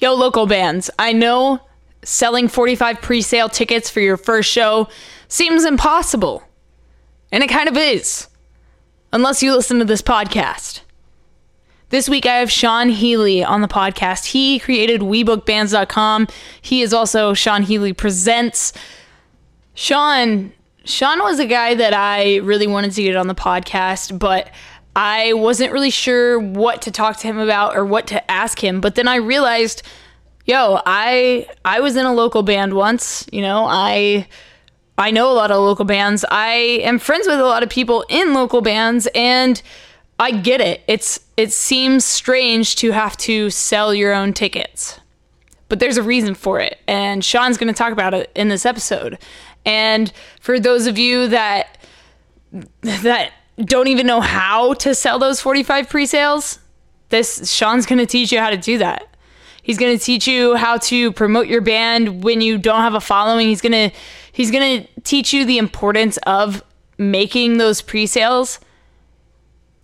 Yo, 0.00 0.14
local 0.14 0.46
bands. 0.46 0.90
I 0.96 1.12
know 1.12 1.60
selling 2.04 2.46
45 2.46 3.02
pre 3.02 3.20
sale 3.20 3.48
tickets 3.48 3.90
for 3.90 4.00
your 4.00 4.16
first 4.16 4.48
show 4.48 4.88
seems 5.26 5.64
impossible. 5.64 6.44
And 7.32 7.42
it 7.42 7.50
kind 7.50 7.68
of 7.68 7.76
is. 7.76 8.28
Unless 9.12 9.42
you 9.42 9.54
listen 9.54 9.80
to 9.80 9.84
this 9.84 10.00
podcast. 10.00 10.82
This 11.90 12.08
week 12.08 12.26
I 12.26 12.36
have 12.36 12.50
Sean 12.50 12.90
Healy 12.90 13.42
on 13.42 13.60
the 13.60 13.68
podcast. 13.68 14.26
He 14.26 14.60
created 14.60 15.00
WeBookBands.com. 15.00 16.28
He 16.60 16.82
is 16.82 16.92
also 16.92 17.34
Sean 17.34 17.62
Healy 17.62 17.92
Presents. 17.92 18.72
Sean, 19.74 20.52
Sean 20.84 21.18
was 21.20 21.40
a 21.40 21.46
guy 21.46 21.74
that 21.74 21.94
I 21.94 22.36
really 22.36 22.66
wanted 22.66 22.92
to 22.92 23.02
get 23.02 23.16
on 23.16 23.26
the 23.26 23.34
podcast, 23.34 24.16
but 24.16 24.50
I 24.98 25.32
wasn't 25.34 25.70
really 25.70 25.90
sure 25.90 26.40
what 26.40 26.82
to 26.82 26.90
talk 26.90 27.18
to 27.18 27.28
him 27.28 27.38
about 27.38 27.76
or 27.76 27.84
what 27.84 28.08
to 28.08 28.28
ask 28.28 28.62
him. 28.62 28.80
But 28.80 28.96
then 28.96 29.06
I 29.06 29.14
realized, 29.14 29.84
yo, 30.44 30.80
I 30.84 31.46
I 31.64 31.78
was 31.78 31.94
in 31.94 32.04
a 32.04 32.12
local 32.12 32.42
band 32.42 32.74
once. 32.74 33.24
You 33.30 33.42
know, 33.42 33.64
I 33.64 34.26
I 34.98 35.12
know 35.12 35.30
a 35.30 35.34
lot 35.34 35.52
of 35.52 35.62
local 35.62 35.84
bands. 35.84 36.24
I 36.28 36.80
am 36.82 36.98
friends 36.98 37.28
with 37.28 37.38
a 37.38 37.44
lot 37.44 37.62
of 37.62 37.70
people 37.70 38.04
in 38.08 38.34
local 38.34 38.60
bands, 38.60 39.06
and 39.14 39.62
I 40.18 40.32
get 40.32 40.60
it. 40.60 40.80
It's 40.88 41.20
it 41.36 41.52
seems 41.52 42.04
strange 42.04 42.74
to 42.76 42.90
have 42.90 43.16
to 43.18 43.50
sell 43.50 43.94
your 43.94 44.12
own 44.12 44.32
tickets, 44.32 44.98
but 45.68 45.78
there's 45.78 45.96
a 45.96 46.02
reason 46.02 46.34
for 46.34 46.58
it, 46.58 46.76
and 46.88 47.24
Sean's 47.24 47.56
going 47.56 47.72
to 47.72 47.78
talk 47.78 47.92
about 47.92 48.14
it 48.14 48.32
in 48.34 48.48
this 48.48 48.66
episode. 48.66 49.16
And 49.64 50.12
for 50.40 50.58
those 50.58 50.88
of 50.88 50.98
you 50.98 51.28
that 51.28 51.78
that 52.80 53.30
don't 53.64 53.88
even 53.88 54.06
know 54.06 54.20
how 54.20 54.74
to 54.74 54.94
sell 54.94 55.18
those 55.18 55.40
45 55.40 55.88
pre-sales, 55.88 56.58
this 57.08 57.50
Sean's 57.50 57.86
going 57.86 57.98
to 57.98 58.06
teach 58.06 58.32
you 58.32 58.38
how 58.38 58.50
to 58.50 58.56
do 58.56 58.78
that. 58.78 59.16
He's 59.62 59.76
going 59.78 59.98
to 59.98 60.02
teach 60.02 60.26
you 60.26 60.56
how 60.56 60.78
to 60.78 61.12
promote 61.12 61.46
your 61.46 61.60
band 61.60 62.24
when 62.24 62.40
you 62.40 62.56
don't 62.56 62.80
have 62.80 62.94
a 62.94 63.00
following. 63.00 63.48
He's 63.48 63.60
going 63.60 63.90
to 63.90 63.96
he's 64.32 64.50
going 64.50 64.82
to 64.82 65.00
teach 65.02 65.34
you 65.34 65.44
the 65.44 65.58
importance 65.58 66.16
of 66.18 66.62
making 66.96 67.58
those 67.58 67.82
pre-sales. 67.82 68.60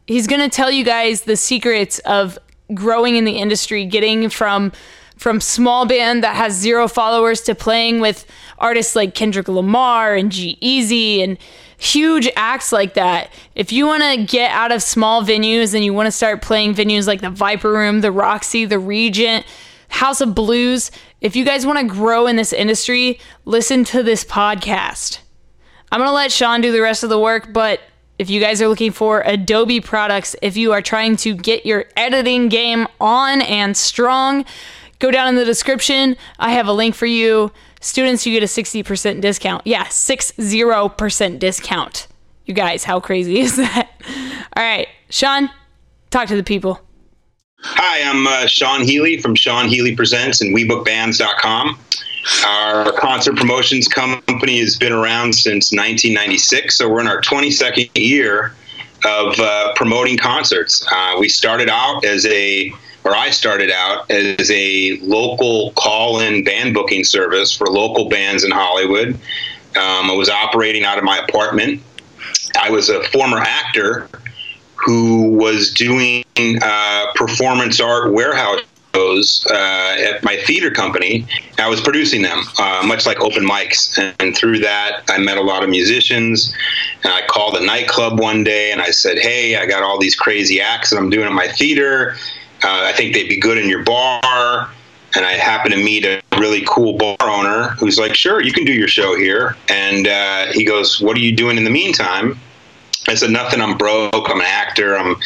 He's 0.06 0.26
going 0.26 0.40
to 0.40 0.48
tell 0.48 0.70
you 0.70 0.84
guys 0.84 1.22
the 1.22 1.36
secrets 1.36 1.98
of 2.00 2.38
growing 2.72 3.16
in 3.16 3.24
the 3.24 3.38
industry, 3.38 3.84
getting 3.84 4.30
from 4.30 4.72
from 5.16 5.40
small 5.40 5.86
band 5.86 6.24
that 6.24 6.34
has 6.34 6.54
zero 6.54 6.88
followers 6.88 7.40
to 7.42 7.54
playing 7.54 8.00
with 8.00 8.26
artists 8.58 8.96
like 8.96 9.14
Kendrick 9.14 9.48
Lamar 9.48 10.14
and 10.14 10.32
G-Eazy 10.32 11.22
and 11.22 11.38
huge 11.78 12.28
acts 12.36 12.72
like 12.72 12.94
that. 12.94 13.32
If 13.54 13.72
you 13.72 13.86
want 13.86 14.02
to 14.02 14.24
get 14.24 14.50
out 14.50 14.72
of 14.72 14.82
small 14.82 15.22
venues 15.22 15.74
and 15.74 15.84
you 15.84 15.92
want 15.92 16.06
to 16.06 16.12
start 16.12 16.42
playing 16.42 16.74
venues 16.74 17.06
like 17.06 17.20
the 17.20 17.30
Viper 17.30 17.72
Room, 17.72 18.00
the 18.00 18.12
Roxy, 18.12 18.64
the 18.64 18.78
Regent, 18.78 19.46
House 19.88 20.20
of 20.20 20.34
Blues, 20.34 20.90
if 21.20 21.36
you 21.36 21.44
guys 21.44 21.64
want 21.64 21.78
to 21.78 21.86
grow 21.86 22.26
in 22.26 22.36
this 22.36 22.52
industry, 22.52 23.18
listen 23.44 23.84
to 23.84 24.02
this 24.02 24.24
podcast. 24.24 25.18
I'm 25.92 26.00
going 26.00 26.08
to 26.08 26.14
let 26.14 26.32
Sean 26.32 26.60
do 26.60 26.72
the 26.72 26.80
rest 26.80 27.04
of 27.04 27.10
the 27.10 27.18
work, 27.18 27.52
but 27.52 27.80
if 28.18 28.30
you 28.30 28.40
guys 28.40 28.62
are 28.62 28.68
looking 28.68 28.92
for 28.92 29.22
Adobe 29.22 29.80
products, 29.80 30.36
if 30.42 30.56
you 30.56 30.72
are 30.72 30.82
trying 30.82 31.16
to 31.16 31.34
get 31.34 31.66
your 31.66 31.86
editing 31.96 32.48
game 32.48 32.86
on 33.00 33.42
and 33.42 33.76
strong, 33.76 34.44
go 34.98 35.10
down 35.10 35.28
in 35.28 35.34
the 35.36 35.44
description. 35.44 36.16
I 36.38 36.52
have 36.52 36.66
a 36.66 36.72
link 36.72 36.94
for 36.94 37.06
you. 37.06 37.52
Students, 37.80 38.26
you 38.26 38.32
get 38.38 38.42
a 38.42 38.46
60% 38.46 39.20
discount. 39.20 39.66
Yeah, 39.66 39.84
60% 39.84 41.38
discount. 41.38 42.08
You 42.46 42.54
guys, 42.54 42.84
how 42.84 43.00
crazy 43.00 43.38
is 43.40 43.56
that? 43.56 43.90
All 44.56 44.62
right, 44.62 44.88
Sean, 45.10 45.50
talk 46.10 46.28
to 46.28 46.36
the 46.36 46.42
people. 46.42 46.80
Hi, 47.66 48.08
I'm 48.08 48.26
uh, 48.26 48.46
Sean 48.46 48.82
Healy 48.82 49.20
from 49.20 49.34
Sean 49.34 49.68
Healy 49.68 49.96
Presents 49.96 50.42
and 50.42 50.54
WeBookBands.com. 50.54 51.78
Our 52.46 52.92
concert 52.92 53.36
promotions 53.36 53.88
company 53.88 54.60
has 54.60 54.76
been 54.76 54.92
around 54.92 55.34
since 55.34 55.72
1996, 55.72 56.76
so 56.76 56.88
we're 56.88 57.00
in 57.00 57.06
our 57.06 57.20
22nd 57.20 57.90
year 57.94 58.54
of 59.04 59.38
uh, 59.38 59.72
promoting 59.74 60.16
concerts. 60.16 60.86
Uh, 60.90 61.16
we 61.18 61.28
started 61.28 61.68
out 61.68 62.04
as 62.04 62.24
a 62.26 62.72
where 63.04 63.14
I 63.14 63.28
started 63.30 63.70
out 63.70 64.10
as 64.10 64.50
a 64.50 64.98
local 65.02 65.72
call 65.72 66.20
in 66.20 66.42
band 66.42 66.72
booking 66.72 67.04
service 67.04 67.54
for 67.54 67.66
local 67.66 68.08
bands 68.08 68.44
in 68.44 68.50
Hollywood. 68.50 69.10
Um, 69.76 70.10
I 70.10 70.14
was 70.16 70.30
operating 70.30 70.84
out 70.84 70.96
of 70.96 71.04
my 71.04 71.18
apartment. 71.18 71.82
I 72.58 72.70
was 72.70 72.88
a 72.88 73.02
former 73.10 73.38
actor 73.38 74.08
who 74.76 75.32
was 75.32 75.74
doing 75.74 76.24
uh, 76.62 77.12
performance 77.14 77.78
art 77.78 78.10
warehouse 78.10 78.60
shows 78.94 79.46
uh, 79.50 79.96
at 79.98 80.24
my 80.24 80.36
theater 80.38 80.70
company. 80.70 81.26
I 81.58 81.68
was 81.68 81.82
producing 81.82 82.22
them, 82.22 82.44
uh, 82.58 82.84
much 82.86 83.04
like 83.04 83.20
open 83.20 83.44
mics. 83.44 83.98
And, 83.98 84.16
and, 84.18 84.36
through 84.36 84.60
that, 84.60 85.02
I 85.08 85.18
met 85.18 85.36
a 85.36 85.42
lot 85.42 85.62
of 85.62 85.68
musicians. 85.68 86.54
And 87.02 87.12
I 87.12 87.26
called 87.26 87.56
a 87.56 87.64
nightclub 87.64 88.18
one 88.18 88.44
day 88.44 88.72
and 88.72 88.80
I 88.80 88.92
said, 88.92 89.18
Hey, 89.18 89.56
I 89.56 89.66
got 89.66 89.82
all 89.82 89.98
these 89.98 90.14
crazy 90.14 90.60
acts 90.60 90.90
that 90.90 90.96
I'm 90.96 91.10
doing 91.10 91.26
at 91.26 91.32
my 91.32 91.48
theater 91.48 92.16
uh, 92.64 92.82
I 92.84 92.92
think 92.92 93.14
they'd 93.14 93.28
be 93.28 93.38
good 93.38 93.58
in 93.58 93.68
your 93.68 93.84
bar. 93.84 94.70
And 95.16 95.24
I 95.24 95.32
happened 95.34 95.74
to 95.74 95.84
meet 95.84 96.04
a 96.04 96.20
really 96.38 96.64
cool 96.66 96.94
bar 96.94 97.16
owner 97.22 97.68
who's 97.78 97.98
like, 97.98 98.16
sure, 98.16 98.42
you 98.42 98.52
can 98.52 98.64
do 98.64 98.72
your 98.72 98.88
show 98.88 99.16
here. 99.16 99.56
And 99.68 100.08
uh, 100.08 100.46
he 100.52 100.64
goes, 100.64 101.00
what 101.00 101.16
are 101.16 101.20
you 101.20 101.36
doing 101.36 101.56
in 101.56 101.62
the 101.62 101.70
meantime? 101.70 102.36
I 103.06 103.14
said, 103.14 103.30
nothing. 103.30 103.60
I'm 103.60 103.76
broke. 103.76 104.30
I'm 104.30 104.40
an 104.40 104.46
actor. 104.46 104.96
I'm 104.96 105.16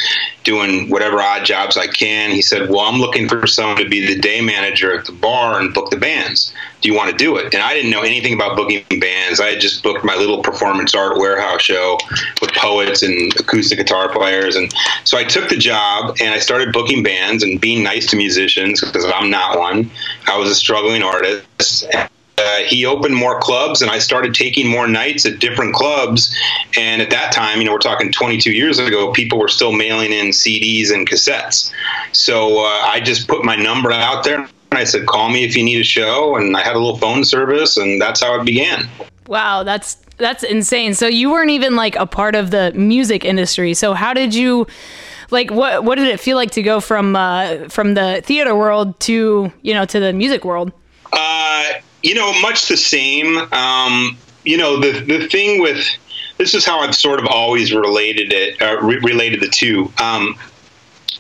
doing 0.43 0.89
whatever 0.89 1.21
odd 1.21 1.45
jobs 1.45 1.77
I 1.77 1.87
can. 1.87 2.31
He 2.31 2.43
said, 2.43 2.71
well, 2.71 2.81
I'm 2.81 3.01
looking 3.01 3.29
for 3.29 3.47
someone 3.47 3.77
to 3.77 3.89
be 3.89 4.07
the 4.07 4.21
day 4.21 4.41
manager 4.41 4.99
at 4.99 5.07
the 5.07 5.13
bar 5.13 5.61
and 5.61 5.73
book 5.73 5.91
the 5.91 5.97
bands. 5.97 6.53
Do 6.81 6.89
you 6.89 6.95
want 6.95 7.11
to 7.11 7.17
do 7.17 7.37
it? 7.37 7.55
And 7.55 7.63
I 7.63 7.75
didn't 7.75 7.91
know 7.91 8.03
anything 8.03 8.35
about 8.35 8.57
booking 8.57 9.01
bands. 9.01 9.41
I 9.41 9.49
had 9.49 9.61
just 9.61 9.83
booked 9.83 10.05
my 10.05 10.17
little 10.17 10.43
performance 10.43 10.95
art 10.95 11.19
warehouse 11.19 11.63
show 11.63 11.99
with 12.41 12.53
poets 12.53 13.03
and 13.03 13.33
acoustic 13.39 13.79
guitar 13.79 14.09
players. 14.09 14.57
And 14.57 14.73
so 15.05 15.19
I 15.19 15.25
took 15.25 15.49
the 15.49 15.57
job 15.57 16.17
and 16.21 16.35
I 16.35 16.39
started 16.39 16.73
booking 16.73 17.03
bands 17.03 17.43
and 17.43 17.61
being 17.61 17.85
nice 17.85 18.07
to 18.07 18.17
musicians 18.17 18.81
because 18.81 19.05
I'm 19.15 19.31
not 19.31 19.59
one. 19.59 19.91
I 20.27 20.37
was 20.37 20.51
a 20.51 20.55
struggling 20.55 21.03
artist 21.03 21.87
uh, 22.39 22.59
he 22.59 22.87
opened 22.87 23.15
more 23.15 23.41
clubs 23.41 23.83
and 23.83 23.91
I 23.91 23.99
started 23.99 24.35
taking 24.35 24.69
more 24.69 24.87
nights 24.87 25.27
at 25.27 25.39
different 25.39 25.75
clubs. 25.75 26.35
And 26.77 27.03
at 27.03 27.11
that 27.11 27.33
time, 27.33 27.59
you 27.59 27.65
know, 27.65 27.73
we're 27.73 27.79
talking 27.79 28.13
22 28.13 28.53
years 28.53 28.79
ago, 28.79 29.13
people 29.13 29.39
were 29.39 29.49
still 29.49 29.73
mailing 29.73 30.13
in 30.13 30.27
CDs 30.29 30.93
and 30.93 31.09
cassettes. 31.09 31.73
So 32.13 32.61
uh, 32.61 32.81
I 32.85 33.01
just 33.01 33.27
put 33.29 33.45
my 33.45 33.57
number 33.57 33.91
out 33.91 34.25
there 34.25 34.39
and 34.39 34.79
I 34.79 34.85
said, 34.85 35.07
call 35.07 35.31
me 35.31 35.45
if 35.45 35.57
you 35.57 35.65
need 35.65 35.81
a 35.81 35.85
show. 35.85 36.37
And 36.37 36.57
I 36.57 36.63
had 36.63 36.77
a 36.77 36.79
little 36.79 36.99
phone 36.99 37.25
service 37.25 37.77
and 37.77 38.01
that's 38.01 38.23
how 38.23 38.41
it 38.41 38.45
began. 38.45 38.89
Wow, 39.27 39.63
that's 39.63 39.97
that's 40.17 40.43
insane. 40.43 40.95
So 40.95 41.07
you 41.07 41.31
weren't 41.31 41.51
even 41.51 41.77
like 41.77 41.97
a 41.97 42.07
part 42.07 42.35
of 42.35 42.51
the 42.51 42.73
music 42.73 43.25
industry. 43.25 43.75
So 43.75 43.95
how 43.95 44.15
did 44.15 44.35
you 44.35 44.67
like 45.31 45.51
what 45.51 45.85
what 45.85 45.97
did 45.97 46.09
it 46.09 46.19
feel 46.19 46.37
like 46.37 46.51
to 46.53 46.63
go 46.63 46.81
from 46.81 47.15
uh, 47.15 47.69
from 47.69 47.95
the 47.95 48.23
theater 48.25 48.57
world 48.57 48.99
to, 49.01 49.53
you 49.63 49.75
know, 49.75 49.85
to 49.85 50.01
the 50.01 50.13
music 50.13 50.45
world? 50.45 50.73
Uh, 51.13 51.75
you 52.03 52.15
know, 52.15 52.33
much 52.41 52.69
the 52.69 52.77
same. 52.77 53.37
Um, 53.53 54.17
you 54.45 54.57
know, 54.57 54.81
the 54.81 55.01
the 55.01 55.29
thing 55.29 55.61
with 55.61 55.85
this 56.39 56.55
is 56.55 56.65
how 56.65 56.81
I've 56.81 56.95
sort 56.95 57.19
of 57.21 57.27
always 57.27 57.75
related 57.75 58.33
it, 58.33 58.63
uh, 58.63 58.81
re- 58.81 59.01
related 59.03 59.41
the 59.41 59.49
two. 59.49 59.93
Um, 59.99 60.39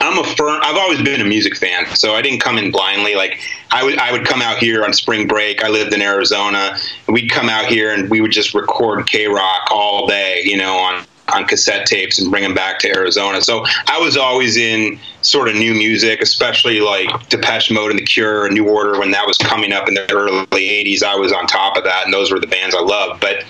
I'm 0.00 0.16
a 0.18 0.24
firm. 0.24 0.60
I've 0.62 0.76
always 0.76 1.02
been 1.02 1.20
a 1.20 1.24
music 1.24 1.56
fan, 1.56 1.86
so 1.96 2.14
I 2.14 2.22
didn't 2.22 2.40
come 2.40 2.56
in 2.56 2.70
blindly. 2.70 3.16
Like 3.16 3.40
I 3.72 3.82
would, 3.82 3.98
I 3.98 4.12
would 4.12 4.24
come 4.24 4.40
out 4.40 4.58
here 4.58 4.84
on 4.84 4.92
spring 4.92 5.26
break. 5.26 5.64
I 5.64 5.68
lived 5.68 5.92
in 5.92 6.00
Arizona. 6.00 6.78
We'd 7.08 7.30
come 7.30 7.48
out 7.48 7.66
here 7.66 7.92
and 7.92 8.08
we 8.08 8.20
would 8.20 8.30
just 8.30 8.54
record 8.54 9.06
KROQ 9.06 9.70
all 9.70 10.06
day, 10.06 10.42
you 10.44 10.56
know, 10.56 10.76
on 10.76 11.04
on 11.32 11.46
cassette 11.46 11.86
tapes 11.86 12.18
and 12.18 12.30
bring 12.30 12.42
them 12.42 12.54
back 12.54 12.78
to 12.80 12.88
Arizona. 12.88 13.40
So 13.40 13.64
I 13.86 13.98
was 13.98 14.16
always 14.16 14.56
in 14.56 14.98
sort 15.22 15.48
of 15.48 15.54
new 15.54 15.74
music, 15.74 16.20
especially 16.20 16.80
like 16.80 17.28
Depeche 17.28 17.70
Mode 17.70 17.90
and 17.90 17.98
The 17.98 18.04
Cure 18.04 18.46
and 18.46 18.54
New 18.54 18.68
Order 18.68 18.98
when 18.98 19.10
that 19.12 19.26
was 19.26 19.38
coming 19.38 19.72
up 19.72 19.88
in 19.88 19.94
the 19.94 20.10
early 20.12 20.46
80s. 20.46 21.02
I 21.02 21.16
was 21.16 21.32
on 21.32 21.46
top 21.46 21.76
of 21.76 21.84
that, 21.84 22.04
and 22.04 22.12
those 22.12 22.30
were 22.32 22.40
the 22.40 22.46
bands 22.46 22.74
I 22.74 22.80
loved. 22.80 23.20
But 23.20 23.44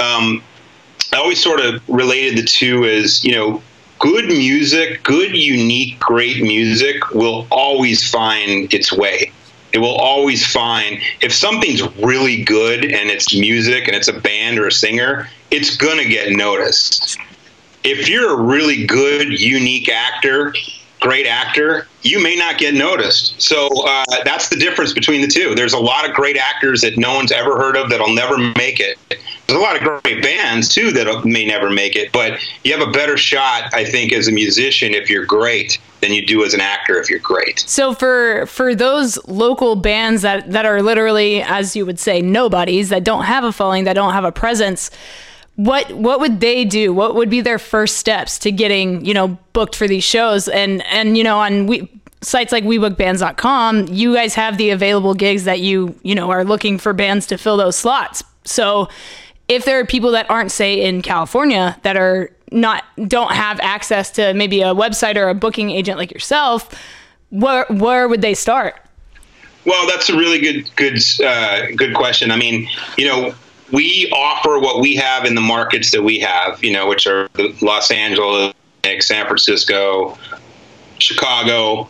um, 0.00 0.42
I 1.12 1.16
always 1.16 1.42
sort 1.42 1.60
of 1.60 1.82
related 1.88 2.38
the 2.38 2.46
two 2.46 2.84
as, 2.84 3.24
you 3.24 3.32
know, 3.32 3.62
good 3.98 4.26
music, 4.26 5.02
good, 5.02 5.34
unique, 5.34 5.98
great 5.98 6.42
music 6.42 7.10
will 7.10 7.46
always 7.50 8.08
find 8.08 8.72
its 8.74 8.92
way 8.92 9.32
it 9.74 9.78
will 9.78 9.96
always 9.96 10.46
find 10.46 11.00
if 11.20 11.34
something's 11.34 11.82
really 11.96 12.44
good 12.44 12.84
and 12.84 13.10
it's 13.10 13.34
music 13.34 13.88
and 13.88 13.96
it's 13.96 14.06
a 14.06 14.12
band 14.12 14.56
or 14.56 14.68
a 14.68 14.72
singer, 14.72 15.28
it's 15.50 15.76
going 15.76 15.98
to 15.98 16.08
get 16.08 16.30
noticed. 16.30 17.18
If 17.82 18.08
you're 18.08 18.40
a 18.40 18.40
really 18.40 18.86
good, 18.86 19.38
unique 19.38 19.88
actor, 19.88 20.54
great 21.04 21.26
actor, 21.26 21.86
you 22.02 22.22
may 22.22 22.34
not 22.34 22.56
get 22.56 22.74
noticed. 22.74 23.40
So 23.40 23.68
uh, 23.86 24.04
that's 24.24 24.48
the 24.48 24.56
difference 24.56 24.94
between 24.94 25.20
the 25.20 25.28
two. 25.28 25.54
There's 25.54 25.74
a 25.74 25.78
lot 25.78 26.08
of 26.08 26.14
great 26.14 26.38
actors 26.38 26.80
that 26.80 26.96
no 26.96 27.14
one's 27.14 27.30
ever 27.30 27.58
heard 27.58 27.76
of 27.76 27.90
that'll 27.90 28.14
never 28.14 28.38
make 28.38 28.80
it. 28.80 28.98
There's 29.46 29.58
a 29.58 29.62
lot 29.62 29.76
of 29.76 30.02
great 30.02 30.22
bands 30.22 30.70
too 30.70 30.90
that 30.92 31.26
may 31.26 31.44
never 31.44 31.68
make 31.68 31.94
it, 31.94 32.10
but 32.10 32.40
you 32.64 32.76
have 32.76 32.86
a 32.86 32.90
better 32.90 33.18
shot, 33.18 33.74
I 33.74 33.84
think, 33.84 34.14
as 34.14 34.26
a 34.28 34.32
musician 34.32 34.94
if 34.94 35.10
you're 35.10 35.26
great 35.26 35.78
than 36.00 36.12
you 36.12 36.24
do 36.24 36.42
as 36.44 36.54
an 36.54 36.60
actor 36.60 36.98
if 36.98 37.10
you're 37.10 37.18
great. 37.18 37.60
So 37.60 37.94
for 37.94 38.46
for 38.46 38.74
those 38.74 39.22
local 39.26 39.76
bands 39.76 40.22
that 40.22 40.50
that 40.52 40.64
are 40.64 40.82
literally, 40.82 41.42
as 41.42 41.76
you 41.76 41.84
would 41.84 42.00
say, 42.00 42.22
nobodies 42.22 42.88
that 42.88 43.04
don't 43.04 43.24
have 43.24 43.44
a 43.44 43.52
following, 43.52 43.84
that 43.84 43.92
don't 43.92 44.14
have 44.14 44.24
a 44.24 44.32
presence, 44.32 44.90
what 45.56 45.90
what 45.92 46.20
would 46.20 46.40
they 46.40 46.64
do? 46.64 46.92
What 46.92 47.14
would 47.14 47.30
be 47.30 47.40
their 47.40 47.58
first 47.58 47.98
steps 47.98 48.38
to 48.40 48.50
getting 48.50 49.04
you 49.04 49.14
know 49.14 49.38
booked 49.52 49.76
for 49.76 49.86
these 49.86 50.04
shows? 50.04 50.48
And 50.48 50.84
and 50.86 51.16
you 51.16 51.24
know 51.24 51.38
on 51.38 51.66
we 51.66 51.88
sites 52.22 52.52
like 52.52 52.64
webookbands.com, 52.64 53.88
you 53.88 54.14
guys 54.14 54.34
have 54.34 54.58
the 54.58 54.70
available 54.70 55.14
gigs 55.14 55.44
that 55.44 55.60
you 55.60 55.94
you 56.02 56.14
know 56.14 56.30
are 56.30 56.44
looking 56.44 56.78
for 56.78 56.92
bands 56.92 57.26
to 57.28 57.38
fill 57.38 57.56
those 57.56 57.76
slots. 57.76 58.24
So 58.44 58.88
if 59.48 59.64
there 59.64 59.78
are 59.78 59.84
people 59.84 60.10
that 60.12 60.28
aren't 60.30 60.50
say 60.50 60.82
in 60.82 61.02
California 61.02 61.78
that 61.82 61.96
are 61.96 62.30
not 62.50 62.84
don't 63.06 63.32
have 63.32 63.60
access 63.60 64.10
to 64.12 64.34
maybe 64.34 64.62
a 64.62 64.74
website 64.74 65.16
or 65.16 65.28
a 65.28 65.34
booking 65.34 65.70
agent 65.70 65.98
like 65.98 66.10
yourself, 66.10 66.68
where 67.30 67.66
where 67.68 68.08
would 68.08 68.22
they 68.22 68.34
start? 68.34 68.80
Well, 69.66 69.86
that's 69.86 70.08
a 70.10 70.16
really 70.16 70.40
good 70.40 70.74
good 70.76 70.98
uh, 71.24 71.66
good 71.76 71.94
question. 71.94 72.30
I 72.30 72.36
mean, 72.36 72.68
you 72.98 73.06
know, 73.06 73.34
we 73.72 74.10
offer 74.10 74.58
what 74.58 74.80
we 74.80 74.94
have 74.96 75.24
in 75.24 75.34
the 75.34 75.40
markets 75.40 75.90
that 75.92 76.02
we 76.02 76.18
have, 76.20 76.62
you 76.62 76.72
know, 76.72 76.86
which 76.86 77.06
are 77.06 77.28
Los 77.62 77.90
Angeles, 77.90 78.54
San 79.00 79.26
Francisco, 79.26 80.18
Chicago, 80.98 81.88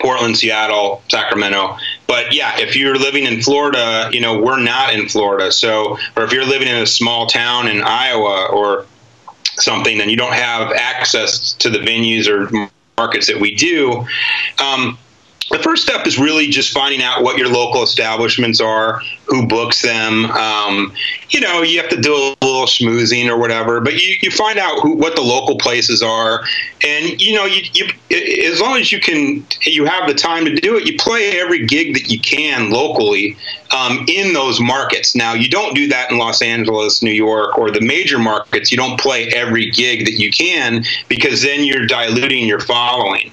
Portland, 0.00 0.36
Seattle, 0.36 1.02
Sacramento. 1.08 1.76
But 2.06 2.34
yeah, 2.34 2.58
if 2.58 2.76
you're 2.76 2.96
living 2.96 3.24
in 3.24 3.40
Florida, 3.40 4.08
you 4.12 4.20
know, 4.20 4.40
we're 4.40 4.60
not 4.60 4.94
in 4.94 5.08
Florida. 5.08 5.50
So, 5.50 5.98
or 6.16 6.24
if 6.24 6.32
you're 6.32 6.44
living 6.44 6.68
in 6.68 6.76
a 6.76 6.86
small 6.86 7.26
town 7.26 7.68
in 7.68 7.82
Iowa 7.82 8.48
or 8.52 8.86
something, 9.56 9.98
then 9.98 10.08
you 10.08 10.16
don't 10.16 10.34
have 10.34 10.72
access 10.72 11.54
to 11.54 11.70
the 11.70 11.78
venues 11.78 12.28
or 12.28 12.70
markets 12.96 13.26
that 13.26 13.40
we 13.40 13.54
do. 13.54 14.06
Um, 14.58 14.98
the 15.50 15.58
first 15.58 15.82
step 15.82 16.06
is 16.06 16.16
really 16.16 16.46
just 16.46 16.72
finding 16.72 17.02
out 17.02 17.24
what 17.24 17.36
your 17.36 17.48
local 17.48 17.82
establishments 17.82 18.60
are, 18.60 19.02
who 19.26 19.48
books 19.48 19.82
them. 19.82 20.26
Um, 20.26 20.92
you 21.30 21.40
know, 21.40 21.62
you 21.62 21.80
have 21.80 21.90
to 21.90 22.00
do 22.00 22.14
a 22.14 22.36
little 22.44 22.66
schmoozing 22.66 23.28
or 23.28 23.36
whatever, 23.36 23.80
but 23.80 23.94
you, 23.94 24.14
you 24.22 24.30
find 24.30 24.60
out 24.60 24.78
who, 24.80 24.94
what 24.94 25.16
the 25.16 25.22
local 25.22 25.58
places 25.58 26.02
are, 26.04 26.44
and 26.86 27.20
you 27.20 27.34
know, 27.34 27.46
you, 27.46 27.62
you 27.72 27.86
as 28.48 28.60
long 28.60 28.78
as 28.78 28.92
you 28.92 29.00
can, 29.00 29.44
you 29.62 29.84
have 29.84 30.06
the 30.06 30.14
time 30.14 30.44
to 30.44 30.54
do 30.54 30.76
it. 30.76 30.86
You 30.86 30.96
play 30.98 31.40
every 31.40 31.66
gig 31.66 31.94
that 31.94 32.08
you 32.10 32.20
can 32.20 32.70
locally 32.70 33.36
um, 33.76 34.04
in 34.08 34.32
those 34.32 34.60
markets. 34.60 35.16
Now, 35.16 35.34
you 35.34 35.48
don't 35.48 35.74
do 35.74 35.88
that 35.88 36.12
in 36.12 36.18
Los 36.18 36.42
Angeles, 36.42 37.02
New 37.02 37.10
York, 37.10 37.58
or 37.58 37.72
the 37.72 37.80
major 37.80 38.20
markets. 38.20 38.70
You 38.70 38.76
don't 38.76 39.00
play 39.00 39.28
every 39.28 39.70
gig 39.70 40.04
that 40.04 40.14
you 40.14 40.30
can 40.30 40.84
because 41.08 41.42
then 41.42 41.64
you're 41.64 41.86
diluting 41.86 42.46
your 42.46 42.60
following 42.60 43.32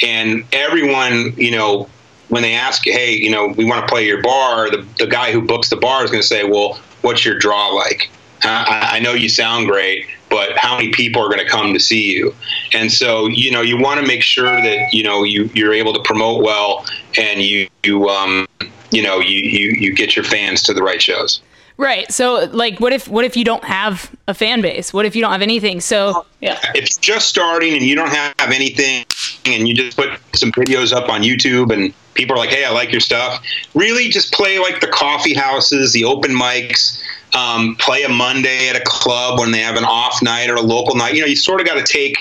and 0.00 0.44
everyone, 0.52 1.34
you 1.36 1.50
know, 1.50 1.88
when 2.28 2.42
they 2.42 2.54
ask, 2.54 2.82
hey, 2.84 3.12
you 3.14 3.30
know, 3.30 3.48
we 3.48 3.64
want 3.64 3.86
to 3.86 3.92
play 3.92 4.06
your 4.06 4.22
bar, 4.22 4.70
the, 4.70 4.86
the 4.98 5.06
guy 5.06 5.32
who 5.32 5.42
books 5.42 5.68
the 5.68 5.76
bar 5.76 6.02
is 6.04 6.10
going 6.10 6.22
to 6.22 6.26
say, 6.26 6.44
well, 6.44 6.80
what's 7.02 7.24
your 7.24 7.38
draw 7.38 7.68
like? 7.68 8.10
I, 8.44 8.96
I 8.96 9.00
know 9.00 9.12
you 9.12 9.28
sound 9.28 9.66
great, 9.66 10.06
but 10.28 10.56
how 10.56 10.76
many 10.76 10.90
people 10.90 11.22
are 11.22 11.28
going 11.28 11.44
to 11.44 11.48
come 11.48 11.72
to 11.74 11.80
see 11.80 12.12
you? 12.12 12.34
And 12.72 12.90
so, 12.90 13.26
you 13.26 13.50
know, 13.50 13.60
you 13.60 13.78
want 13.78 14.00
to 14.00 14.06
make 14.06 14.22
sure 14.22 14.44
that 14.44 14.92
you 14.92 15.04
know 15.04 15.22
you 15.22 15.50
you're 15.54 15.72
able 15.72 15.92
to 15.92 16.02
promote 16.02 16.42
well, 16.42 16.84
and 17.16 17.40
you 17.40 17.68
you 17.84 18.08
um 18.08 18.46
you 18.90 19.02
know 19.02 19.20
you 19.20 19.38
you 19.38 19.70
you 19.72 19.94
get 19.94 20.16
your 20.16 20.24
fans 20.24 20.62
to 20.64 20.74
the 20.74 20.82
right 20.82 21.00
shows. 21.00 21.40
Right. 21.76 22.10
So 22.12 22.48
like 22.52 22.80
what 22.80 22.92
if 22.92 23.08
what 23.08 23.24
if 23.24 23.36
you 23.36 23.44
don't 23.44 23.64
have 23.64 24.14
a 24.28 24.34
fan 24.34 24.60
base? 24.60 24.92
What 24.92 25.06
if 25.06 25.16
you 25.16 25.22
don't 25.22 25.32
have 25.32 25.42
anything? 25.42 25.80
So 25.80 26.26
yeah. 26.40 26.58
If 26.74 26.90
you're 26.90 27.16
just 27.16 27.28
starting 27.28 27.74
and 27.74 27.82
you 27.82 27.94
don't 27.94 28.10
have 28.10 28.50
anything 28.52 29.04
and 29.46 29.68
you 29.68 29.74
just 29.74 29.96
put 29.96 30.10
some 30.34 30.52
videos 30.52 30.92
up 30.92 31.08
on 31.08 31.22
YouTube 31.22 31.72
and 31.72 31.92
people 32.14 32.36
are 32.36 32.38
like, 32.38 32.50
"Hey, 32.50 32.64
I 32.64 32.70
like 32.70 32.92
your 32.92 33.00
stuff." 33.00 33.42
Really 33.74 34.08
just 34.08 34.32
play 34.32 34.58
like 34.58 34.80
the 34.80 34.86
coffee 34.86 35.34
houses, 35.34 35.92
the 35.92 36.04
open 36.04 36.32
mics, 36.32 37.02
um, 37.34 37.76
play 37.76 38.02
a 38.02 38.08
Monday 38.08 38.68
at 38.68 38.76
a 38.76 38.82
club 38.84 39.38
when 39.38 39.50
they 39.50 39.60
have 39.60 39.76
an 39.76 39.84
off 39.84 40.22
night 40.22 40.50
or 40.50 40.56
a 40.56 40.62
local 40.62 40.94
night. 40.94 41.14
You 41.14 41.22
know, 41.22 41.26
you 41.26 41.36
sort 41.36 41.60
of 41.60 41.66
got 41.66 41.84
to 41.84 41.90
take, 41.90 42.16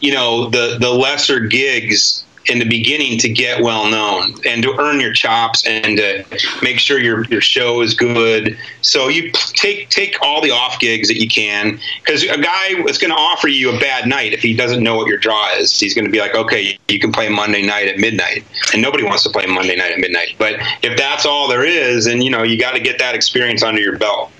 you 0.00 0.12
know, 0.12 0.50
the 0.50 0.78
the 0.80 0.90
lesser 0.90 1.40
gigs 1.40 2.24
in 2.48 2.58
the 2.58 2.64
beginning 2.64 3.18
to 3.18 3.28
get 3.28 3.62
well 3.62 3.88
known 3.90 4.34
and 4.46 4.62
to 4.62 4.78
earn 4.80 5.00
your 5.00 5.12
chops 5.12 5.66
and 5.66 5.96
to 5.96 6.24
make 6.62 6.78
sure 6.78 6.98
your 6.98 7.24
your 7.26 7.40
show 7.40 7.80
is 7.82 7.94
good. 7.94 8.56
So 8.82 9.08
you 9.08 9.30
take 9.32 9.88
take 9.90 10.16
all 10.22 10.40
the 10.40 10.50
off 10.50 10.78
gigs 10.78 11.08
that 11.08 11.20
you 11.20 11.28
can 11.28 11.80
because 12.04 12.22
a 12.22 12.38
guy 12.38 12.68
is 12.88 12.98
going 12.98 13.10
to 13.10 13.18
offer 13.18 13.48
you 13.48 13.74
a 13.74 13.78
bad 13.80 14.08
night 14.08 14.32
if 14.32 14.40
he 14.40 14.54
doesn't 14.54 14.82
know 14.82 14.96
what 14.96 15.08
your 15.08 15.18
draw 15.18 15.52
is. 15.56 15.78
He's 15.78 15.94
going 15.94 16.04
to 16.04 16.10
be 16.10 16.20
like, 16.20 16.34
okay, 16.34 16.78
you 16.88 16.98
can 16.98 17.12
play 17.12 17.28
Monday 17.28 17.62
night 17.66 17.88
at 17.88 17.98
midnight, 17.98 18.44
and 18.72 18.82
nobody 18.82 19.04
wants 19.04 19.22
to 19.24 19.30
play 19.30 19.46
Monday 19.46 19.76
night 19.76 19.92
at 19.92 19.98
midnight. 19.98 20.34
But 20.38 20.56
if 20.82 20.96
that's 20.96 21.26
all 21.26 21.48
there 21.48 21.64
is, 21.64 22.06
and 22.06 22.22
you 22.22 22.30
know, 22.30 22.42
you 22.42 22.58
got 22.58 22.72
to 22.72 22.80
get 22.80 22.98
that 22.98 23.14
experience 23.14 23.62
under 23.62 23.80
your 23.80 23.98
belt. 23.98 24.30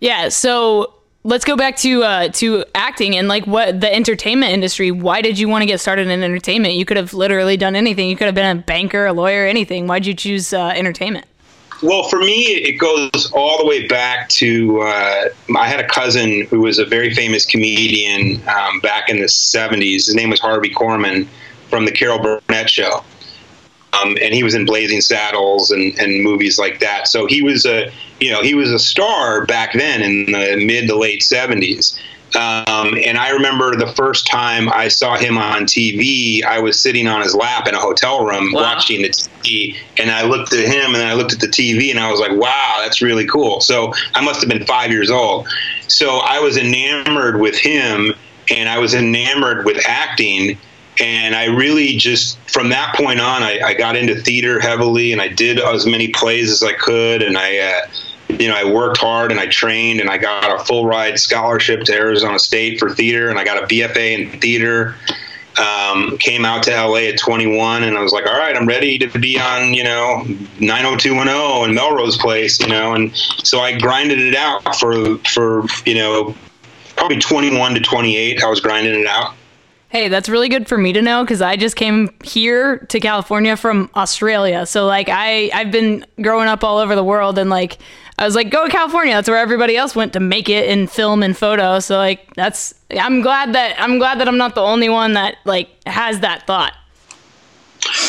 Yeah. 0.00 0.30
So 0.30 0.94
let's 1.24 1.44
go 1.44 1.56
back 1.56 1.76
to 1.78 2.02
uh, 2.02 2.28
to 2.28 2.64
acting 2.74 3.16
and 3.16 3.28
like 3.28 3.46
what 3.46 3.80
the 3.80 3.92
entertainment 3.92 4.52
industry. 4.52 4.90
Why 4.90 5.22
did 5.22 5.38
you 5.38 5.48
want 5.48 5.62
to 5.62 5.66
get 5.66 5.80
started 5.80 6.08
in 6.08 6.22
entertainment? 6.22 6.74
You 6.74 6.84
could 6.84 6.96
have 6.96 7.14
literally 7.14 7.56
done 7.56 7.76
anything. 7.76 8.08
You 8.08 8.16
could 8.16 8.26
have 8.26 8.34
been 8.34 8.58
a 8.58 8.60
banker, 8.60 9.06
a 9.06 9.12
lawyer, 9.12 9.46
anything. 9.46 9.86
Why'd 9.86 10.06
you 10.06 10.14
choose 10.14 10.52
uh, 10.52 10.68
entertainment? 10.68 11.26
Well, 11.82 12.04
for 12.04 12.20
me, 12.20 12.44
it 12.44 12.78
goes 12.78 13.32
all 13.32 13.58
the 13.58 13.66
way 13.66 13.88
back 13.88 14.28
to 14.30 14.82
uh, 14.82 15.24
I 15.56 15.66
had 15.66 15.80
a 15.80 15.88
cousin 15.88 16.46
who 16.46 16.60
was 16.60 16.78
a 16.78 16.84
very 16.84 17.12
famous 17.12 17.44
comedian 17.44 18.40
um, 18.48 18.78
back 18.80 19.08
in 19.08 19.18
the 19.18 19.26
70s. 19.26 20.06
His 20.06 20.14
name 20.14 20.30
was 20.30 20.38
Harvey 20.38 20.70
Korman 20.70 21.26
from 21.68 21.84
the 21.84 21.90
Carol 21.90 22.20
Burnett 22.20 22.70
Show. 22.70 23.02
Um, 23.92 24.16
and 24.22 24.32
he 24.32 24.42
was 24.42 24.54
in 24.54 24.64
Blazing 24.64 25.00
Saddles 25.00 25.70
and, 25.70 25.98
and 25.98 26.22
movies 26.22 26.58
like 26.58 26.80
that. 26.80 27.08
So 27.08 27.26
he 27.26 27.42
was 27.42 27.66
a 27.66 27.90
you 28.20 28.30
know 28.30 28.42
he 28.42 28.54
was 28.54 28.70
a 28.70 28.78
star 28.78 29.44
back 29.44 29.72
then 29.74 30.02
in 30.02 30.26
the 30.26 30.64
mid 30.64 30.88
to 30.88 30.96
late 30.96 31.22
seventies. 31.22 31.98
Um, 32.34 32.96
and 33.04 33.18
I 33.18 33.30
remember 33.30 33.76
the 33.76 33.92
first 33.94 34.26
time 34.26 34.70
I 34.72 34.88
saw 34.88 35.16
him 35.16 35.36
on 35.36 35.64
TV, 35.64 36.42
I 36.42 36.60
was 36.60 36.80
sitting 36.80 37.06
on 37.06 37.20
his 37.20 37.34
lap 37.34 37.68
in 37.68 37.74
a 37.74 37.78
hotel 37.78 38.24
room 38.24 38.52
wow. 38.52 38.62
watching 38.62 39.02
the 39.02 39.10
TV, 39.10 39.76
and 39.98 40.10
I 40.10 40.22
looked 40.22 40.52
at 40.54 40.64
him 40.64 40.94
and 40.94 41.02
I 41.02 41.12
looked 41.12 41.34
at 41.34 41.40
the 41.40 41.46
TV, 41.46 41.90
and 41.90 41.98
I 41.98 42.10
was 42.10 42.20
like, 42.20 42.32
"Wow, 42.32 42.78
that's 42.80 43.02
really 43.02 43.26
cool." 43.26 43.60
So 43.60 43.92
I 44.14 44.24
must 44.24 44.40
have 44.40 44.48
been 44.48 44.64
five 44.64 44.90
years 44.90 45.10
old. 45.10 45.46
So 45.88 46.18
I 46.18 46.38
was 46.38 46.56
enamored 46.56 47.38
with 47.38 47.56
him, 47.56 48.14
and 48.50 48.68
I 48.68 48.78
was 48.78 48.94
enamored 48.94 49.66
with 49.66 49.82
acting 49.86 50.58
and 51.00 51.34
I 51.34 51.46
really 51.46 51.96
just 51.96 52.38
from 52.50 52.68
that 52.70 52.94
point 52.94 53.20
on, 53.20 53.42
I, 53.42 53.60
I, 53.60 53.74
got 53.74 53.96
into 53.96 54.14
theater 54.14 54.60
heavily, 54.60 55.12
and 55.12 55.22
I 55.22 55.28
did 55.28 55.58
as 55.58 55.86
many 55.86 56.08
plays 56.08 56.50
as 56.50 56.62
I 56.62 56.74
could, 56.74 57.22
and 57.22 57.36
I, 57.38 57.58
uh, 57.58 57.86
you 58.28 58.48
know, 58.48 58.54
I 58.54 58.70
worked 58.70 58.98
hard 58.98 59.30
and 59.30 59.40
I 59.40 59.46
trained, 59.46 60.00
and 60.00 60.10
I 60.10 60.18
got 60.18 60.60
a 60.60 60.64
full 60.64 60.86
ride 60.86 61.18
scholarship 61.18 61.84
to 61.84 61.94
Arizona 61.94 62.38
State 62.38 62.78
for 62.78 62.90
theater, 62.90 63.30
and 63.30 63.38
I 63.38 63.44
got 63.44 63.62
a 63.62 63.66
BFA 63.66 64.18
in 64.18 64.40
theater. 64.40 64.94
Um, 65.58 66.16
came 66.16 66.46
out 66.46 66.62
to 66.62 66.70
LA 66.70 67.08
at 67.10 67.18
21, 67.18 67.84
and 67.84 67.98
I 67.98 68.00
was 68.00 68.10
like, 68.10 68.26
all 68.26 68.38
right, 68.38 68.56
I'm 68.56 68.66
ready 68.66 68.98
to 68.98 69.18
be 69.18 69.38
on, 69.38 69.74
you 69.74 69.84
know, 69.84 70.24
90210 70.60 71.64
and 71.64 71.74
Melrose 71.74 72.16
Place, 72.16 72.58
you 72.58 72.68
know, 72.68 72.94
and 72.94 73.14
so 73.14 73.60
I 73.60 73.78
grinded 73.78 74.18
it 74.18 74.34
out 74.34 74.76
for 74.76 75.18
for 75.18 75.66
you 75.84 75.94
know 75.94 76.34
probably 76.96 77.18
21 77.18 77.74
to 77.74 77.80
28. 77.80 78.42
I 78.42 78.48
was 78.48 78.60
grinding 78.60 78.98
it 78.98 79.06
out 79.06 79.34
Hey, 79.92 80.08
that's 80.08 80.30
really 80.30 80.48
good 80.48 80.68
for 80.68 80.78
me 80.78 80.94
to 80.94 81.02
know 81.02 81.22
because 81.22 81.42
I 81.42 81.56
just 81.56 81.76
came 81.76 82.14
here 82.24 82.78
to 82.88 82.98
California 82.98 83.58
from 83.58 83.90
Australia. 83.94 84.64
So 84.64 84.86
like 84.86 85.10
I 85.10 85.50
I've 85.52 85.70
been 85.70 86.06
growing 86.22 86.48
up 86.48 86.64
all 86.64 86.78
over 86.78 86.94
the 86.94 87.04
world 87.04 87.38
and 87.38 87.50
like 87.50 87.76
I 88.18 88.24
was 88.24 88.34
like 88.34 88.48
go 88.48 88.64
to 88.64 88.70
California. 88.70 89.12
That's 89.12 89.28
where 89.28 89.36
everybody 89.36 89.76
else 89.76 89.94
went 89.94 90.14
to 90.14 90.20
make 90.20 90.48
it 90.48 90.66
in 90.70 90.86
film 90.86 91.22
and 91.22 91.36
photo. 91.36 91.78
So 91.78 91.98
like 91.98 92.34
that's 92.36 92.72
I'm 92.90 93.20
glad 93.20 93.52
that 93.52 93.78
I'm 93.78 93.98
glad 93.98 94.18
that 94.20 94.28
I'm 94.28 94.38
not 94.38 94.54
the 94.54 94.62
only 94.62 94.88
one 94.88 95.12
that 95.12 95.36
like 95.44 95.68
has 95.84 96.20
that 96.20 96.46
thought. 96.46 96.72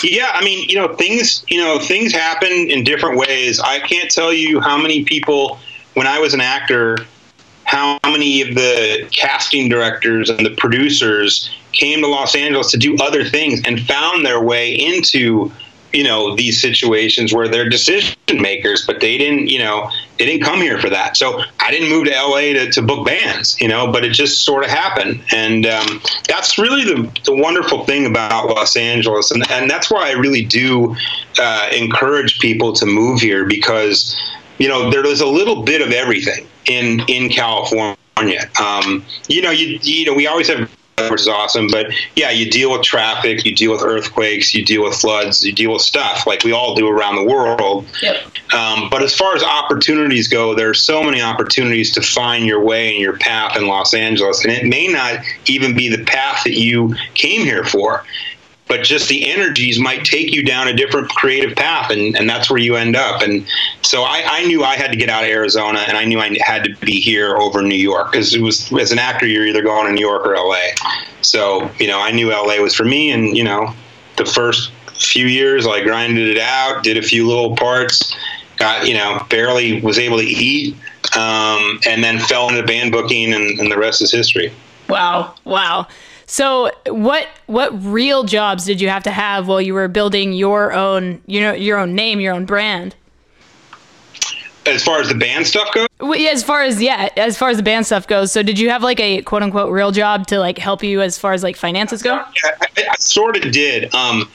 Yeah, 0.04 0.32
I 0.34 0.42
mean, 0.42 0.70
you 0.70 0.78
know, 0.78 0.96
things, 0.96 1.44
you 1.50 1.58
know, 1.58 1.80
things 1.80 2.14
happen 2.14 2.50
in 2.50 2.86
different 2.86 3.18
ways. 3.18 3.60
I 3.60 3.82
can't 3.82 4.10
tell 4.10 4.32
you 4.32 4.62
how 4.62 4.78
many 4.78 5.04
people 5.04 5.60
when 5.96 6.08
I 6.08 6.20
was 6.20 6.34
an 6.34 6.40
actor 6.40 6.96
how 7.66 7.98
many 8.06 8.42
of 8.42 8.56
the 8.56 9.08
casting 9.12 9.68
directors 9.68 10.30
and 10.30 10.46
the 10.46 10.52
producers 10.52 11.50
came 11.74 12.02
to 12.02 12.08
Los 12.08 12.36
Angeles 12.36 12.72
to 12.72 12.78
do 12.78 12.96
other 12.98 13.24
things 13.24 13.62
and 13.66 13.80
found 13.82 14.26
their 14.26 14.42
way 14.42 14.74
into 14.74 15.52
you 15.92 16.04
know 16.04 16.36
these 16.36 16.60
situations 16.60 17.32
where 17.34 17.48
they're 17.48 17.70
decision 17.70 18.16
makers 18.40 18.84
but 18.88 19.00
they 19.00 19.16
didn't 19.16 19.48
you 19.48 19.60
know 19.60 19.92
they 20.18 20.26
didn't 20.26 20.44
come 20.44 20.60
here 20.60 20.80
for 20.80 20.90
that. 20.90 21.16
So 21.16 21.44
i 21.60 21.70
didn't 21.70 21.90
move 21.90 22.06
to 22.06 22.12
la 22.12 22.40
to, 22.40 22.72
to 22.72 22.82
book 22.82 23.06
bands 23.06 23.62
you 23.62 23.68
know 23.68 23.92
but 23.92 24.04
it 24.04 24.12
just 24.12 24.44
sort 24.44 24.64
of 24.64 24.72
happened. 24.72 25.24
And 25.32 25.68
um, 25.68 26.02
that's 26.28 26.58
really 26.58 26.84
the, 26.84 27.22
the 27.26 27.36
wonderful 27.36 27.86
thing 27.86 28.08
about 28.08 28.48
los 28.48 28.76
angeles. 28.76 29.30
And, 29.30 29.44
and 29.52 29.70
that's 29.70 29.92
why 29.92 30.10
i 30.10 30.14
really 30.14 30.44
do 30.44 30.96
uh, 31.40 31.70
encourage 31.72 32.40
people 32.40 32.74
to 32.74 32.88
move 32.88 33.20
here 33.20 33.46
because 33.46 34.20
you 34.58 34.68
know, 34.68 34.90
there's 34.90 35.22
a 35.22 35.28
little 35.28 35.64
bit 35.64 35.82
of 35.82 35.92
everything 35.92 36.48
in 36.66 37.02
in 37.08 37.30
California. 37.30 37.98
Um, 38.62 39.04
you 39.28 39.42
know, 39.42 39.52
you 39.52 39.80
you 39.82 40.06
know, 40.06 40.14
we 40.14 40.28
always 40.28 40.48
have 40.48 40.70
which 40.98 41.22
is 41.22 41.28
awesome. 41.28 41.68
But 41.68 41.88
yeah, 42.16 42.30
you 42.30 42.50
deal 42.50 42.72
with 42.72 42.84
traffic, 42.84 43.46
you 43.46 43.56
deal 43.56 43.72
with 43.72 43.82
earthquakes, 43.82 44.54
you 44.54 44.64
deal 44.64 44.84
with 44.84 44.96
floods, 44.96 45.44
you 45.44 45.52
deal 45.52 45.74
with 45.74 45.82
stuff 45.82 46.28
like 46.28 46.44
we 46.44 46.52
all 46.52 46.76
do 46.76 46.88
around 46.88 47.16
the 47.16 47.24
world. 47.24 47.86
Yep. 48.02 48.18
Um, 48.54 48.90
but 48.90 49.02
as 49.02 49.16
far 49.16 49.36
as 49.36 49.44
opportunities 49.44 50.28
go, 50.28 50.56
there 50.56 50.70
are 50.70 50.76
so 50.76 51.04
many 51.04 51.22
opportunities 51.22 51.92
to 51.94 52.02
find 52.02 52.46
your 52.46 52.62
way 52.62 52.92
and 52.92 53.00
your 53.00 53.18
path 53.18 53.58
in 53.58 53.68
Los 53.68 53.94
Angeles, 53.94 54.44
and 54.44 54.54
it 54.54 54.66
may 54.66 54.88
not 54.88 55.20
even 55.48 55.76
be 55.76 55.90
the 55.90 56.04
path 56.06 56.44
that 56.44 56.54
you 56.54 56.96
came 57.14 57.42
here 57.42 57.64
for 57.64 58.04
but 58.66 58.84
just 58.84 59.08
the 59.10 59.30
energies 59.30 59.78
might 59.78 60.04
take 60.04 60.34
you 60.34 60.44
down 60.44 60.68
a 60.68 60.74
different 60.74 61.10
creative 61.10 61.56
path 61.56 61.92
and, 61.92 62.18
and 62.18 62.30
that's 62.30 62.50
where 62.50 62.60
you 62.60 62.76
end 62.76 62.96
up 62.96 63.22
and 63.22 63.46
so 63.94 64.04
I, 64.04 64.24
I 64.26 64.46
knew 64.46 64.64
i 64.64 64.76
had 64.76 64.92
to 64.92 64.98
get 64.98 65.10
out 65.10 65.24
of 65.24 65.30
arizona 65.30 65.80
and 65.88 65.98
i 65.98 66.06
knew 66.06 66.20
i 66.20 66.36
had 66.42 66.64
to 66.64 66.76
be 66.86 67.00
here 67.00 67.38
over 67.38 67.62
new 67.62 67.76
york 67.76 68.12
because 68.12 68.34
it 68.34 68.42
was 68.42 68.72
as 68.74 68.92
an 68.92 69.00
actor 69.00 69.26
you're 69.26 69.46
either 69.46 69.62
going 69.62 69.86
to 69.88 69.94
new 69.94 70.02
york 70.02 70.26
or 70.26 70.36
la 70.36 70.58
so 71.22 71.70
you 71.80 71.88
know 71.88 72.00
i 72.00 72.12
knew 72.12 72.30
la 72.30 72.60
was 72.62 72.74
for 72.74 72.86
me 72.86 73.12
and 73.12 73.38
you 73.38 73.44
know 73.44 73.74
the 74.18 74.26
first 74.26 74.72
few 74.96 75.28
years 75.28 75.68
i 75.68 75.82
grinded 75.82 76.28
it 76.28 76.40
out 76.40 76.84
did 76.84 76.98
a 76.98 77.02
few 77.02 77.28
little 77.28 77.56
parts 77.56 78.16
got 78.58 78.88
you 78.88 78.94
know 78.94 79.26
barely 79.30 79.82
was 79.82 80.00
able 80.00 80.18
to 80.18 80.26
eat 80.26 80.76
um, 81.16 81.80
and 81.86 82.04
then 82.04 82.20
fell 82.20 82.50
into 82.50 82.64
band 82.64 82.92
booking 82.92 83.34
and, 83.34 83.60
and 83.60 83.72
the 83.72 83.78
rest 83.78 84.02
is 84.02 84.12
history. 84.12 84.52
Wow 84.90 85.36
wow. 85.44 85.88
So 86.26 86.72
what 86.88 87.28
what 87.46 87.72
real 87.84 88.24
jobs 88.24 88.66
did 88.66 88.82
you 88.82 88.90
have 88.90 89.04
to 89.04 89.12
have 89.12 89.48
while 89.48 89.62
you 89.62 89.74
were 89.74 89.88
building 89.88 90.34
your 90.34 90.74
own 90.74 91.22
you 91.26 91.42
know 91.42 91.54
your 91.54 91.78
own 91.78 91.96
name, 91.96 92.20
your 92.20 92.34
own 92.34 92.46
brand? 92.46 92.96
As 94.66 94.84
far 94.84 95.02
as 95.02 95.10
the 95.10 95.16
band 95.16 95.46
stuff 95.46 95.74
goes? 95.74 95.88
Well, 96.00 96.18
yeah, 96.18 96.32
as 96.32 96.44
far 96.44 96.64
as 96.64 96.82
yeah, 96.82 97.10
as 97.18 97.38
far 97.38 97.50
as 97.50 97.58
the 97.58 97.64
band 97.64 97.86
stuff 97.86 98.08
goes. 98.08 98.32
So 98.32 98.44
did 98.44 98.58
you 98.58 98.70
have 98.70 98.82
like 98.82 99.00
a 99.00 99.22
quote 99.24 99.44
unquote 99.44 99.72
real 99.72 99.92
job 99.92 100.28
to 100.28 100.40
like 100.40 100.58
help 100.58 100.84
you 100.84 101.02
as 101.02 101.18
far 101.18 101.34
as 101.34 101.44
like 101.44 101.56
finances 101.56 102.02
go? 102.02 102.16
Yeah, 102.16 102.52
I, 102.62 102.68
I 102.92 102.96
sort 103.00 103.38
of 103.44 103.52
did. 103.52 103.94
Um, 103.94 104.30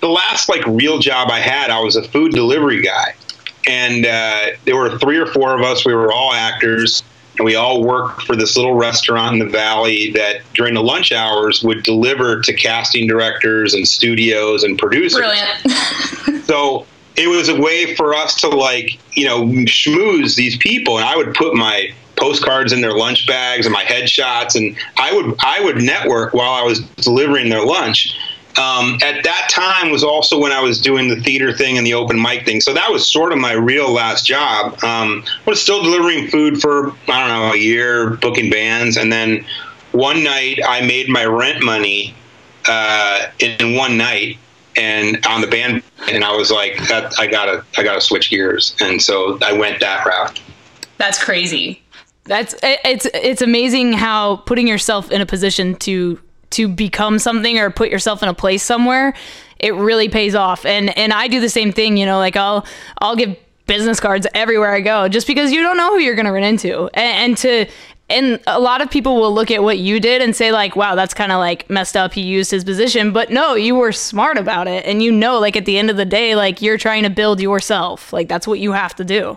the 0.00 0.08
last 0.08 0.48
like 0.48 0.64
real 0.66 0.98
job 0.98 1.30
I 1.30 1.40
had, 1.40 1.70
I 1.70 1.80
was 1.80 1.96
a 1.96 2.02
food 2.02 2.32
delivery 2.32 2.82
guy, 2.82 3.14
and 3.66 4.06
uh, 4.06 4.50
there 4.64 4.76
were 4.76 4.98
three 4.98 5.18
or 5.18 5.26
four 5.26 5.56
of 5.56 5.62
us. 5.62 5.84
We 5.84 5.94
were 5.94 6.12
all 6.12 6.32
actors 6.32 7.02
and 7.38 7.46
we 7.46 7.54
all 7.54 7.82
worked 7.82 8.22
for 8.22 8.36
this 8.36 8.56
little 8.56 8.74
restaurant 8.74 9.34
in 9.34 9.38
the 9.38 9.50
valley 9.50 10.10
that 10.12 10.42
during 10.54 10.74
the 10.74 10.82
lunch 10.82 11.12
hours 11.12 11.62
would 11.62 11.82
deliver 11.82 12.40
to 12.42 12.52
casting 12.52 13.06
directors 13.06 13.74
and 13.74 13.88
studios 13.88 14.64
and 14.64 14.78
producers. 14.78 15.20
Brilliant. 15.20 16.44
so 16.44 16.86
it 17.16 17.28
was 17.28 17.48
a 17.48 17.60
way 17.60 17.94
for 17.94 18.14
us 18.14 18.40
to 18.40 18.48
like 18.48 18.98
you 19.16 19.26
know 19.26 19.44
schmooze 19.66 20.34
these 20.34 20.56
people, 20.56 20.98
and 20.98 21.06
I 21.06 21.16
would 21.16 21.34
put 21.34 21.54
my 21.54 21.92
postcards 22.16 22.72
in 22.72 22.80
their 22.80 22.96
lunch 22.96 23.26
bags 23.26 23.66
and 23.66 23.72
my 23.72 23.84
headshots, 23.84 24.54
and 24.54 24.76
I 24.96 25.12
would 25.12 25.34
I 25.40 25.60
would 25.60 25.82
network 25.82 26.34
while 26.34 26.52
I 26.52 26.62
was 26.62 26.80
delivering 26.80 27.48
their 27.48 27.64
lunch 27.64 28.16
um, 28.58 28.98
at 29.02 29.24
that 29.24 29.48
time 29.50 29.90
was 29.90 30.04
also 30.04 30.38
when 30.38 30.52
I 30.52 30.60
was 30.60 30.78
doing 30.78 31.08
the 31.08 31.16
theater 31.16 31.56
thing 31.56 31.78
and 31.78 31.86
the 31.86 31.94
open 31.94 32.20
mic 32.20 32.44
thing. 32.44 32.60
So 32.60 32.74
that 32.74 32.90
was 32.90 33.08
sort 33.08 33.32
of 33.32 33.38
my 33.38 33.52
real 33.52 33.90
last 33.90 34.26
job. 34.26 34.74
Um, 34.84 35.24
I 35.46 35.50
was 35.50 35.62
still 35.62 35.82
delivering 35.82 36.28
food 36.28 36.60
for, 36.60 36.90
I 37.08 37.20
don't 37.20 37.28
know, 37.28 37.52
a 37.52 37.56
year, 37.56 38.10
booking 38.10 38.50
bands. 38.50 38.96
And 38.96 39.10
then 39.10 39.46
one 39.92 40.22
night 40.22 40.58
I 40.66 40.84
made 40.84 41.08
my 41.08 41.24
rent 41.24 41.64
money 41.64 42.14
uh, 42.68 43.28
in 43.38 43.74
one 43.74 43.96
night 43.96 44.36
and 44.76 45.24
on 45.26 45.40
the 45.40 45.46
band 45.46 45.82
and 46.08 46.24
I 46.24 46.34
was 46.34 46.50
like 46.50 46.76
that 46.88 47.18
I 47.18 47.26
gotta 47.26 47.64
I 47.76 47.82
gotta 47.82 48.00
switch 48.00 48.30
gears 48.30 48.74
and 48.80 49.00
so 49.00 49.38
I 49.42 49.52
went 49.52 49.80
that 49.80 50.06
route. 50.06 50.40
That's 50.98 51.22
crazy. 51.22 51.82
That's 52.24 52.54
it's 52.62 53.06
it's 53.14 53.42
amazing 53.42 53.94
how 53.94 54.36
putting 54.36 54.68
yourself 54.68 55.10
in 55.10 55.20
a 55.20 55.26
position 55.26 55.74
to 55.76 56.20
to 56.50 56.68
become 56.68 57.18
something 57.18 57.58
or 57.58 57.70
put 57.70 57.90
yourself 57.90 58.22
in 58.22 58.28
a 58.28 58.34
place 58.34 58.62
somewhere, 58.62 59.14
it 59.58 59.74
really 59.74 60.08
pays 60.08 60.34
off. 60.34 60.64
And 60.64 60.96
and 60.96 61.12
I 61.12 61.28
do 61.28 61.40
the 61.40 61.48
same 61.48 61.72
thing, 61.72 61.96
you 61.96 62.06
know, 62.06 62.18
like 62.18 62.36
I'll 62.36 62.66
I'll 62.98 63.16
give 63.16 63.36
business 63.66 64.00
cards 64.00 64.26
everywhere 64.34 64.72
I 64.72 64.80
go 64.80 65.08
just 65.08 65.26
because 65.26 65.52
you 65.52 65.62
don't 65.62 65.76
know 65.76 65.90
who 65.90 66.00
you're 66.00 66.14
going 66.14 66.26
to 66.26 66.32
run 66.32 66.42
into. 66.42 66.90
And, 66.94 67.30
and 67.30 67.36
to 67.38 67.66
and 68.12 68.40
a 68.46 68.60
lot 68.60 68.80
of 68.80 68.90
people 68.90 69.16
will 69.16 69.32
look 69.32 69.50
at 69.50 69.62
what 69.62 69.78
you 69.78 69.98
did 69.98 70.22
and 70.22 70.36
say 70.36 70.52
like 70.52 70.76
wow 70.76 70.94
that's 70.94 71.14
kind 71.14 71.32
of 71.32 71.38
like 71.38 71.68
messed 71.70 71.96
up 71.96 72.12
he 72.12 72.20
used 72.20 72.50
his 72.50 72.64
position 72.64 73.12
but 73.12 73.30
no 73.30 73.54
you 73.54 73.74
were 73.74 73.92
smart 73.92 74.38
about 74.38 74.68
it 74.68 74.84
and 74.86 75.02
you 75.02 75.10
know 75.10 75.38
like 75.38 75.56
at 75.56 75.64
the 75.64 75.78
end 75.78 75.90
of 75.90 75.96
the 75.96 76.04
day 76.04 76.34
like 76.34 76.62
you're 76.62 76.78
trying 76.78 77.02
to 77.02 77.10
build 77.10 77.40
yourself 77.40 78.12
like 78.12 78.28
that's 78.28 78.46
what 78.46 78.58
you 78.58 78.72
have 78.72 78.94
to 78.94 79.04
do 79.04 79.36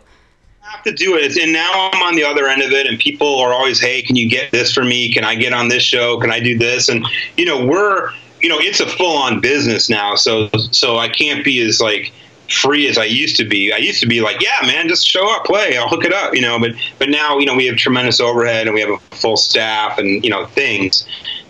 have 0.65 0.83
to 0.83 0.91
do 0.91 1.15
it. 1.15 1.37
And 1.37 1.53
now 1.53 1.89
I'm 1.93 2.01
on 2.01 2.15
the 2.15 2.23
other 2.23 2.47
end 2.47 2.61
of 2.61 2.71
it, 2.71 2.87
and 2.87 2.99
people 2.99 3.39
are 3.39 3.53
always, 3.53 3.79
hey, 3.79 4.01
can 4.01 4.15
you 4.15 4.29
get 4.29 4.51
this 4.51 4.73
for 4.73 4.83
me? 4.83 5.13
Can 5.13 5.23
I 5.23 5.35
get 5.35 5.53
on 5.53 5.67
this 5.67 5.83
show? 5.83 6.19
Can 6.19 6.31
I 6.31 6.39
do 6.39 6.57
this? 6.57 6.89
And 6.89 7.05
you 7.37 7.45
know, 7.45 7.65
we're 7.65 8.11
you 8.41 8.49
know, 8.49 8.57
it's 8.59 8.79
a 8.79 8.87
full 8.87 9.17
on 9.17 9.41
business 9.41 9.89
now, 9.89 10.15
so 10.15 10.49
so 10.71 10.97
I 10.97 11.09
can't 11.09 11.43
be 11.43 11.61
as 11.61 11.79
like 11.79 12.11
free 12.49 12.87
as 12.87 12.97
I 12.97 13.05
used 13.05 13.35
to 13.37 13.45
be. 13.45 13.73
I 13.73 13.77
used 13.77 13.99
to 14.01 14.07
be 14.07 14.21
like, 14.21 14.41
yeah, 14.41 14.65
man, 14.65 14.87
just 14.87 15.07
show 15.07 15.33
up, 15.33 15.45
play, 15.45 15.77
I'll 15.77 15.87
hook 15.87 16.05
it 16.05 16.13
up, 16.13 16.33
you 16.33 16.41
know. 16.41 16.59
But 16.59 16.71
but 16.99 17.09
now, 17.09 17.37
you 17.37 17.45
know, 17.45 17.55
we 17.55 17.65
have 17.67 17.77
tremendous 17.77 18.19
overhead 18.19 18.67
and 18.67 18.73
we 18.73 18.81
have 18.81 18.89
a 18.89 18.97
full 19.15 19.37
staff 19.37 19.97
and 19.97 20.23
you 20.23 20.29
know 20.29 20.45
things. 20.47 21.05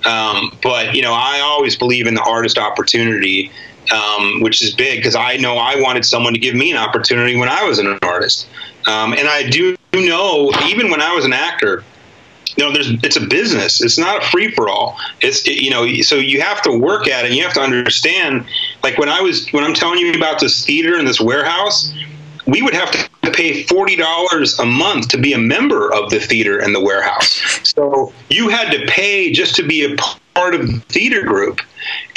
Um, 0.06 0.58
but 0.62 0.96
you 0.96 1.02
know, 1.02 1.14
I 1.14 1.42
always 1.42 1.75
believe 1.75 2.08
in 2.08 2.14
the 2.14 2.24
artist 2.24 2.58
opportunity, 2.58 3.52
um, 3.92 4.42
which 4.42 4.62
is 4.62 4.74
big 4.74 5.00
because 5.00 5.16
I 5.16 5.38
know 5.38 5.58
I 5.58 5.82
wanted 5.82 6.06
someone 6.06 6.34
to 6.34 6.40
give 6.40 6.56
me 6.56 6.72
an 6.72 6.78
opportunity 6.78 7.36
when 7.38 7.50
I 7.50 7.64
was 7.64 7.80
an 7.80 7.98
artist. 8.02 8.48
Um, 8.88 9.14
and 9.14 9.28
I 9.28 9.50
do 9.50 9.75
know, 9.94 10.52
even 10.68 10.92
when 10.92 11.02
I 11.02 11.14
was 11.14 11.25
an 11.25 11.34
actor, 11.34 11.84
you 12.58 12.64
know, 12.64 12.72
there's 12.72 12.90
it's 13.04 13.18
a 13.18 13.26
business. 13.26 13.82
It's 13.82 13.98
not 13.98 14.24
a 14.24 14.26
free 14.28 14.52
for 14.52 14.70
all. 14.70 14.98
It's 15.22 15.46
it, 15.48 15.62
you 15.62 15.70
know, 15.70 15.86
so 16.02 16.16
you 16.16 16.42
have 16.42 16.62
to 16.64 16.78
work 16.78 17.08
at 17.08 17.26
it. 17.26 17.28
and 17.28 17.36
You 17.36 17.44
have 17.44 17.54
to 17.54 17.62
understand. 17.62 18.46
Like 18.84 18.98
when 18.98 19.10
I 19.10 19.22
was 19.22 19.50
when 19.50 19.64
I'm 19.64 19.74
telling 19.74 20.00
you 20.00 20.14
about 20.14 20.40
this 20.40 20.66
theater 20.66 20.98
and 20.98 21.08
this 21.08 21.20
warehouse, 21.20 21.94
we 22.48 22.62
would 22.62 22.74
have 22.74 22.92
to 22.92 23.32
pay 23.32 23.64
forty 23.64 23.96
dollars 23.96 24.58
a 24.60 24.66
month 24.66 25.10
to 25.10 25.18
be 25.18 25.34
a 25.34 25.38
member 25.38 25.94
of 25.94 26.10
the 26.10 26.20
theater 26.20 26.60
and 26.60 26.74
the 26.74 26.82
warehouse. 26.82 27.42
So 27.64 28.14
you 28.30 28.50
had 28.50 28.72
to 28.72 28.86
pay 28.88 29.32
just 29.32 29.56
to 29.56 29.64
be 29.64 29.84
a 29.84 29.96
part 30.34 30.56
of 30.56 30.68
the 30.68 30.80
theater 30.88 31.24
group. 31.24 31.62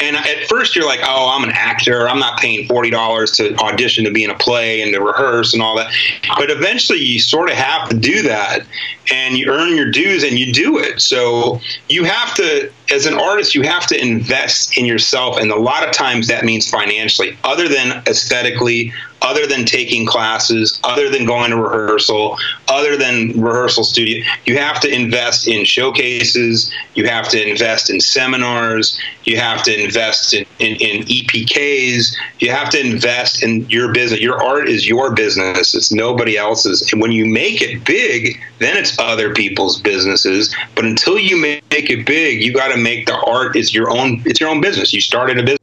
And 0.00 0.16
at 0.16 0.46
first, 0.48 0.76
you're 0.76 0.86
like, 0.86 1.00
"Oh, 1.02 1.34
I'm 1.34 1.42
an 1.44 1.50
actor. 1.52 2.08
I'm 2.08 2.20
not 2.20 2.38
paying 2.40 2.68
forty 2.68 2.90
dollars 2.90 3.32
to 3.32 3.54
audition 3.56 4.04
to 4.04 4.10
be 4.10 4.24
in 4.24 4.30
a 4.30 4.36
play 4.36 4.80
and 4.80 4.92
to 4.94 5.00
rehearse 5.00 5.54
and 5.54 5.62
all 5.62 5.76
that." 5.76 5.92
But 6.36 6.50
eventually, 6.50 7.00
you 7.00 7.20
sort 7.20 7.50
of 7.50 7.56
have 7.56 7.88
to 7.88 7.96
do 7.96 8.22
that, 8.22 8.64
and 9.10 9.36
you 9.36 9.50
earn 9.50 9.76
your 9.76 9.90
dues, 9.90 10.22
and 10.22 10.38
you 10.38 10.52
do 10.52 10.78
it. 10.78 11.00
So 11.00 11.60
you 11.88 12.04
have 12.04 12.34
to, 12.36 12.70
as 12.92 13.06
an 13.06 13.14
artist, 13.14 13.54
you 13.54 13.62
have 13.62 13.86
to 13.88 14.00
invest 14.00 14.78
in 14.78 14.84
yourself, 14.84 15.36
and 15.38 15.50
a 15.50 15.56
lot 15.56 15.86
of 15.86 15.92
times 15.92 16.28
that 16.28 16.44
means 16.44 16.68
financially, 16.70 17.36
other 17.42 17.68
than 17.68 18.02
aesthetically, 18.06 18.92
other 19.20 19.46
than 19.46 19.64
taking 19.64 20.06
classes, 20.06 20.78
other 20.84 21.08
than 21.10 21.26
going 21.26 21.50
to 21.50 21.56
rehearsal, 21.56 22.38
other 22.68 22.96
than 22.96 23.32
rehearsal 23.40 23.82
studio. 23.82 24.24
You 24.46 24.58
have 24.58 24.80
to 24.80 24.88
invest 24.88 25.48
in 25.48 25.64
showcases. 25.64 26.72
You 26.94 27.08
have 27.08 27.28
to 27.30 27.50
invest 27.50 27.90
in 27.90 28.00
seminars. 28.00 28.98
You 29.24 29.38
have 29.38 29.62
to 29.64 29.84
invest 29.88 30.34
in, 30.34 30.44
in, 30.58 30.76
in 30.76 31.02
EPKs. 31.04 32.14
You 32.40 32.50
have 32.50 32.68
to 32.70 32.80
invest 32.80 33.42
in 33.42 33.68
your 33.70 33.92
business. 33.92 34.20
Your 34.20 34.42
art 34.42 34.68
is 34.68 34.86
your 34.86 35.14
business. 35.14 35.74
It's 35.74 35.90
nobody 35.90 36.36
else's. 36.36 36.92
And 36.92 37.00
when 37.00 37.12
you 37.12 37.24
make 37.24 37.62
it 37.62 37.84
big, 37.84 38.38
then 38.58 38.76
it's 38.76 38.98
other 38.98 39.34
people's 39.34 39.80
businesses. 39.80 40.54
But 40.74 40.84
until 40.84 41.18
you 41.18 41.36
make 41.40 41.62
it 41.70 42.06
big, 42.06 42.42
you 42.42 42.52
got 42.52 42.68
to 42.68 42.76
make 42.76 43.06
the 43.06 43.16
art 43.16 43.56
is 43.56 43.74
your 43.74 43.90
own. 43.90 44.22
It's 44.26 44.40
your 44.40 44.50
own 44.50 44.60
business. 44.60 44.92
You 44.92 45.00
started 45.00 45.38
a 45.38 45.42
business. 45.42 45.58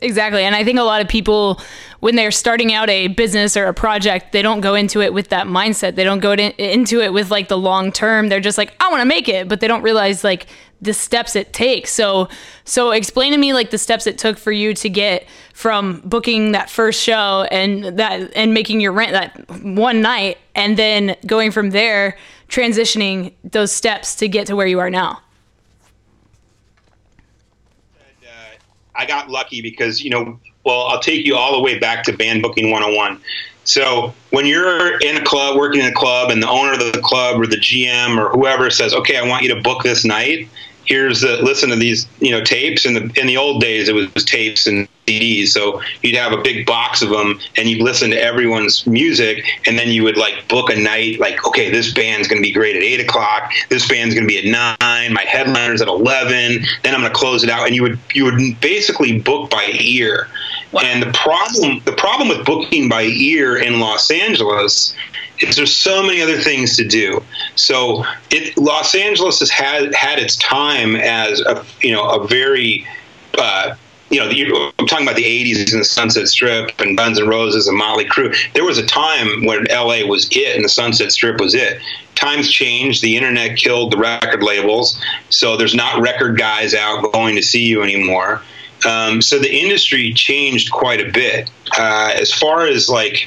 Exactly. 0.00 0.44
And 0.44 0.54
I 0.54 0.64
think 0.64 0.78
a 0.78 0.82
lot 0.82 1.00
of 1.00 1.08
people, 1.08 1.60
when 2.00 2.14
they're 2.14 2.30
starting 2.30 2.72
out 2.72 2.88
a 2.88 3.08
business 3.08 3.56
or 3.56 3.66
a 3.66 3.74
project, 3.74 4.32
they 4.32 4.42
don't 4.42 4.60
go 4.60 4.74
into 4.74 5.00
it 5.00 5.12
with 5.12 5.28
that 5.30 5.46
mindset. 5.46 5.96
They 5.96 6.04
don't 6.04 6.20
go 6.20 6.36
to, 6.36 6.54
into 6.62 7.00
it 7.00 7.12
with 7.12 7.30
like 7.30 7.48
the 7.48 7.58
long 7.58 7.90
term. 7.90 8.28
They're 8.28 8.40
just 8.40 8.58
like, 8.58 8.72
I 8.80 8.88
want 8.90 9.00
to 9.00 9.06
make 9.06 9.28
it, 9.28 9.48
but 9.48 9.60
they 9.60 9.66
don't 9.66 9.82
realize 9.82 10.22
like 10.22 10.46
the 10.80 10.94
steps 10.94 11.34
it 11.34 11.52
takes. 11.52 11.90
So, 11.90 12.28
so 12.64 12.92
explain 12.92 13.32
to 13.32 13.38
me 13.38 13.52
like 13.52 13.70
the 13.70 13.78
steps 13.78 14.06
it 14.06 14.16
took 14.16 14.38
for 14.38 14.52
you 14.52 14.74
to 14.74 14.88
get 14.88 15.26
from 15.52 16.00
booking 16.04 16.52
that 16.52 16.70
first 16.70 17.02
show 17.02 17.48
and 17.50 17.98
that 17.98 18.30
and 18.36 18.54
making 18.54 18.80
your 18.80 18.92
rent 18.92 19.10
that 19.12 19.50
one 19.64 20.00
night, 20.00 20.38
and 20.54 20.76
then 20.76 21.16
going 21.26 21.50
from 21.50 21.70
there, 21.70 22.16
transitioning 22.48 23.32
those 23.42 23.72
steps 23.72 24.14
to 24.16 24.28
get 24.28 24.46
to 24.46 24.54
where 24.54 24.68
you 24.68 24.78
are 24.78 24.90
now. 24.90 25.20
Uh, 28.22 28.54
I 28.94 29.04
got 29.04 29.28
lucky 29.28 29.62
because, 29.62 30.00
you 30.00 30.10
know, 30.10 30.38
well, 30.64 30.86
I'll 30.86 31.00
take 31.00 31.24
you 31.24 31.36
all 31.36 31.52
the 31.52 31.62
way 31.62 31.78
back 31.78 32.04
to 32.04 32.12
band 32.12 32.42
booking 32.42 32.70
101. 32.70 33.20
So 33.64 34.14
when 34.30 34.46
you're 34.46 34.98
in 35.00 35.16
a 35.16 35.24
club, 35.24 35.56
working 35.56 35.82
in 35.82 35.86
a 35.86 35.92
club, 35.92 36.30
and 36.30 36.42
the 36.42 36.48
owner 36.48 36.72
of 36.72 36.78
the 36.78 37.00
club 37.02 37.40
or 37.40 37.46
the 37.46 37.56
GM 37.56 38.18
or 38.18 38.30
whoever 38.30 38.70
says, 38.70 38.94
okay, 38.94 39.16
I 39.16 39.26
want 39.26 39.42
you 39.42 39.54
to 39.54 39.60
book 39.60 39.82
this 39.82 40.04
night, 40.04 40.48
here's 40.88 41.20
the 41.20 41.36
listen 41.42 41.68
to 41.68 41.76
these 41.76 42.08
you 42.18 42.30
know 42.30 42.42
tapes. 42.42 42.86
In 42.86 42.94
the 42.94 43.20
in 43.20 43.26
the 43.26 43.36
old 43.36 43.60
days 43.60 43.88
it 43.88 43.94
was 43.94 44.10
tapes 44.24 44.66
and 44.66 44.88
CDs 45.06 45.48
so 45.48 45.80
you'd 46.02 46.16
have 46.16 46.32
a 46.32 46.42
big 46.42 46.66
box 46.66 47.02
of 47.02 47.10
them 47.10 47.38
and 47.56 47.68
you'd 47.68 47.82
listen 47.82 48.10
to 48.10 48.20
everyone's 48.20 48.86
music 48.86 49.44
and 49.66 49.78
then 49.78 49.88
you 49.88 50.02
would 50.02 50.16
like 50.16 50.48
book 50.48 50.70
a 50.70 50.76
night 50.76 51.20
like 51.20 51.46
okay 51.46 51.70
this 51.70 51.92
band's 51.92 52.26
to 52.40 52.42
be 52.42 52.52
great 52.52 52.74
at 52.74 52.82
eight 52.82 53.00
o'clock. 53.00 53.52
This 53.68 53.86
band's 53.86 54.14
to 54.26 54.28
be 54.28 54.38
at 54.38 54.78
nine. 54.80 55.12
My 55.12 55.24
headliner's 55.24 55.82
at 55.82 55.88
11 55.88 56.64
then 56.82 56.94
i'm 56.94 57.02
to 57.02 57.10
close 57.10 57.44
it 57.44 57.50
out. 57.50 57.66
And 57.66 57.76
you 57.76 57.82
would 57.82 57.98
you 58.14 58.24
would 58.24 58.60
basically 58.60 59.20
book 59.20 59.50
by 59.50 59.70
ear 59.78 60.28
wow. 60.72 60.80
and 60.84 61.02
the 61.02 61.12
problem 61.12 61.80
the 61.84 61.92
problem 61.92 62.28
with 62.28 62.44
booking 62.44 62.88
by 62.88 63.02
ear 63.02 63.56
in 63.56 63.80
los 63.80 64.10
angeles 64.10 64.94
is 65.40 65.56
there's 65.56 65.74
so 65.74 66.02
many 66.02 66.20
other 66.20 66.38
things 66.38 66.76
to 66.76 66.86
do. 66.86 67.22
So 67.54 68.04
it, 68.30 68.56
Los 68.56 68.94
Angeles 68.94 69.40
has 69.40 69.50
had 69.50 69.94
had 69.94 70.18
its 70.18 70.36
time 70.36 70.96
as 70.96 71.40
a 71.40 71.64
you 71.80 71.92
know 71.92 72.08
a 72.08 72.26
very 72.26 72.86
uh, 73.38 73.76
you 74.10 74.18
know, 74.18 74.72
I'm 74.78 74.86
talking 74.86 75.06
about 75.06 75.16
the 75.16 75.24
80s 75.24 75.70
and 75.70 75.82
the 75.82 75.84
Sunset 75.84 76.28
Strip 76.28 76.72
and 76.80 76.96
Guns 76.96 77.20
N' 77.20 77.28
Roses 77.28 77.68
and 77.68 77.76
Motley 77.76 78.06
Crue. 78.06 78.34
There 78.54 78.64
was 78.64 78.78
a 78.78 78.86
time 78.86 79.44
when 79.44 79.64
LA 79.70 80.06
was 80.06 80.28
it 80.32 80.56
and 80.56 80.64
the 80.64 80.68
Sunset 80.70 81.12
Strip 81.12 81.38
was 81.38 81.54
it. 81.54 81.78
Times 82.14 82.50
changed. 82.50 83.02
The 83.02 83.16
internet 83.16 83.58
killed 83.58 83.92
the 83.92 83.98
record 83.98 84.42
labels. 84.42 84.98
So 85.28 85.58
there's 85.58 85.74
not 85.74 86.00
record 86.00 86.38
guys 86.38 86.74
out 86.74 87.12
going 87.12 87.36
to 87.36 87.42
see 87.42 87.62
you 87.62 87.82
anymore. 87.82 88.42
Um, 88.86 89.20
so 89.22 89.38
the 89.38 89.52
industry 89.52 90.12
changed 90.12 90.70
quite 90.70 91.00
a 91.00 91.10
bit. 91.10 91.50
Uh, 91.76 92.12
as 92.14 92.32
far 92.32 92.66
as 92.66 92.88
like, 92.88 93.26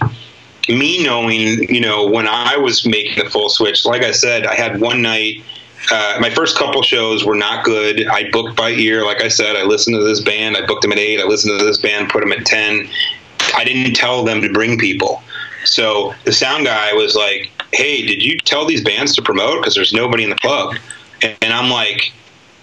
me 0.70 1.04
knowing, 1.04 1.64
you 1.74 1.82
know, 1.82 2.06
when 2.08 2.28
I 2.28 2.58
was 2.58 2.86
making 2.86 3.24
the 3.24 3.30
full 3.30 3.50
switch, 3.50 3.86
like 3.86 4.04
I 4.04 4.12
said, 4.12 4.46
I 4.46 4.56
had 4.56 4.80
one 4.80 5.02
night. 5.02 5.44
Uh, 5.92 6.18
my 6.22 6.30
first 6.30 6.58
couple 6.58 6.82
shows 6.84 7.26
were 7.26 7.36
not 7.36 7.66
good. 7.66 8.08
I 8.08 8.30
booked 8.30 8.56
by 8.56 8.70
ear, 8.70 9.04
like 9.04 9.22
I 9.22 9.28
said. 9.28 9.56
I 9.56 9.64
listened 9.64 9.96
to 9.96 10.04
this 10.04 10.22
band. 10.22 10.56
I 10.56 10.66
booked 10.66 10.84
them 10.84 10.92
at 10.92 11.00
eight. 11.00 11.20
I 11.20 11.24
listened 11.24 11.58
to 11.60 11.66
this 11.66 11.78
band, 11.78 12.10
put 12.10 12.22
them 12.22 12.32
at 12.32 12.46
ten. 12.46 12.88
I 13.56 13.64
didn't 13.64 13.96
tell 13.96 14.24
them 14.24 14.42
to 14.42 14.54
bring 14.54 14.78
people. 14.78 15.24
So 15.66 16.14
the 16.24 16.32
sound 16.32 16.66
guy 16.66 16.94
was 16.94 17.16
like, 17.16 17.52
"Hey, 17.74 18.06
did 18.06 18.24
you 18.24 18.38
tell 18.38 18.66
these 18.66 18.84
bands 18.84 19.16
to 19.16 19.22
promote? 19.22 19.62
Because 19.62 19.76
there's 19.76 19.94
nobody 19.94 20.24
in 20.24 20.30
the 20.30 20.36
club." 20.36 20.76
And 21.22 21.54
I'm 21.54 21.70
like, 21.70 22.14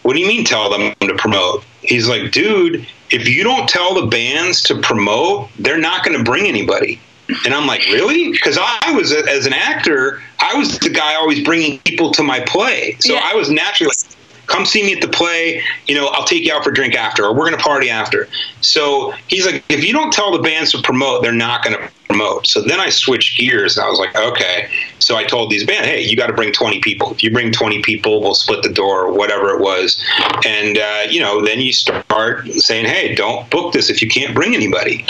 "What 0.02 0.14
do 0.14 0.20
you 0.20 0.26
mean 0.26 0.44
tell 0.44 0.70
them 0.70 0.94
to 1.00 1.14
promote?" 1.14 1.64
He's 1.88 2.08
like, 2.08 2.30
"Dude, 2.30 2.86
if 3.10 3.28
you 3.28 3.42
don't 3.42 3.68
tell 3.68 3.94
the 3.94 4.06
bands 4.06 4.62
to 4.64 4.80
promote, 4.80 5.48
they're 5.58 5.78
not 5.78 6.04
going 6.04 6.16
to 6.16 6.24
bring 6.24 6.46
anybody." 6.46 7.00
And 7.44 7.52
I'm 7.52 7.66
like, 7.66 7.84
really? 7.88 8.32
Because 8.32 8.58
I 8.58 8.90
was, 8.92 9.12
as 9.12 9.44
an 9.44 9.52
actor, 9.52 10.22
I 10.38 10.54
was 10.54 10.78
the 10.78 10.88
guy 10.88 11.14
always 11.14 11.44
bringing 11.44 11.78
people 11.80 12.10
to 12.12 12.22
my 12.22 12.40
play. 12.40 12.96
So 13.00 13.14
yeah. 13.14 13.20
I 13.22 13.34
was 13.34 13.50
naturally 13.50 13.88
like, 13.88 14.07
come 14.48 14.66
see 14.66 14.82
me 14.82 14.94
at 14.94 15.00
the 15.00 15.08
play. 15.08 15.62
You 15.86 15.94
know, 15.94 16.08
I'll 16.08 16.24
take 16.24 16.44
you 16.44 16.52
out 16.52 16.64
for 16.64 16.70
a 16.70 16.74
drink 16.74 16.94
after, 16.94 17.24
or 17.24 17.32
we're 17.32 17.46
going 17.48 17.56
to 17.56 17.62
party 17.62 17.90
after. 17.90 18.28
So 18.60 19.12
he's 19.28 19.46
like, 19.46 19.64
if 19.68 19.84
you 19.84 19.92
don't 19.92 20.12
tell 20.12 20.32
the 20.32 20.42
bands 20.42 20.72
to 20.72 20.82
promote, 20.82 21.22
they're 21.22 21.32
not 21.32 21.62
going 21.62 21.76
to 21.76 21.88
promote. 22.08 22.46
So 22.46 22.62
then 22.62 22.80
I 22.80 22.88
switched 22.88 23.38
gears 23.38 23.76
and 23.76 23.86
I 23.86 23.90
was 23.90 23.98
like, 23.98 24.16
okay. 24.16 24.68
So 24.98 25.16
I 25.16 25.24
told 25.24 25.50
these 25.50 25.64
bands, 25.64 25.86
hey, 25.86 26.02
you 26.02 26.16
got 26.16 26.26
to 26.26 26.32
bring 26.32 26.52
20 26.52 26.80
people. 26.80 27.12
If 27.12 27.22
you 27.22 27.30
bring 27.30 27.52
20 27.52 27.82
people, 27.82 28.20
we'll 28.20 28.34
split 28.34 28.62
the 28.62 28.72
door, 28.72 29.06
or 29.06 29.12
whatever 29.12 29.50
it 29.50 29.60
was. 29.60 30.02
And, 30.44 30.78
uh, 30.78 31.06
you 31.08 31.20
know, 31.20 31.44
then 31.44 31.60
you 31.60 31.72
start 31.72 32.48
saying, 32.48 32.86
hey, 32.86 33.14
don't 33.14 33.48
book 33.50 33.72
this 33.72 33.90
if 33.90 34.02
you 34.02 34.08
can't 34.08 34.34
bring 34.34 34.54
anybody. 34.54 35.06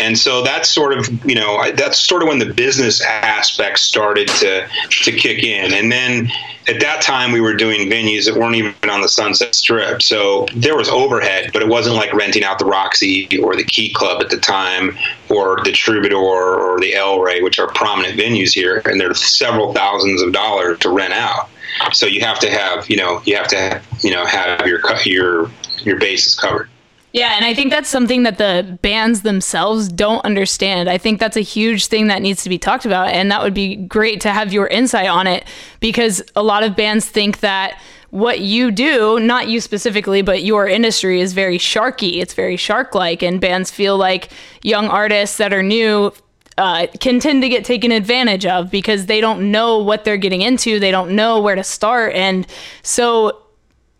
And 0.00 0.16
so 0.18 0.42
that's 0.42 0.68
sort 0.68 0.96
of, 0.96 1.24
you 1.24 1.34
know, 1.34 1.70
that's 1.72 1.98
sort 1.98 2.22
of 2.22 2.28
when 2.28 2.38
the 2.38 2.52
business 2.52 3.00
aspect 3.02 3.78
started 3.78 4.28
to 4.28 4.66
to 5.02 5.12
kick 5.12 5.44
in. 5.44 5.72
And 5.72 5.92
then 5.92 6.30
at 6.68 6.80
that 6.80 7.02
time 7.02 7.32
we 7.32 7.40
were 7.40 7.54
doing 7.54 7.88
venues 7.88 8.26
that 8.26 8.38
weren't 8.38 8.54
even 8.54 8.74
on 8.88 9.00
the 9.00 9.08
Sunset 9.08 9.54
Strip. 9.54 10.02
So 10.02 10.46
there 10.54 10.76
was 10.76 10.88
overhead, 10.88 11.50
but 11.52 11.62
it 11.62 11.68
wasn't 11.68 11.96
like 11.96 12.12
renting 12.12 12.44
out 12.44 12.58
the 12.58 12.64
Roxy 12.64 13.28
or 13.42 13.56
the 13.56 13.64
Key 13.64 13.92
Club 13.92 14.22
at 14.22 14.30
the 14.30 14.38
time 14.38 14.96
or 15.28 15.60
the 15.64 15.72
Troubadour 15.72 16.18
or 16.18 16.80
the 16.80 16.94
El 16.94 17.20
Rey, 17.20 17.42
which 17.42 17.58
are 17.58 17.68
prominent 17.68 18.18
venues 18.18 18.52
here, 18.52 18.82
and 18.84 19.00
they're 19.00 19.14
several 19.14 19.72
thousands 19.74 20.22
of 20.22 20.32
dollars 20.32 20.78
to 20.80 20.90
rent 20.90 21.12
out. 21.12 21.48
So 21.92 22.06
you 22.06 22.20
have 22.20 22.38
to 22.40 22.50
have, 22.50 22.88
you 22.88 22.96
know, 22.96 23.22
you 23.24 23.36
have 23.36 23.48
to, 23.48 23.80
you 24.00 24.10
know, 24.10 24.24
have 24.26 24.66
your 24.66 24.80
your 25.04 25.50
your 25.82 25.98
bases 25.98 26.34
covered. 26.34 26.68
Yeah, 27.12 27.34
and 27.34 27.44
I 27.44 27.54
think 27.54 27.70
that's 27.70 27.88
something 27.88 28.22
that 28.22 28.38
the 28.38 28.78
bands 28.82 29.22
themselves 29.22 29.88
don't 29.88 30.24
understand. 30.24 30.88
I 30.88 30.96
think 30.96 31.18
that's 31.18 31.36
a 31.36 31.40
huge 31.40 31.86
thing 31.86 32.06
that 32.06 32.22
needs 32.22 32.44
to 32.44 32.48
be 32.48 32.58
talked 32.58 32.84
about, 32.84 33.08
and 33.08 33.30
that 33.32 33.42
would 33.42 33.54
be 33.54 33.74
great 33.74 34.20
to 34.22 34.30
have 34.30 34.52
your 34.52 34.68
insight 34.68 35.08
on 35.08 35.26
it 35.26 35.44
because 35.80 36.22
a 36.36 36.42
lot 36.42 36.62
of 36.62 36.76
bands 36.76 37.06
think 37.06 37.40
that 37.40 37.80
what 38.10 38.40
you 38.40 38.70
do, 38.70 39.18
not 39.18 39.48
you 39.48 39.60
specifically, 39.60 40.22
but 40.22 40.42
your 40.42 40.68
industry 40.68 41.20
is 41.20 41.32
very 41.32 41.58
sharky. 41.58 42.20
It's 42.20 42.34
very 42.34 42.56
shark 42.56 42.94
like, 42.94 43.22
and 43.22 43.40
bands 43.40 43.70
feel 43.70 43.96
like 43.96 44.30
young 44.62 44.86
artists 44.86 45.36
that 45.38 45.52
are 45.52 45.62
new 45.62 46.12
uh, 46.58 46.86
can 47.00 47.20
tend 47.20 47.42
to 47.42 47.48
get 47.48 47.64
taken 47.64 47.90
advantage 47.90 48.44
of 48.46 48.70
because 48.70 49.06
they 49.06 49.20
don't 49.20 49.50
know 49.50 49.78
what 49.78 50.04
they're 50.04 50.16
getting 50.16 50.42
into. 50.42 50.78
They 50.78 50.90
don't 50.90 51.12
know 51.16 51.40
where 51.40 51.54
to 51.54 51.64
start. 51.64 52.14
And 52.14 52.46
so 52.82 53.40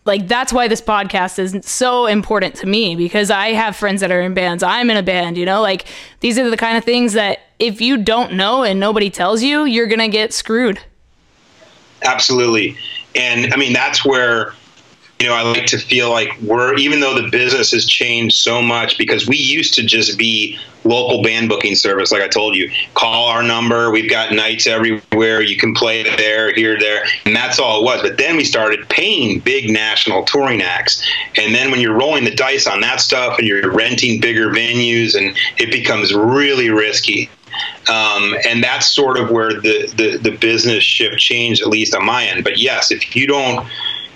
like 0.05 0.29
that's 0.29 0.53
why 0.53 0.69
this 0.69 0.81
podcast 0.81 1.39
is 1.39 1.57
so 1.67 2.07
important 2.07 2.55
to 2.57 2.67
me 2.67 2.97
because 2.97 3.31
I 3.31 3.49
have 3.49 3.77
friends 3.77 4.01
that 4.01 4.11
are 4.11 4.21
in 4.21 4.35
bands. 4.35 4.63
I'm 4.63 4.91
in 4.91 4.97
a 4.97 5.03
band, 5.03 5.37
you 5.37 5.45
know, 5.45 5.61
like 5.61 5.87
these 6.21 6.39
are 6.39 6.49
the 6.49 6.57
kind 6.57 6.79
of 6.79 6.85
things 6.85 7.13
that 7.13 7.41
if 7.59 7.81
you 7.81 7.99
don't 7.99 8.33
know 8.33 8.63
and 8.63 8.81
nobody 8.81 9.11
tells 9.11 9.43
you, 9.43 9.65
you're 9.65 9.87
going 9.87 10.01
to 10.01 10.09
get 10.09 10.33
screwed. 10.33 10.81
Absolutely. 12.03 12.77
And 13.15 13.53
I 13.53 13.57
mean, 13.57 13.73
that's 13.73 14.05
where 14.05 14.55
you 15.21 15.27
know, 15.27 15.35
I 15.35 15.43
like 15.43 15.67
to 15.67 15.79
feel 15.79 16.11
like 16.11 16.31
we're, 16.41 16.75
even 16.77 17.01
though 17.01 17.15
the 17.15 17.29
business 17.29 17.73
has 17.73 17.85
changed 17.85 18.37
so 18.37 18.63
much, 18.63 18.97
because 18.97 19.29
we 19.29 19.37
used 19.37 19.75
to 19.75 19.83
just 19.83 20.19
be 20.19 20.59
local 20.85 21.23
band 21.23 21.51
booking 21.51 21.75
service, 21.75 22.11
like 22.11 22.23
I 22.23 22.29
told 22.29 22.57
you, 22.57 22.71
call 22.95 23.29
our 23.29 23.43
number. 23.43 23.91
We've 23.91 24.09
got 24.09 24.33
nights 24.33 24.67
everywhere. 24.67 25.43
You 25.43 25.59
can 25.59 25.75
play 25.75 26.05
there, 26.17 26.55
here, 26.55 26.79
there, 26.81 27.05
and 27.27 27.37
that's 27.37 27.59
all 27.59 27.81
it 27.81 27.85
was. 27.85 28.01
But 28.01 28.17
then 28.17 28.39
we 28.39 28.45
started 28.45 28.89
paying 28.89 29.41
big 29.41 29.69
national 29.69 30.25
touring 30.25 30.63
acts, 30.63 31.07
and 31.37 31.55
then 31.55 31.71
when 31.71 31.81
you're 31.81 31.99
rolling 31.99 32.25
the 32.25 32.35
dice 32.35 32.67
on 32.67 32.81
that 32.81 33.03
stuff, 33.03 33.39
and 33.39 33.47
you're 33.47 33.71
renting 33.71 34.23
bigger 34.23 34.49
venues, 34.49 35.15
and 35.15 35.37
it 35.59 35.71
becomes 35.71 36.15
really 36.15 36.71
risky. 36.71 37.29
Um, 37.91 38.37
and 38.49 38.65
that's 38.65 38.91
sort 38.91 39.19
of 39.19 39.31
where 39.31 39.51
the, 39.51 39.93
the 39.97 40.31
the 40.31 40.37
business 40.37 40.83
shift 40.83 41.19
changed, 41.19 41.61
at 41.61 41.69
least 41.69 41.95
on 41.95 42.07
my 42.07 42.25
end. 42.25 42.43
But 42.43 42.59
yes, 42.59 42.91
if 42.91 43.15
you 43.15 43.27
don't 43.27 43.69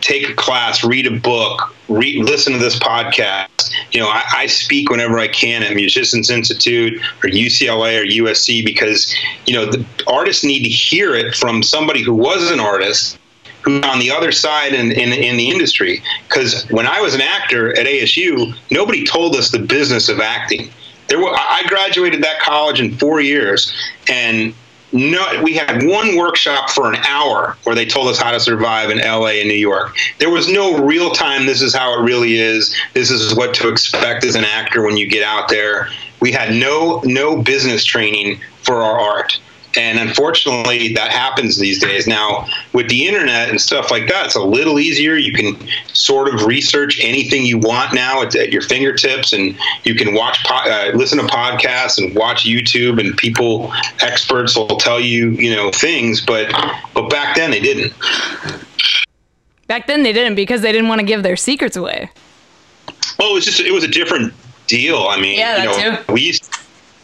take 0.04 0.28
a 0.28 0.34
class, 0.34 0.84
read 0.84 1.06
a 1.06 1.18
book, 1.18 1.74
read, 1.88 2.22
listen 2.24 2.52
to 2.52 2.58
this 2.58 2.78
podcast. 2.78 3.72
You 3.90 4.00
know, 4.00 4.08
I, 4.08 4.22
I, 4.36 4.46
speak 4.46 4.90
whenever 4.90 5.18
I 5.18 5.28
can 5.28 5.62
at 5.62 5.74
Musicians 5.74 6.28
Institute 6.28 7.00
or 7.22 7.30
UCLA 7.30 8.02
or 8.02 8.04
USC 8.04 8.62
because, 8.62 9.14
you 9.46 9.54
know, 9.54 9.64
the 9.64 9.84
artists 10.06 10.44
need 10.44 10.62
to 10.62 10.68
hear 10.68 11.14
it 11.14 11.34
from 11.34 11.62
somebody 11.62 12.02
who 12.02 12.12
was 12.12 12.50
an 12.50 12.60
artist 12.60 13.18
who's 13.62 13.82
on 13.82 13.98
the 13.98 14.10
other 14.10 14.30
side 14.30 14.74
in, 14.74 14.92
in, 14.92 15.10
in 15.14 15.38
the 15.38 15.50
industry. 15.50 16.02
Because 16.28 16.68
when 16.68 16.86
I 16.86 17.00
was 17.00 17.14
an 17.14 17.22
actor 17.22 17.70
at 17.78 17.86
ASU, 17.86 18.54
nobody 18.70 19.06
told 19.06 19.34
us 19.34 19.50
the 19.50 19.58
business 19.58 20.10
of 20.10 20.20
acting. 20.20 20.68
There 21.08 21.18
were, 21.18 21.30
I 21.34 21.62
graduated 21.66 22.22
that 22.24 22.40
college 22.40 22.78
in 22.78 22.96
four 22.98 23.22
years, 23.22 23.72
and 24.08 24.54
no, 24.94 25.42
we 25.42 25.54
had 25.54 25.82
one 25.82 26.16
workshop 26.16 26.70
for 26.70 26.88
an 26.88 26.96
hour 27.04 27.56
where 27.64 27.74
they 27.74 27.84
told 27.84 28.06
us 28.06 28.18
how 28.18 28.30
to 28.30 28.38
survive 28.38 28.90
in 28.90 28.98
LA 28.98 29.40
and 29.40 29.48
New 29.48 29.54
York. 29.54 29.96
There 30.18 30.30
was 30.30 30.48
no 30.48 30.84
real 30.84 31.10
time. 31.10 31.46
This 31.46 31.62
is 31.62 31.74
how 31.74 31.98
it 31.98 32.04
really 32.04 32.38
is. 32.38 32.74
This 32.94 33.10
is 33.10 33.34
what 33.34 33.54
to 33.54 33.68
expect 33.68 34.24
as 34.24 34.36
an 34.36 34.44
actor 34.44 34.82
when 34.82 34.96
you 34.96 35.08
get 35.08 35.24
out 35.24 35.48
there. 35.48 35.88
We 36.20 36.30
had 36.30 36.54
no 36.54 37.02
no 37.04 37.42
business 37.42 37.84
training 37.84 38.40
for 38.62 38.82
our 38.82 38.98
art. 38.98 39.40
And 39.76 39.98
unfortunately, 39.98 40.92
that 40.94 41.10
happens 41.10 41.58
these 41.58 41.80
days. 41.80 42.06
Now, 42.06 42.46
with 42.72 42.88
the 42.88 43.06
internet 43.06 43.50
and 43.50 43.60
stuff 43.60 43.90
like 43.90 44.08
that, 44.08 44.26
it's 44.26 44.36
a 44.36 44.42
little 44.42 44.78
easier. 44.78 45.16
You 45.16 45.32
can 45.32 45.56
sort 45.92 46.32
of 46.32 46.44
research 46.44 46.98
anything 47.00 47.44
you 47.44 47.58
want 47.58 47.94
now 47.94 48.22
at, 48.22 48.34
at 48.36 48.52
your 48.52 48.62
fingertips, 48.62 49.32
and 49.32 49.56
you 49.84 49.94
can 49.94 50.14
watch, 50.14 50.44
uh, 50.48 50.92
listen 50.94 51.18
to 51.18 51.24
podcasts 51.24 51.98
and 51.98 52.14
watch 52.14 52.44
YouTube, 52.44 53.00
and 53.00 53.16
people, 53.16 53.72
experts 54.00 54.56
will 54.56 54.76
tell 54.76 55.00
you, 55.00 55.30
you 55.30 55.54
know, 55.54 55.70
things. 55.70 56.20
But 56.20 56.52
but 56.94 57.10
back 57.10 57.36
then 57.36 57.50
they 57.50 57.60
didn't. 57.60 57.92
Back 59.66 59.86
then 59.86 60.02
they 60.02 60.12
didn't 60.12 60.34
because 60.34 60.60
they 60.60 60.72
didn't 60.72 60.88
want 60.88 61.00
to 61.00 61.06
give 61.06 61.22
their 61.22 61.36
secrets 61.36 61.76
away. 61.76 62.10
Well, 63.18 63.30
it 63.30 63.34
was 63.34 63.44
just 63.44 63.60
it 63.60 63.72
was 63.72 63.84
a 63.84 63.88
different 63.88 64.32
deal. 64.66 65.06
I 65.08 65.20
mean, 65.20 65.38
yeah, 65.38 65.58
you 65.58 65.90
know, 65.90 65.96
too. 65.96 66.12
we 66.12 66.20
used. 66.22 66.50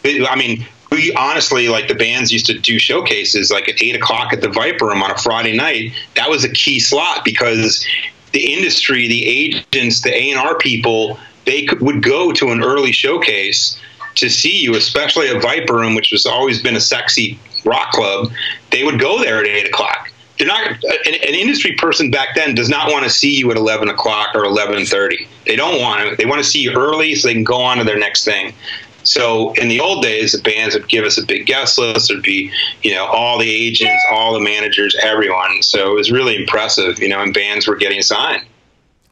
I 0.05 0.35
mean, 0.37 0.67
we 0.91 1.13
honestly 1.15 1.69
like 1.69 1.89
the 1.89 1.95
bands 1.95 2.33
used 2.33 2.47
to 2.47 2.59
do 2.59 2.79
showcases 2.79 3.51
like 3.51 3.69
at 3.69 3.81
eight 3.83 3.95
o'clock 3.95 4.33
at 4.33 4.41
the 4.41 4.49
Viper 4.49 4.87
Room 4.87 5.03
on 5.03 5.11
a 5.11 5.19
Friday 5.19 5.57
night. 5.57 5.93
That 6.17 6.29
was 6.29 6.45
a 6.45 6.51
key 6.51 6.81
slot 6.81 7.25
because 7.25 7.87
the 8.33 8.53
industry, 8.53 9.09
the 9.09 9.27
agents, 9.27 10.03
the 10.03 10.15
A 10.15 10.31
and 10.31 10.39
R 10.39 10.57
people, 10.59 11.19
they 11.45 11.65
could, 11.65 11.81
would 11.81 12.03
go 12.03 12.33
to 12.33 12.51
an 12.51 12.63
early 12.63 12.93
showcase 12.93 13.81
to 14.17 14.29
see 14.29 14.61
you, 14.61 14.75
especially 14.75 15.29
at 15.29 15.41
Viper 15.41 15.75
Room, 15.75 15.95
which 15.95 16.11
has 16.11 16.27
always 16.27 16.61
been 16.63 16.77
a 16.77 16.81
sexy 16.81 17.39
rock 17.65 17.93
club. 17.93 18.31
They 18.71 18.85
would 18.85 18.99
go 18.99 19.21
there 19.21 19.39
at 19.39 19.47
eight 19.47 19.67
o'clock 19.67 20.11
they're 20.41 20.49
not 20.49 20.71
uh, 20.71 20.93
an, 21.05 21.15
an, 21.15 21.35
industry 21.35 21.73
person 21.73 22.11
back 22.11 22.35
then 22.35 22.55
does 22.55 22.71
not 22.71 22.91
want 22.91 23.05
to 23.05 23.11
see 23.11 23.37
you 23.37 23.51
at 23.51 23.59
11 23.59 23.91
o'clock 23.91 24.35
or 24.35 24.45
11.30 24.45 25.29
they 25.45 25.55
don't 25.55 25.81
want 25.81 26.09
to 26.09 26.17
they 26.17 26.25
want 26.25 26.43
to 26.43 26.49
see 26.49 26.61
you 26.61 26.73
early 26.73 27.15
so 27.15 27.29
they 27.29 27.35
can 27.35 27.45
go 27.45 27.61
on 27.61 27.77
to 27.77 27.85
their 27.85 27.99
next 27.99 28.25
thing 28.25 28.55
so 29.03 29.53
in 29.55 29.69
the 29.69 29.81
old 29.81 30.03
days, 30.03 30.33
the 30.33 30.43
bands 30.43 30.75
would 30.75 30.89
give 30.89 31.05
us 31.05 31.19
a 31.19 31.25
big 31.25 31.47
guest 31.47 31.79
list. 31.79 32.09
There'd 32.09 32.23
be, 32.23 32.53
you 32.83 32.95
know, 32.95 33.07
all 33.07 33.39
the 33.39 33.51
agents, 33.51 34.03
all 34.11 34.33
the 34.33 34.41
managers, 34.41 34.97
everyone. 35.03 35.63
So 35.63 35.93
it 35.93 35.95
was 35.95 36.11
really 36.11 36.37
impressive, 36.37 36.99
you 36.99 37.09
know, 37.09 37.21
and 37.21 37.33
bands 37.33 37.67
were 37.67 37.77
getting 37.77 38.03
signed. 38.03 38.47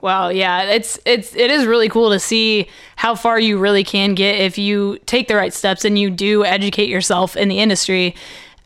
Wow, 0.00 0.28
yeah, 0.28 0.62
it's 0.62 0.98
it's 1.04 1.34
it 1.34 1.50
is 1.50 1.66
really 1.66 1.88
cool 1.88 2.10
to 2.10 2.20
see 2.20 2.68
how 2.94 3.16
far 3.16 3.40
you 3.40 3.58
really 3.58 3.82
can 3.82 4.14
get 4.14 4.36
if 4.36 4.56
you 4.56 4.98
take 5.06 5.26
the 5.26 5.34
right 5.34 5.52
steps 5.52 5.84
and 5.84 5.98
you 5.98 6.08
do 6.08 6.44
educate 6.44 6.88
yourself 6.88 7.36
in 7.36 7.48
the 7.48 7.58
industry. 7.58 8.14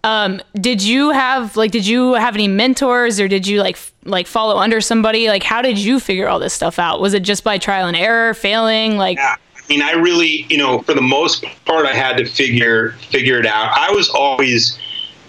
Um, 0.05 0.43
did 0.55 0.83
you 0.83 1.11
have 1.11 1.57
like 1.57 1.71
did 1.71 1.87
you 1.87 2.15
have 2.15 2.35
any 2.35 2.49
mentors 2.49 3.19
or 3.19 3.29
did 3.29 3.47
you 3.47 3.63
like 3.63 3.77
f- 3.77 3.95
like 4.05 4.27
follow 4.27 4.59
under 4.59 4.83
somebody? 4.83 5.29
Like 5.29 5.43
how 5.43 5.63
did 5.63 5.79
you 5.79 6.01
figure 6.01 6.29
all 6.29 6.39
this 6.39 6.53
stuff 6.53 6.79
out? 6.79 7.01
Was 7.01 7.15
it 7.15 7.21
just 7.21 7.45
by 7.45 7.57
trial 7.57 7.87
and 7.87 7.97
error, 7.97 8.35
failing? 8.35 8.99
Like 8.99 9.17
yeah. 9.17 9.37
I 9.73 9.75
mean, 9.75 9.83
I 9.83 9.93
really, 9.93 10.45
you 10.51 10.59
know, 10.59 10.83
for 10.83 10.93
the 10.93 11.01
most 11.01 11.47
part, 11.65 11.87
I 11.87 11.95
had 11.95 12.19
to 12.19 12.27
figure 12.27 12.91
figure 13.09 13.39
it 13.39 13.47
out. 13.47 13.73
I 13.75 13.91
was 13.91 14.11
always, 14.11 14.79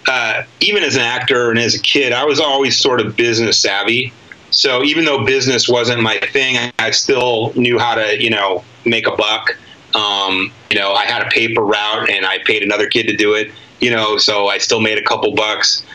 uh, 0.06 0.42
even 0.60 0.82
as 0.82 0.96
an 0.96 1.00
actor 1.00 1.48
and 1.48 1.58
as 1.58 1.74
a 1.74 1.78
kid, 1.78 2.12
I 2.12 2.26
was 2.26 2.40
always 2.40 2.78
sort 2.78 3.00
of 3.00 3.16
business 3.16 3.58
savvy. 3.58 4.12
So 4.50 4.82
even 4.84 5.06
though 5.06 5.24
business 5.24 5.66
wasn't 5.66 6.02
my 6.02 6.18
thing, 6.30 6.58
I 6.78 6.90
still 6.90 7.54
knew 7.56 7.78
how 7.78 7.94
to, 7.94 8.22
you 8.22 8.28
know, 8.28 8.62
make 8.84 9.06
a 9.06 9.16
buck. 9.16 9.56
Um, 9.94 10.52
you 10.68 10.78
know, 10.78 10.92
I 10.92 11.06
had 11.06 11.22
a 11.26 11.30
paper 11.30 11.62
route 11.62 12.10
and 12.10 12.26
I 12.26 12.36
paid 12.44 12.62
another 12.62 12.86
kid 12.86 13.06
to 13.06 13.16
do 13.16 13.32
it. 13.32 13.50
You 13.80 13.92
know, 13.92 14.18
so 14.18 14.48
I 14.48 14.58
still 14.58 14.82
made 14.82 14.98
a 14.98 15.02
couple 15.02 15.34
bucks. 15.34 15.86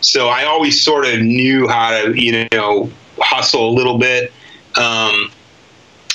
So 0.00 0.26
I 0.26 0.42
always 0.42 0.82
sort 0.82 1.06
of 1.06 1.20
knew 1.20 1.68
how 1.68 1.90
to, 2.02 2.20
you 2.20 2.48
know, 2.50 2.90
hustle 3.18 3.68
a 3.68 3.70
little 3.70 3.98
bit. 3.98 4.32
Um, 4.76 5.30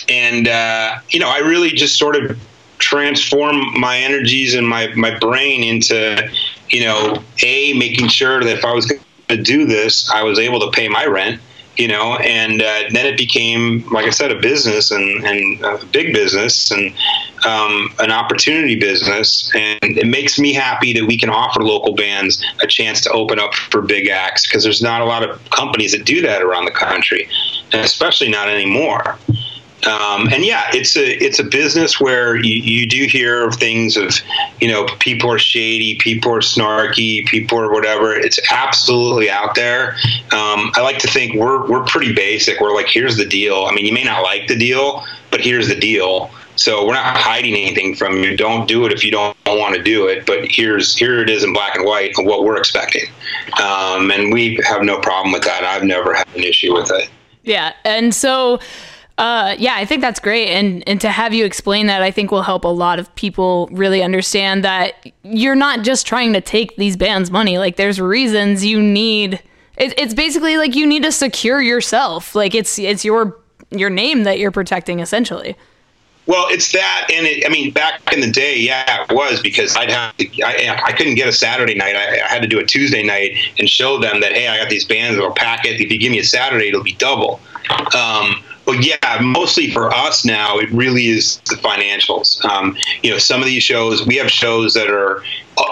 and 0.09 0.47
uh, 0.47 0.99
you 1.09 1.19
know, 1.19 1.29
I 1.29 1.39
really 1.39 1.71
just 1.71 1.97
sort 1.97 2.15
of 2.15 2.37
transform 2.79 3.79
my 3.79 3.97
energies 3.97 4.53
and 4.53 4.67
my 4.67 4.87
my 4.95 5.17
brain 5.17 5.63
into, 5.63 6.29
you 6.69 6.81
know, 6.81 7.23
a 7.43 7.73
making 7.73 8.07
sure 8.07 8.43
that 8.43 8.57
if 8.57 8.65
I 8.65 8.73
was 8.73 8.85
going 8.85 9.01
to 9.29 9.41
do 9.41 9.65
this, 9.65 10.09
I 10.09 10.23
was 10.23 10.39
able 10.39 10.59
to 10.61 10.71
pay 10.71 10.87
my 10.87 11.05
rent. 11.05 11.41
You 11.77 11.87
know, 11.87 12.15
and 12.15 12.59
uh, 12.59 12.85
then 12.91 13.05
it 13.05 13.19
became, 13.19 13.87
like 13.91 14.07
I 14.07 14.09
said, 14.09 14.31
a 14.31 14.39
business 14.39 14.89
and, 14.89 15.23
and 15.23 15.63
a 15.63 15.85
big 15.85 16.11
business 16.11 16.71
and 16.71 16.91
um, 17.45 17.93
an 17.99 18.09
opportunity 18.09 18.79
business. 18.79 19.51
And 19.53 19.77
it 19.83 20.07
makes 20.07 20.39
me 20.39 20.53
happy 20.53 20.91
that 20.93 21.05
we 21.05 21.19
can 21.19 21.29
offer 21.29 21.61
local 21.61 21.93
bands 21.93 22.43
a 22.63 22.65
chance 22.65 23.01
to 23.01 23.11
open 23.11 23.37
up 23.37 23.53
for 23.53 23.83
big 23.83 24.07
acts 24.07 24.47
because 24.47 24.63
there's 24.63 24.81
not 24.81 25.01
a 25.01 25.05
lot 25.05 25.21
of 25.21 25.39
companies 25.51 25.91
that 25.91 26.03
do 26.03 26.19
that 26.23 26.41
around 26.41 26.65
the 26.65 26.71
country, 26.71 27.29
and 27.71 27.85
especially 27.85 28.29
not 28.29 28.49
anymore. 28.49 29.19
Um, 29.85 30.27
and 30.33 30.43
yeah, 30.43 30.63
it's 30.73 30.97
a 30.97 31.23
it's 31.23 31.39
a 31.39 31.43
business 31.43 31.99
where 31.99 32.35
you, 32.35 32.55
you 32.55 32.87
do 32.87 33.05
hear 33.05 33.47
of 33.47 33.55
things 33.55 33.95
of, 33.95 34.11
you 34.59 34.67
know, 34.67 34.87
people 34.99 35.31
are 35.31 35.37
shady, 35.37 35.95
people 35.97 36.33
are 36.33 36.39
snarky, 36.39 37.25
people 37.27 37.59
are 37.59 37.71
whatever. 37.71 38.13
It's 38.13 38.39
absolutely 38.51 39.29
out 39.29 39.53
there. 39.53 39.91
Um, 40.31 40.71
I 40.75 40.81
like 40.81 40.97
to 40.99 41.07
think 41.07 41.35
we're 41.35 41.69
we're 41.69 41.85
pretty 41.85 42.11
basic. 42.11 42.59
We're 42.59 42.73
like, 42.73 42.87
here's 42.87 43.17
the 43.17 43.25
deal. 43.25 43.65
I 43.65 43.73
mean, 43.73 43.85
you 43.85 43.93
may 43.93 44.03
not 44.03 44.23
like 44.23 44.47
the 44.47 44.57
deal, 44.57 45.05
but 45.29 45.41
here's 45.41 45.67
the 45.67 45.79
deal. 45.79 46.31
So 46.55 46.87
we're 46.87 46.93
not 46.93 47.15
hiding 47.15 47.53
anything 47.53 47.95
from 47.95 48.17
you. 48.23 48.35
Don't 48.35 48.67
do 48.67 48.87
it 48.87 48.91
if 48.91 49.03
you 49.03 49.11
don't 49.11 49.37
want 49.45 49.75
to 49.75 49.83
do 49.83 50.07
it. 50.07 50.25
But 50.25 50.49
here's 50.49 50.95
here 50.97 51.21
it 51.21 51.29
is 51.29 51.43
in 51.43 51.53
black 51.53 51.75
and 51.75 51.85
white 51.85 52.17
of 52.17 52.25
what 52.25 52.43
we're 52.43 52.57
expecting, 52.57 53.05
um, 53.61 54.09
and 54.09 54.33
we 54.33 54.59
have 54.67 54.81
no 54.81 54.99
problem 54.99 55.31
with 55.31 55.43
that. 55.43 55.63
I've 55.63 55.83
never 55.83 56.15
had 56.15 56.27
an 56.35 56.43
issue 56.43 56.73
with 56.73 56.89
it. 56.91 57.09
Yeah, 57.43 57.73
and 57.85 58.13
so 58.13 58.59
uh, 59.17 59.55
yeah, 59.57 59.73
I 59.75 59.85
think 59.85 60.01
that's 60.01 60.19
great, 60.19 60.49
and 60.49 60.83
and 60.87 61.01
to 61.01 61.09
have 61.09 61.33
you 61.33 61.43
explain 61.43 61.87
that, 61.87 62.03
I 62.03 62.11
think 62.11 62.31
will 62.31 62.43
help 62.43 62.63
a 62.63 62.69
lot 62.69 62.99
of 62.99 63.13
people 63.15 63.67
really 63.71 64.03
understand 64.03 64.63
that 64.63 64.93
you're 65.23 65.55
not 65.55 65.83
just 65.83 66.05
trying 66.05 66.33
to 66.33 66.41
take 66.41 66.75
these 66.75 66.95
bands' 66.95 67.31
money. 67.31 67.57
Like, 67.57 67.77
there's 67.77 67.99
reasons 67.99 68.63
you 68.63 68.79
need. 68.79 69.41
It, 69.75 69.97
it's 69.97 70.13
basically 70.13 70.57
like 70.57 70.75
you 70.75 70.85
need 70.85 71.01
to 71.03 71.11
secure 71.11 71.61
yourself. 71.61 72.35
Like, 72.35 72.53
it's 72.53 72.77
it's 72.77 73.03
your 73.03 73.39
your 73.71 73.89
name 73.89 74.23
that 74.23 74.37
you're 74.37 74.51
protecting, 74.51 74.99
essentially. 74.99 75.55
Well, 76.27 76.47
it's 76.49 76.73
that, 76.73 77.07
and 77.11 77.25
it, 77.25 77.45
I 77.45 77.49
mean, 77.49 77.71
back 77.71 78.01
in 78.13 78.19
the 78.19 78.29
day, 78.29 78.59
yeah, 78.59 79.05
it 79.09 79.13
was 79.13 79.39
because 79.39 79.77
I'd 79.77 79.89
have 79.89 80.15
to, 80.17 80.41
I, 80.43 80.77
I 80.85 80.91
couldn't 80.91 81.15
get 81.15 81.29
a 81.29 81.31
Saturday 81.31 81.73
night. 81.73 81.95
I, 81.95 82.21
I, 82.21 82.27
had 82.27 82.41
to 82.41 82.49
do 82.49 82.59
a 82.59 82.65
Tuesday 82.65 83.01
night 83.01 83.37
and 83.57 83.69
show 83.69 83.97
them 83.97 84.19
that 84.19 84.33
hey, 84.33 84.49
I 84.49 84.57
got 84.57 84.69
these 84.69 84.83
bands 84.83 85.17
that'll 85.17 85.33
pack 85.33 85.65
it. 85.65 85.79
If 85.79 85.89
you 85.89 85.97
give 85.97 86.11
me 86.11 86.19
a 86.19 86.25
Saturday, 86.25 86.67
it'll 86.67 86.83
be 86.83 86.95
double. 86.95 87.39
Um, 87.95 88.43
well, 88.67 88.79
yeah, 88.81 89.19
mostly 89.21 89.71
for 89.71 89.93
us 89.93 90.25
now, 90.25 90.57
it 90.59 90.69
really 90.71 91.07
is 91.07 91.37
the 91.45 91.55
financials. 91.55 92.43
Um, 92.43 92.75
you 93.01 93.09
know, 93.09 93.17
some 93.17 93.39
of 93.39 93.45
these 93.45 93.63
shows, 93.63 94.05
we 94.05 94.17
have 94.17 94.29
shows 94.29 94.73
that 94.73 94.89
are, 94.89 95.23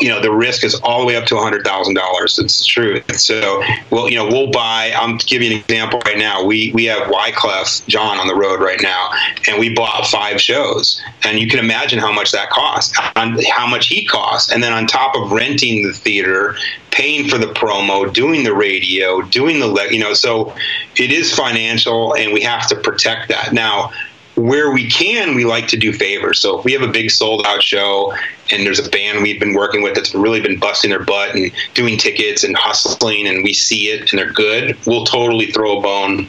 you 0.02 0.10
know, 0.10 0.22
the 0.22 0.32
risk 0.32 0.64
is 0.64 0.76
all 0.76 1.00
the 1.00 1.06
way 1.06 1.16
up 1.16 1.26
to 1.26 1.36
$100,000. 1.36 2.40
It's 2.40 2.66
true. 2.66 3.02
So, 3.14 3.64
well, 3.92 4.10
you 4.10 4.16
know, 4.16 4.28
we'll 4.28 4.52
buy, 4.52 4.94
I'm 4.96 5.18
giving 5.18 5.52
an 5.52 5.60
example 5.60 6.02
right 6.06 6.18
now. 6.18 6.44
We, 6.44 6.72
we 6.74 6.86
have 6.86 7.08
Wyclef 7.08 7.86
Jean 7.88 8.20
on 8.20 8.28
the 8.28 8.36
road 8.36 8.60
right 8.60 8.82
now, 8.82 9.12
and 9.48 9.60
we 9.60 9.74
bought 9.74 10.08
five 10.08 10.42
shows. 10.42 11.02
And 11.24 11.40
you 11.40 11.48
can 11.48 11.60
imagine 11.60 12.00
how 12.00 12.12
much 12.12 12.32
that 12.32 12.50
costs, 12.50 12.98
how 12.98 13.68
much 13.68 13.88
he 13.88 14.06
costs. 14.06 14.52
And 14.52 14.64
then 14.64 14.74
on 14.74 14.88
top 14.88 15.16
of 15.16 15.32
renting 15.32 15.84
the 15.84 15.94
theater, 15.94 16.56
paying 16.92 17.28
for 17.28 17.38
the 17.38 17.48
promo, 17.48 18.12
doing 18.12 18.44
the 18.44 18.54
radio, 18.54 19.22
doing 19.22 19.60
the, 19.60 19.88
you 19.92 20.00
know, 20.00 20.14
so 20.14 20.56
it 20.96 21.12
is 21.12 21.34
financial 21.34 22.16
and 22.16 22.34
we 22.34 22.42
have 22.42 22.68
to 22.68 22.76
protect 22.76 23.28
that. 23.28 23.54
Now, 23.54 23.92
where 24.36 24.72
we 24.72 24.90
can, 24.90 25.36
we 25.36 25.46
like 25.46 25.68
to 25.70 25.78
do 25.78 25.94
favors. 25.94 26.40
So 26.40 26.60
if 26.60 26.66
we 26.66 26.74
have 26.74 26.82
a 26.82 26.92
big 26.92 27.10
sold 27.10 27.46
out 27.46 27.64
show 27.64 28.14
and 28.52 28.66
there's 28.66 28.86
a 28.86 28.90
band 28.90 29.24
we've 29.24 29.40
been 29.40 29.54
working 29.54 29.82
with 29.82 29.96
that's 29.96 30.14
really 30.14 30.42
been 30.42 30.60
busting 30.60 30.90
their 30.90 31.04
butt 31.04 31.36
and 31.36 31.52
doing 31.74 31.98
tickets 31.98 32.44
and 32.44 32.56
hustling 32.56 33.28
and 33.28 33.44
we 33.44 33.54
see 33.54 33.90
it 33.90 34.12
and 34.12 34.20
they're 34.20 34.32
good, 34.32 34.78
we'll 34.86 35.06
totally 35.06 35.52
throw 35.52 35.80
a 35.80 35.82
bone, 35.82 36.28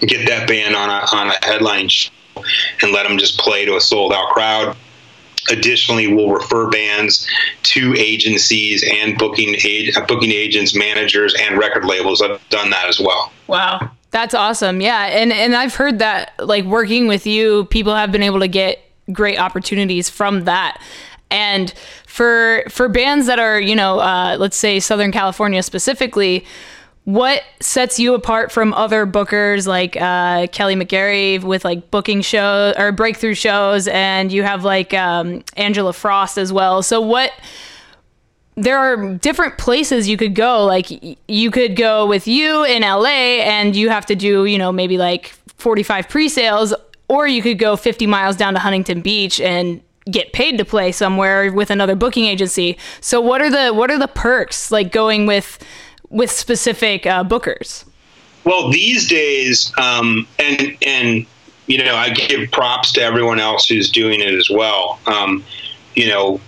get 0.00 0.26
that 0.28 0.48
band 0.48 0.74
on 0.74 0.88
a, 0.88 1.16
on 1.16 1.28
a 1.28 1.46
headline 1.46 1.88
show 1.88 2.10
and 2.82 2.92
let 2.92 3.06
them 3.08 3.18
just 3.18 3.38
play 3.38 3.64
to 3.64 3.76
a 3.76 3.80
sold 3.80 4.12
out 4.12 4.28
crowd 4.30 4.76
Additionally, 5.50 6.12
we'll 6.12 6.30
refer 6.30 6.68
bands 6.68 7.28
to 7.62 7.94
agencies 7.96 8.84
and 8.90 9.16
booking 9.18 9.54
booking 10.08 10.32
agents, 10.32 10.74
managers, 10.74 11.34
and 11.40 11.58
record 11.58 11.84
labels. 11.84 12.20
I've 12.20 12.46
done 12.48 12.70
that 12.70 12.88
as 12.88 12.98
well. 12.98 13.32
Wow, 13.46 13.90
that's 14.16 14.32
awesome. 14.32 14.80
Yeah, 14.80 15.04
and 15.04 15.30
and 15.30 15.54
I've 15.54 15.74
heard 15.74 15.98
that 15.98 16.32
like 16.38 16.64
working 16.64 17.06
with 17.06 17.26
you, 17.26 17.66
people 17.66 17.94
have 17.94 18.10
been 18.10 18.22
able 18.22 18.40
to 18.40 18.48
get 18.48 18.78
great 19.12 19.38
opportunities 19.38 20.08
from 20.08 20.44
that. 20.44 20.80
And 21.30 21.74
for 22.06 22.64
for 22.70 22.88
bands 22.88 23.26
that 23.26 23.38
are 23.38 23.60
you 23.60 23.76
know 23.76 23.98
uh, 23.98 24.38
let's 24.40 24.56
say 24.56 24.80
Southern 24.80 25.12
California 25.12 25.62
specifically 25.62 26.46
what 27.04 27.42
sets 27.60 28.00
you 28.00 28.14
apart 28.14 28.50
from 28.50 28.72
other 28.72 29.06
bookers 29.06 29.66
like 29.66 29.98
uh, 30.00 30.46
Kelly 30.46 30.76
McGarry 30.76 31.42
with 31.42 31.66
like 31.66 31.90
booking 31.90 32.22
shows 32.22 32.74
or 32.78 32.92
breakthrough 32.92 33.34
shows, 33.34 33.86
and 33.86 34.32
you 34.32 34.44
have 34.44 34.64
like 34.64 34.94
um, 34.94 35.44
Angela 35.58 35.92
Frost 35.92 36.38
as 36.38 36.54
well. 36.54 36.82
So 36.82 37.02
what? 37.02 37.32
There 38.56 38.78
are 38.78 39.14
different 39.14 39.58
places 39.58 40.08
you 40.08 40.16
could 40.16 40.34
go. 40.34 40.64
Like 40.64 40.88
you 41.28 41.50
could 41.50 41.76
go 41.76 42.06
with 42.06 42.26
you 42.26 42.64
in 42.64 42.82
LA, 42.82 43.42
and 43.44 43.76
you 43.76 43.90
have 43.90 44.06
to 44.06 44.16
do 44.16 44.44
you 44.46 44.58
know 44.58 44.72
maybe 44.72 44.98
like 44.98 45.28
forty 45.56 45.82
five 45.82 46.08
pre 46.08 46.28
sales, 46.28 46.74
or 47.08 47.26
you 47.26 47.42
could 47.42 47.58
go 47.58 47.76
fifty 47.76 48.06
miles 48.06 48.36
down 48.36 48.54
to 48.54 48.60
Huntington 48.60 49.02
Beach 49.02 49.40
and 49.40 49.82
get 50.10 50.32
paid 50.32 50.56
to 50.58 50.64
play 50.64 50.92
somewhere 50.92 51.52
with 51.52 51.70
another 51.70 51.96
booking 51.96 52.26
agency. 52.26 52.78
So 53.00 53.20
what 53.20 53.42
are 53.42 53.50
the 53.50 53.74
what 53.74 53.90
are 53.90 53.98
the 53.98 54.08
perks 54.08 54.70
like 54.70 54.92
going 54.92 55.26
with 55.26 55.58
with 56.08 56.30
specific 56.30 57.06
uh, 57.06 57.24
bookers? 57.24 57.84
Well, 58.44 58.70
these 58.70 59.08
days, 59.08 59.72
um, 59.78 60.26
and 60.38 60.76
and 60.82 61.26
you 61.66 61.82
know, 61.84 61.96
I 61.96 62.10
give 62.10 62.50
props 62.52 62.92
to 62.92 63.02
everyone 63.02 63.40
else 63.40 63.68
who's 63.68 63.90
doing 63.90 64.20
it 64.20 64.32
as 64.32 64.48
well. 64.48 65.00
Um, 65.06 65.44
you 65.94 66.08
know, 66.08 66.40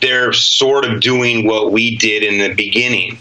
they're 0.00 0.32
sort 0.32 0.84
of 0.84 1.00
doing 1.00 1.46
what 1.46 1.72
we 1.72 1.96
did 1.96 2.22
in 2.22 2.38
the 2.38 2.54
beginning. 2.54 3.18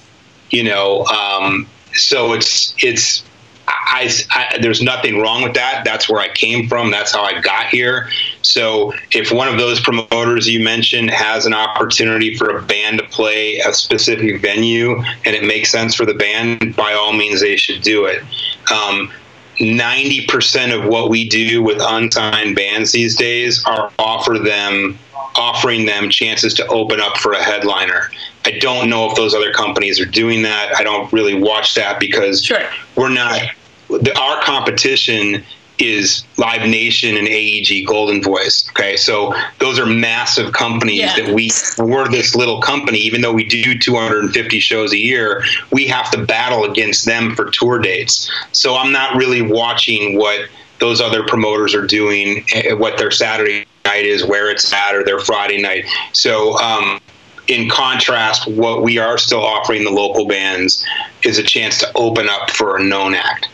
You 0.49 0.63
know, 0.63 1.05
um, 1.05 1.67
so 1.93 2.33
it's 2.33 2.73
it's 2.77 3.23
I, 3.67 4.09
I, 4.31 4.57
there's 4.61 4.81
nothing 4.81 5.19
wrong 5.19 5.43
with 5.43 5.53
that. 5.53 5.83
That's 5.85 6.09
where 6.09 6.21
I 6.21 6.29
came 6.29 6.67
from. 6.67 6.89
That's 6.89 7.13
how 7.13 7.23
I 7.23 7.39
got 7.41 7.67
here. 7.67 8.09
So 8.41 8.93
if 9.11 9.31
one 9.31 9.47
of 9.47 9.57
those 9.57 9.79
promoters 9.79 10.47
you 10.47 10.59
mentioned 10.63 11.11
has 11.11 11.45
an 11.45 11.53
opportunity 11.53 12.35
for 12.35 12.57
a 12.57 12.61
band 12.61 12.99
to 12.99 13.05
play 13.05 13.57
a 13.59 13.73
specific 13.73 14.41
venue 14.41 14.97
and 15.25 15.35
it 15.35 15.43
makes 15.43 15.71
sense 15.71 15.93
for 15.93 16.05
the 16.05 16.13
band, 16.15 16.75
by 16.75 16.93
all 16.93 17.13
means 17.13 17.41
they 17.41 17.57
should 17.57 17.81
do 17.81 18.05
it. 18.05 18.23
Um, 18.71 19.11
90% 19.59 20.77
of 20.77 20.87
what 20.87 21.09
we 21.09 21.27
do 21.27 21.61
with 21.61 21.79
unsigned 21.81 22.55
bands 22.55 22.91
these 22.91 23.15
days 23.15 23.63
are 23.65 23.91
offer 23.99 24.39
them 24.39 24.97
offering 25.35 25.85
them 25.85 26.09
chances 26.09 26.53
to 26.55 26.67
open 26.67 26.99
up 26.99 27.17
for 27.17 27.33
a 27.33 27.43
headliner. 27.43 28.09
I 28.45 28.57
don't 28.59 28.89
know 28.89 29.09
if 29.09 29.15
those 29.15 29.33
other 29.33 29.51
companies 29.51 29.99
are 29.99 30.05
doing 30.05 30.41
that. 30.43 30.75
I 30.75 30.83
don't 30.83 31.11
really 31.13 31.39
watch 31.39 31.75
that 31.75 31.99
because 31.99 32.43
sure. 32.43 32.63
we're 32.95 33.09
not 33.09 33.41
the, 33.89 34.17
our 34.19 34.41
competition 34.43 35.43
is 35.79 36.25
Live 36.37 36.67
Nation 36.69 37.15
and 37.15 37.27
AEG 37.27 37.87
Golden 37.87 38.21
Voice. 38.21 38.69
Okay, 38.69 38.97
so 38.97 39.33
those 39.59 39.79
are 39.79 39.85
massive 39.85 40.51
companies 40.51 40.99
yeah. 40.99 41.15
that 41.15 41.33
we 41.33 41.49
we're 41.77 42.07
this 42.09 42.35
little 42.35 42.61
company. 42.61 42.99
Even 42.99 43.21
though 43.21 43.33
we 43.33 43.45
do 43.45 43.77
250 43.77 44.59
shows 44.59 44.91
a 44.91 44.97
year, 44.97 45.43
we 45.71 45.87
have 45.87 46.11
to 46.11 46.23
battle 46.23 46.65
against 46.65 47.05
them 47.05 47.35
for 47.35 47.49
tour 47.49 47.79
dates. 47.79 48.29
So 48.51 48.75
I'm 48.75 48.91
not 48.91 49.15
really 49.15 49.41
watching 49.41 50.17
what 50.17 50.49
those 50.79 51.01
other 51.01 51.25
promoters 51.25 51.73
are 51.73 51.85
doing, 51.85 52.45
eh, 52.53 52.73
what 52.73 52.97
their 52.97 53.11
Saturday 53.11 53.65
night 53.85 54.05
is, 54.05 54.25
where 54.25 54.49
it's 54.49 54.71
at, 54.73 54.95
or 54.95 55.03
their 55.03 55.19
Friday 55.19 55.61
night. 55.61 55.85
So. 56.13 56.57
Um, 56.57 56.99
in 57.47 57.67
contrast, 57.67 58.47
what 58.47 58.83
we 58.83 58.99
are 58.99 59.17
still 59.17 59.43
offering 59.43 59.83
the 59.83 59.89
local 59.89 60.27
bands 60.27 60.85
is 61.23 61.39
a 61.39 61.43
chance 61.43 61.79
to 61.79 61.91
open 61.95 62.29
up 62.29 62.51
for 62.51 62.77
a 62.77 62.83
known 62.83 63.15
act 63.15 63.49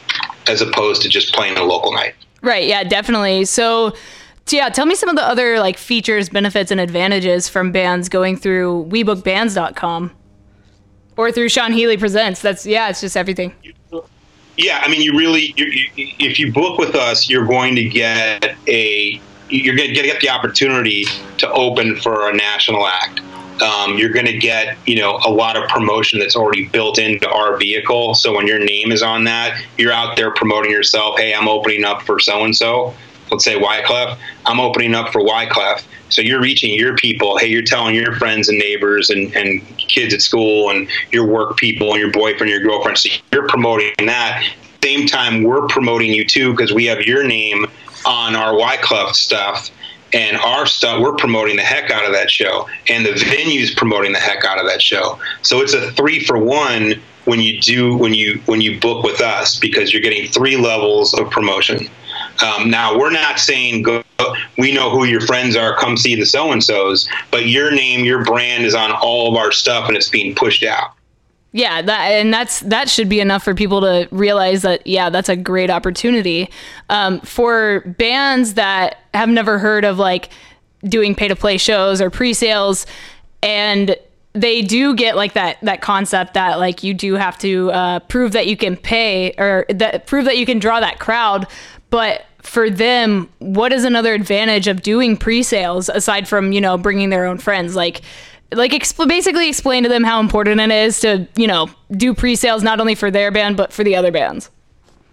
as 0.48 0.62
opposed 0.62 1.02
to 1.02 1.08
just 1.08 1.34
playing 1.34 1.58
a 1.58 1.64
local 1.64 1.94
night. 1.94 2.14
Right. 2.42 2.68
Yeah, 2.68 2.84
definitely. 2.84 3.46
So, 3.46 3.96
yeah, 4.50 4.70
tell 4.70 4.86
me 4.86 4.96
some 4.96 5.10
of 5.10 5.16
the 5.16 5.24
other 5.24 5.60
like 5.60 5.78
features, 5.78 6.30
benefits, 6.30 6.72
and 6.72 6.80
advantages 6.80 7.50
from 7.50 7.72
bands 7.72 8.10
going 8.10 8.38
through 8.38 8.86
WeBookBands.com 8.90 10.12
or 11.18 11.32
through 11.32 11.50
Sean 11.50 11.72
Healy 11.72 11.98
Presents. 11.98 12.42
That's 12.42 12.66
yeah, 12.66 12.90
it's 12.90 13.02
just 13.02 13.18
everything. 13.18 13.54
Yeah, 14.58 14.82
I 14.82 14.90
mean, 14.90 15.02
you 15.02 15.18
really, 15.18 15.54
you, 15.58 15.66
you, 15.66 16.14
if 16.20 16.40
you 16.40 16.54
book 16.54 16.78
with 16.78 16.96
us, 16.96 17.28
you're 17.30 17.46
going 17.46 17.76
to 17.76 17.84
get 17.90 18.56
a, 18.68 19.20
you're 19.50 19.76
going 19.76 19.90
to 19.90 19.94
get 19.94 20.20
the 20.22 20.30
opportunity 20.30 21.06
to 21.38 21.50
open 21.52 21.96
for 21.96 22.30
a 22.30 22.36
national 22.36 22.88
act 22.88 23.22
um, 23.62 23.98
you're 23.98 24.10
going 24.10 24.26
to 24.26 24.38
get 24.38 24.78
you 24.86 24.98
know 24.98 25.20
a 25.26 25.30
lot 25.30 25.56
of 25.56 25.70
promotion 25.70 26.20
that's 26.20 26.36
already 26.36 26.68
built 26.68 26.98
into 26.98 27.30
our 27.30 27.58
vehicle. 27.58 28.14
So 28.16 28.36
when 28.36 28.48
your 28.48 28.60
name 28.60 28.92
is 28.92 29.02
on 29.02 29.24
that, 29.26 29.62
you're 29.78 29.92
out 29.92 30.18
there 30.18 30.32
promoting 30.32 30.72
yourself. 30.72 31.18
Hey, 31.18 31.34
I'm 31.34 31.48
opening 31.48 31.84
up 31.84 32.02
for 32.02 32.20
so 32.20 32.44
and 32.44 32.56
so. 32.56 32.94
Let's 33.32 33.44
say 33.44 33.60
Wyclef. 33.60 34.18
I'm 34.46 34.60
opening 34.60 34.94
up 34.94 35.12
for 35.12 35.22
Wyclef. 35.22 35.84
So 36.10 36.22
you're 36.22 36.42
reaching 36.42 36.76
your 36.76 36.96
people. 36.96 37.38
Hey, 37.38 37.48
you're 37.48 37.64
telling 37.64 37.96
your 37.96 38.14
friends 38.16 38.50
and 38.50 38.60
neighbors 38.60 39.10
and, 39.10 39.36
and 39.36 39.66
kids 39.78 40.14
at 40.14 40.22
school 40.22 40.70
and 40.70 40.88
your 41.12 41.26
work 41.26 41.58
people 41.58 41.92
and 41.92 42.00
your 42.00 42.12
boyfriend, 42.12 42.52
your 42.52 42.62
girlfriend. 42.62 42.98
So 43.00 43.10
you're 43.32 43.48
promoting 43.48 43.94
that. 44.06 44.48
Same 44.84 45.08
time, 45.08 45.42
we're 45.42 45.66
promoting 45.66 46.14
you 46.14 46.24
too 46.24 46.52
because 46.52 46.72
we 46.72 46.86
have 46.86 47.02
your 47.02 47.24
name 47.24 47.66
on 48.06 48.36
our 48.36 48.54
Wyclef 48.54 49.14
stuff 49.16 49.70
and 50.14 50.38
our 50.38 50.66
stuff 50.66 51.02
we're 51.02 51.16
promoting 51.16 51.56
the 51.56 51.62
heck 51.62 51.92
out 51.92 52.06
of 52.06 52.14
that 52.14 52.30
show 52.30 52.68
and 52.90 53.06
the 53.06 53.14
venue's 53.14 53.74
promoting 53.74 54.14
the 54.14 54.20
heck 54.20 54.46
out 54.46 54.60
of 54.60 54.66
that 54.68 54.82
show. 54.82 55.20
So 55.42 55.62
it's 55.62 55.74
a 55.74 55.92
three 55.94 56.20
for 56.24 56.38
one 56.38 57.02
when 57.26 57.40
you 57.40 57.60
do 57.60 57.98
when 57.98 58.14
you 58.14 58.42
when 58.46 58.62
you 58.62 58.80
book 58.80 59.04
with 59.04 59.20
us 59.20 59.60
because 59.60 59.92
you're 59.92 60.02
getting 60.02 60.32
three 60.32 60.58
levels 60.58 61.14
of 61.14 61.30
promotion. 61.32 61.90
Um, 62.44 62.70
now 62.70 62.98
we're 62.98 63.12
not 63.12 63.40
saying 63.40 63.84
go 63.84 64.04
we 64.58 64.74
know 64.74 64.90
who 64.90 65.06
your 65.06 65.22
friends 65.22 65.56
are 65.56 65.76
come 65.78 65.98
see 65.98 66.16
the 66.16 66.26
so 66.26 66.52
and 66.52 66.64
so's 66.64 67.08
but 67.32 67.48
your 67.48 67.72
name 67.72 68.06
your 68.06 68.24
brand 68.24 68.64
is 68.64 68.74
on 68.74 68.92
all 68.92 69.30
of 69.30 69.36
our 69.36 69.52
stuff 69.52 69.88
and 69.88 69.98
it's 69.98 70.10
being 70.10 70.34
pushed 70.34 70.64
out 70.64 70.92
yeah, 71.56 71.82
that 71.82 72.12
and 72.12 72.34
that's 72.34 72.60
that 72.62 72.90
should 72.90 73.08
be 73.08 73.22
enough 73.22 73.42
for 73.42 73.56
people 73.56 73.80
to 73.80 74.10
realize 74.12 74.64
that 74.64 74.86
yeah, 74.86 75.10
that's 75.10 75.30
a 75.30 75.38
great 75.38 75.70
opportunity. 75.70 76.50
Um, 76.90 77.22
for 77.22 77.80
bands 77.98 78.56
that 78.56 78.98
have 79.14 79.30
never 79.30 79.58
heard 79.58 79.86
of 79.86 79.98
like 79.98 80.32
doing 80.84 81.16
pay 81.16 81.30
to 81.30 81.36
play 81.36 81.58
shows 81.58 82.02
or 82.02 82.10
pre-sales 82.10 82.86
and 83.42 83.96
they 84.34 84.62
do 84.64 84.94
get 84.96 85.16
like 85.16 85.32
that 85.32 85.58
that 85.62 85.80
concept 85.80 86.34
that 86.34 86.60
like 86.60 86.84
you 86.84 86.94
do 86.94 87.14
have 87.14 87.38
to 87.38 87.72
uh, 87.72 88.00
prove 88.02 88.34
that 88.34 88.48
you 88.48 88.58
can 88.58 88.76
pay 88.76 89.34
or 89.38 89.66
that 89.70 90.08
prove 90.08 90.26
that 90.26 90.38
you 90.38 90.46
can 90.46 90.60
draw 90.60 90.82
that 90.82 91.00
crowd 91.00 91.48
but 91.90 92.26
for 92.42 92.70
them 92.70 93.30
what 93.40 93.72
is 93.72 93.86
another 93.86 94.14
advantage 94.14 94.68
of 94.68 94.82
doing 94.82 95.16
pre-sales 95.16 95.88
aside 95.88 96.28
from 96.28 96.52
you 96.52 96.60
know 96.60 96.78
bringing 96.78 97.10
their 97.10 97.26
own 97.26 97.38
friends 97.38 97.78
like 97.78 98.02
like 98.54 98.72
exp- 98.72 99.08
basically 99.08 99.50
explain 99.50 99.84
to 99.84 99.90
them 99.90 100.04
how 100.04 100.20
important 100.20 100.60
it 100.62 100.72
is 100.72 101.00
to 101.00 101.28
you 101.36 101.48
know 101.48 101.70
do 101.92 102.14
pre-sales 102.14 102.64
not 102.64 102.80
only 102.80 102.96
for 102.96 103.10
their 103.10 103.32
band 103.32 103.58
but 103.58 103.74
for 103.74 103.84
the 103.84 103.96
other 103.96 104.12
bands 104.12 104.50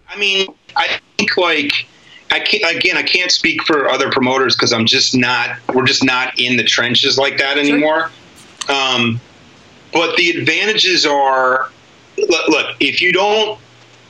i 0.09 0.18
mean 0.18 0.47
i 0.77 0.99
think 1.16 1.37
like 1.37 1.87
I 2.31 2.40
can't, 2.40 2.75
again, 2.75 2.97
I 2.97 3.03
can't 3.03 3.31
speak 3.31 3.62
for 3.64 3.90
other 3.90 4.11
promoters 4.11 4.57
because 4.57 4.73
I'm 4.73 4.87
just 4.87 5.14
not, 5.14 5.59
we're 5.75 5.85
just 5.85 6.03
not 6.03 6.40
in 6.40 6.57
the 6.57 6.64
trenches 6.64 7.18
like 7.18 7.37
that 7.37 7.59
anymore. 7.59 8.11
Sure. 8.64 8.75
Um, 8.75 9.21
but 9.92 10.16
the 10.16 10.31
advantages 10.31 11.05
are, 11.05 11.68
look, 12.16 12.49
look, 12.49 12.77
if 12.81 13.03
you 13.03 13.12
don't, 13.12 13.61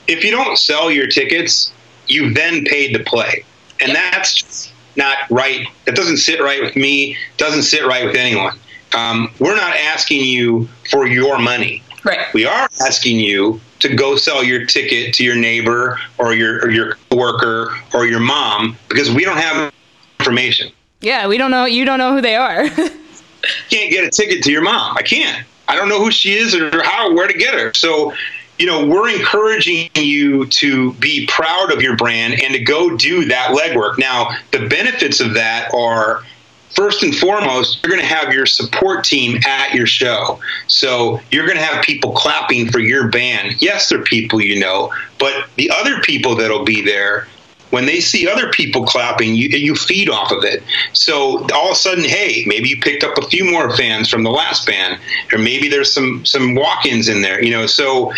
if 0.06 0.22
you 0.22 0.30
don't 0.30 0.56
sell 0.56 0.88
your 0.88 1.08
tickets, 1.08 1.72
you 2.06 2.32
then 2.32 2.64
paid 2.64 2.92
to 2.92 3.02
play. 3.02 3.44
And 3.80 3.90
yep. 3.90 4.12
that's 4.12 4.72
not 4.94 5.16
right. 5.28 5.66
That 5.86 5.96
doesn't 5.96 6.18
sit 6.18 6.40
right 6.40 6.62
with 6.62 6.76
me. 6.76 7.16
Doesn't 7.38 7.64
sit 7.64 7.84
right 7.84 8.06
with 8.06 8.14
anyone 8.14 8.56
um, 8.94 9.30
we're 9.38 9.56
not 9.56 9.76
asking 9.76 10.24
you 10.24 10.68
for 10.90 11.06
your 11.06 11.38
money. 11.38 11.82
Right. 12.04 12.32
We 12.34 12.46
are 12.46 12.68
asking 12.80 13.20
you 13.20 13.60
to 13.78 13.94
go 13.94 14.16
sell 14.16 14.42
your 14.42 14.66
ticket 14.66 15.14
to 15.14 15.24
your 15.24 15.36
neighbor 15.36 16.00
or 16.18 16.34
your 16.34 16.64
or 16.64 16.70
your 16.70 16.98
worker 17.10 17.76
or 17.94 18.06
your 18.06 18.20
mom 18.20 18.76
because 18.88 19.10
we 19.10 19.24
don't 19.24 19.38
have 19.38 19.72
information. 20.18 20.72
Yeah, 21.00 21.26
we 21.26 21.36
don't 21.36 21.50
know. 21.50 21.64
You 21.64 21.84
don't 21.84 21.98
know 21.98 22.14
who 22.14 22.20
they 22.20 22.36
are. 22.36 22.68
can't 23.70 23.90
get 23.90 24.04
a 24.04 24.10
ticket 24.10 24.42
to 24.44 24.52
your 24.52 24.62
mom. 24.62 24.96
I 24.96 25.02
can't. 25.02 25.44
I 25.68 25.76
don't 25.76 25.88
know 25.88 25.98
who 25.98 26.10
she 26.10 26.34
is 26.34 26.54
or 26.54 26.82
how 26.82 27.12
where 27.14 27.26
to 27.26 27.34
get 27.34 27.54
her. 27.54 27.72
So, 27.74 28.12
you 28.58 28.66
know, 28.66 28.86
we're 28.86 29.08
encouraging 29.10 29.90
you 29.94 30.46
to 30.46 30.92
be 30.94 31.26
proud 31.26 31.72
of 31.72 31.82
your 31.82 31.96
brand 31.96 32.34
and 32.40 32.52
to 32.54 32.60
go 32.60 32.96
do 32.96 33.24
that 33.26 33.50
legwork. 33.50 33.98
Now, 33.98 34.30
the 34.50 34.66
benefits 34.68 35.20
of 35.20 35.34
that 35.34 35.72
are 35.74 36.22
first 36.74 37.02
and 37.02 37.14
foremost, 37.14 37.80
you're 37.82 37.90
going 37.94 38.06
to 38.06 38.14
have 38.14 38.32
your 38.32 38.46
support 38.46 39.04
team 39.04 39.40
at 39.46 39.74
your 39.74 39.86
show. 39.86 40.40
So 40.66 41.20
you're 41.30 41.46
going 41.46 41.58
to 41.58 41.64
have 41.64 41.84
people 41.84 42.12
clapping 42.12 42.70
for 42.70 42.78
your 42.78 43.08
band. 43.08 43.60
Yes, 43.60 43.88
they're 43.88 44.02
people 44.02 44.40
you 44.40 44.60
know, 44.60 44.92
but 45.18 45.48
the 45.56 45.70
other 45.70 46.00
people 46.00 46.34
that'll 46.36 46.64
be 46.64 46.82
there, 46.82 47.28
when 47.72 47.86
they 47.86 48.00
see 48.00 48.28
other 48.28 48.50
people 48.50 48.84
clapping, 48.84 49.34
you, 49.34 49.48
you 49.48 49.74
feed 49.74 50.10
off 50.10 50.30
of 50.30 50.44
it. 50.44 50.62
So 50.92 51.46
all 51.54 51.68
of 51.68 51.72
a 51.72 51.74
sudden, 51.74 52.04
hey, 52.04 52.44
maybe 52.46 52.68
you 52.68 52.78
picked 52.78 53.02
up 53.02 53.16
a 53.16 53.26
few 53.28 53.50
more 53.50 53.74
fans 53.74 54.10
from 54.10 54.24
the 54.24 54.30
last 54.30 54.66
band, 54.66 55.00
or 55.32 55.38
maybe 55.38 55.68
there's 55.68 55.90
some 55.90 56.24
some 56.26 56.54
walk-ins 56.54 57.08
in 57.08 57.22
there. 57.22 57.42
You 57.42 57.50
know, 57.50 57.66
so 57.66 58.12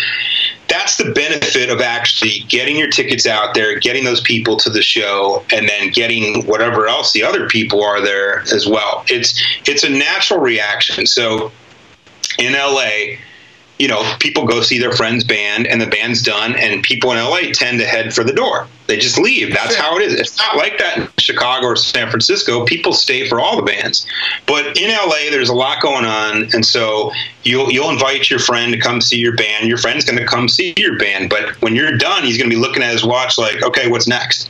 that's 0.67 0.97
the 0.97 1.09
benefit 1.13 1.69
of 1.69 1.79
actually 1.79 2.43
getting 2.49 2.75
your 2.75 2.89
tickets 2.89 3.25
out 3.25 3.53
there, 3.53 3.79
getting 3.79 4.03
those 4.03 4.19
people 4.19 4.57
to 4.57 4.69
the 4.69 4.81
show, 4.81 5.45
and 5.53 5.69
then 5.69 5.89
getting 5.89 6.45
whatever 6.45 6.87
else 6.87 7.13
the 7.13 7.23
other 7.23 7.47
people 7.47 7.81
are 7.81 8.01
there 8.01 8.41
as 8.53 8.67
well. 8.67 9.05
It's 9.07 9.41
it's 9.65 9.85
a 9.85 9.89
natural 9.89 10.41
reaction. 10.41 11.05
So 11.05 11.53
in 12.37 12.51
LA, 12.51 13.15
you 13.79 13.89
know, 13.89 14.15
people 14.19 14.45
go 14.45 14.61
see 14.61 14.79
their 14.79 14.93
friend's 14.93 15.23
band 15.23 15.67
and 15.67 15.81
the 15.81 15.87
band's 15.87 16.21
done, 16.21 16.55
and 16.55 16.81
people 16.81 17.11
in 17.11 17.17
LA 17.17 17.51
tend 17.51 17.79
to 17.79 17.85
head 17.85 18.13
for 18.13 18.23
the 18.23 18.31
door. 18.31 18.67
They 18.87 18.97
just 18.97 19.17
leave. 19.17 19.53
That's 19.53 19.75
how 19.75 19.97
it 19.97 20.03
is. 20.03 20.13
It's 20.13 20.37
not 20.37 20.55
like 20.55 20.77
that 20.77 20.97
in 20.97 21.09
Chicago 21.17 21.67
or 21.67 21.75
San 21.75 22.09
Francisco. 22.09 22.63
People 22.65 22.93
stay 22.93 23.27
for 23.27 23.39
all 23.39 23.57
the 23.57 23.63
bands. 23.63 24.07
But 24.45 24.77
in 24.77 24.91
LA, 24.91 25.29
there's 25.29 25.49
a 25.49 25.53
lot 25.53 25.81
going 25.81 26.05
on, 26.05 26.43
and 26.53 26.65
so 26.65 27.11
you'll 27.43 27.71
you'll 27.71 27.89
invite 27.89 28.29
your 28.29 28.39
friend 28.39 28.71
to 28.71 28.79
come 28.79 29.01
see 29.01 29.17
your 29.17 29.35
band. 29.35 29.67
Your 29.67 29.77
friend's 29.77 30.05
going 30.05 30.19
to 30.19 30.25
come 30.25 30.47
see 30.47 30.73
your 30.77 30.97
band, 30.97 31.29
but 31.29 31.61
when 31.61 31.75
you're 31.75 31.97
done, 31.97 32.23
he's 32.23 32.37
going 32.37 32.49
to 32.49 32.55
be 32.55 32.61
looking 32.61 32.83
at 32.83 32.93
his 32.93 33.05
watch 33.05 33.37
like, 33.37 33.61
okay, 33.61 33.89
what's 33.89 34.07
next? 34.07 34.49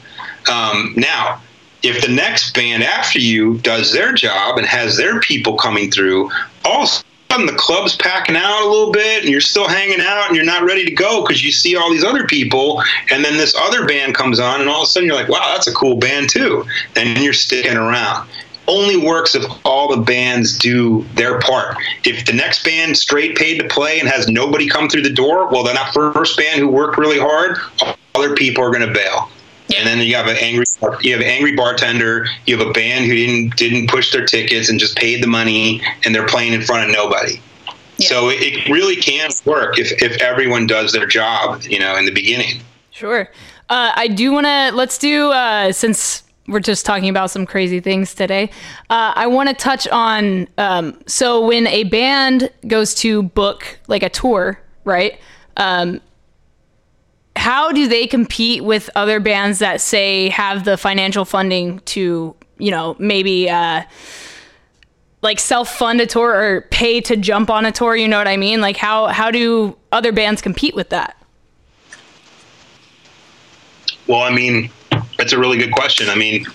Um, 0.51 0.93
now, 0.95 1.41
if 1.81 2.05
the 2.05 2.11
next 2.11 2.53
band 2.53 2.83
after 2.83 3.19
you 3.19 3.57
does 3.59 3.91
their 3.91 4.13
job 4.13 4.57
and 4.57 4.67
has 4.67 4.97
their 4.97 5.19
people 5.19 5.57
coming 5.57 5.89
through, 5.89 6.29
also 6.63 7.03
sudden 7.31 7.45
the 7.45 7.53
club's 7.53 7.95
packing 7.97 8.35
out 8.35 8.65
a 8.65 8.69
little 8.69 8.91
bit 8.91 9.21
and 9.21 9.29
you're 9.29 9.41
still 9.41 9.67
hanging 9.67 9.99
out 9.99 10.27
and 10.27 10.35
you're 10.35 10.45
not 10.45 10.63
ready 10.63 10.85
to 10.85 10.91
go 10.91 11.21
because 11.21 11.43
you 11.43 11.51
see 11.51 11.75
all 11.75 11.89
these 11.89 12.03
other 12.03 12.25
people 12.25 12.81
and 13.11 13.23
then 13.23 13.38
this 13.38 13.55
other 13.55 13.85
band 13.85 14.15
comes 14.15 14.39
on 14.39 14.61
and 14.61 14.69
all 14.69 14.83
of 14.83 14.88
a 14.88 14.91
sudden 14.91 15.07
you're 15.07 15.17
like 15.17 15.29
wow 15.29 15.51
that's 15.53 15.67
a 15.67 15.73
cool 15.73 15.97
band 15.97 16.29
too 16.29 16.65
and 16.95 17.19
you're 17.19 17.33
sticking 17.33 17.75
around 17.75 18.27
only 18.67 18.97
works 18.97 19.35
if 19.35 19.43
all 19.63 19.95
the 19.95 20.01
bands 20.01 20.57
do 20.57 21.05
their 21.13 21.39
part. 21.39 21.77
If 22.03 22.25
the 22.25 22.33
next 22.33 22.63
band 22.63 22.97
straight 22.97 23.38
paid 23.38 23.59
to 23.59 23.67
play 23.67 23.99
and 23.99 24.09
has 24.09 24.27
nobody 24.27 24.67
come 24.67 24.89
through 24.89 25.03
the 25.03 25.13
door, 25.13 25.47
well, 25.51 25.63
then 25.63 25.75
that 25.75 25.93
first 25.93 26.38
band 26.38 26.59
who 26.59 26.67
worked 26.67 26.97
really 26.97 27.19
hard, 27.19 27.57
other 28.15 28.35
people 28.35 28.63
are 28.63 28.71
going 28.71 28.88
to 28.88 28.93
bail. 28.93 29.29
And 29.77 29.88
then 29.88 29.99
you 29.99 30.15
have 30.15 30.27
an 30.27 30.38
angry 30.39 30.65
you 31.01 31.11
have 31.11 31.21
an 31.21 31.27
angry 31.27 31.55
bartender. 31.55 32.27
You 32.45 32.57
have 32.57 32.67
a 32.67 32.71
band 32.71 33.05
who 33.05 33.15
didn't 33.15 33.57
didn't 33.57 33.89
push 33.89 34.11
their 34.11 34.25
tickets 34.25 34.69
and 34.69 34.79
just 34.79 34.95
paid 34.97 35.21
the 35.21 35.27
money, 35.27 35.81
and 36.03 36.13
they're 36.13 36.27
playing 36.27 36.53
in 36.53 36.61
front 36.61 36.89
of 36.89 36.95
nobody. 36.95 37.39
Yeah. 37.97 38.07
So 38.09 38.29
it 38.29 38.67
really 38.69 38.95
can 38.95 39.29
work 39.45 39.79
if 39.79 40.01
if 40.01 40.21
everyone 40.21 40.67
does 40.67 40.91
their 40.91 41.05
job, 41.05 41.63
you 41.63 41.79
know, 41.79 41.95
in 41.95 42.05
the 42.05 42.11
beginning. 42.11 42.61
Sure. 42.91 43.29
Uh, 43.69 43.91
I 43.95 44.07
do 44.07 44.31
want 44.31 44.45
to 44.45 44.71
let's 44.73 44.97
do 44.97 45.31
uh, 45.31 45.71
since 45.71 46.23
we're 46.47 46.59
just 46.59 46.85
talking 46.85 47.09
about 47.09 47.31
some 47.31 47.45
crazy 47.45 47.79
things 47.79 48.13
today. 48.13 48.49
Uh, 48.89 49.13
I 49.15 49.27
want 49.27 49.49
to 49.49 49.55
touch 49.55 49.88
on 49.88 50.47
um, 50.57 50.99
so 51.07 51.45
when 51.45 51.67
a 51.67 51.83
band 51.85 52.51
goes 52.67 52.93
to 52.95 53.23
book 53.23 53.79
like 53.88 54.03
a 54.03 54.09
tour, 54.09 54.59
right? 54.83 55.19
Um, 55.57 56.01
how 57.36 57.71
do 57.71 57.88
they 57.88 58.08
compete 58.08 58.63
with 58.63 58.89
other 58.95 59.19
bands 59.19 59.60
that 59.60 59.82
say 59.82 60.30
have 60.30 60.65
the 60.65 60.78
financial 60.78 61.26
funding 61.26 61.80
to 61.82 62.36
you 62.58 62.71
know 62.71 62.95
maybe 62.98 63.50
uh, 63.50 63.84
like 65.21 65.39
self 65.39 65.69
fund 65.76 66.02
a 66.02 66.06
tour 66.06 66.34
or 66.34 66.62
pay 66.71 67.02
to 67.02 67.17
jump 67.17 67.50
on 67.50 67.65
a 67.65 67.71
tour? 67.71 67.95
You 67.95 68.08
know 68.08 68.17
what 68.17 68.28
I 68.28 68.38
mean? 68.38 68.62
Like 68.62 68.78
how 68.78 69.08
how 69.08 69.32
do 69.32 69.78
other 69.91 70.12
bands 70.12 70.41
compete 70.41 70.76
with 70.76 70.89
that? 70.89 71.17
Well, 74.08 74.21
I 74.21 74.34
mean, 74.34 74.69
that's 75.17 75.34
a 75.34 75.39
really 75.39 75.58
good 75.58 75.71
question. 75.71 76.10
I 76.10 76.15
mean, 76.15 76.45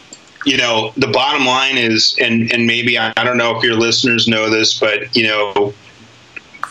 you 0.46 0.56
know, 0.56 0.92
the 0.96 1.08
bottom 1.08 1.44
line 1.44 1.76
is, 1.76 2.16
and 2.20 2.52
and 2.52 2.66
maybe 2.66 2.98
I, 2.98 3.12
I 3.16 3.24
don't 3.24 3.36
know 3.36 3.56
if 3.56 3.62
your 3.62 3.74
listeners 3.74 4.26
know 4.26 4.48
this, 4.48 4.78
but 4.78 5.14
you 5.14 5.24
know, 5.24 5.74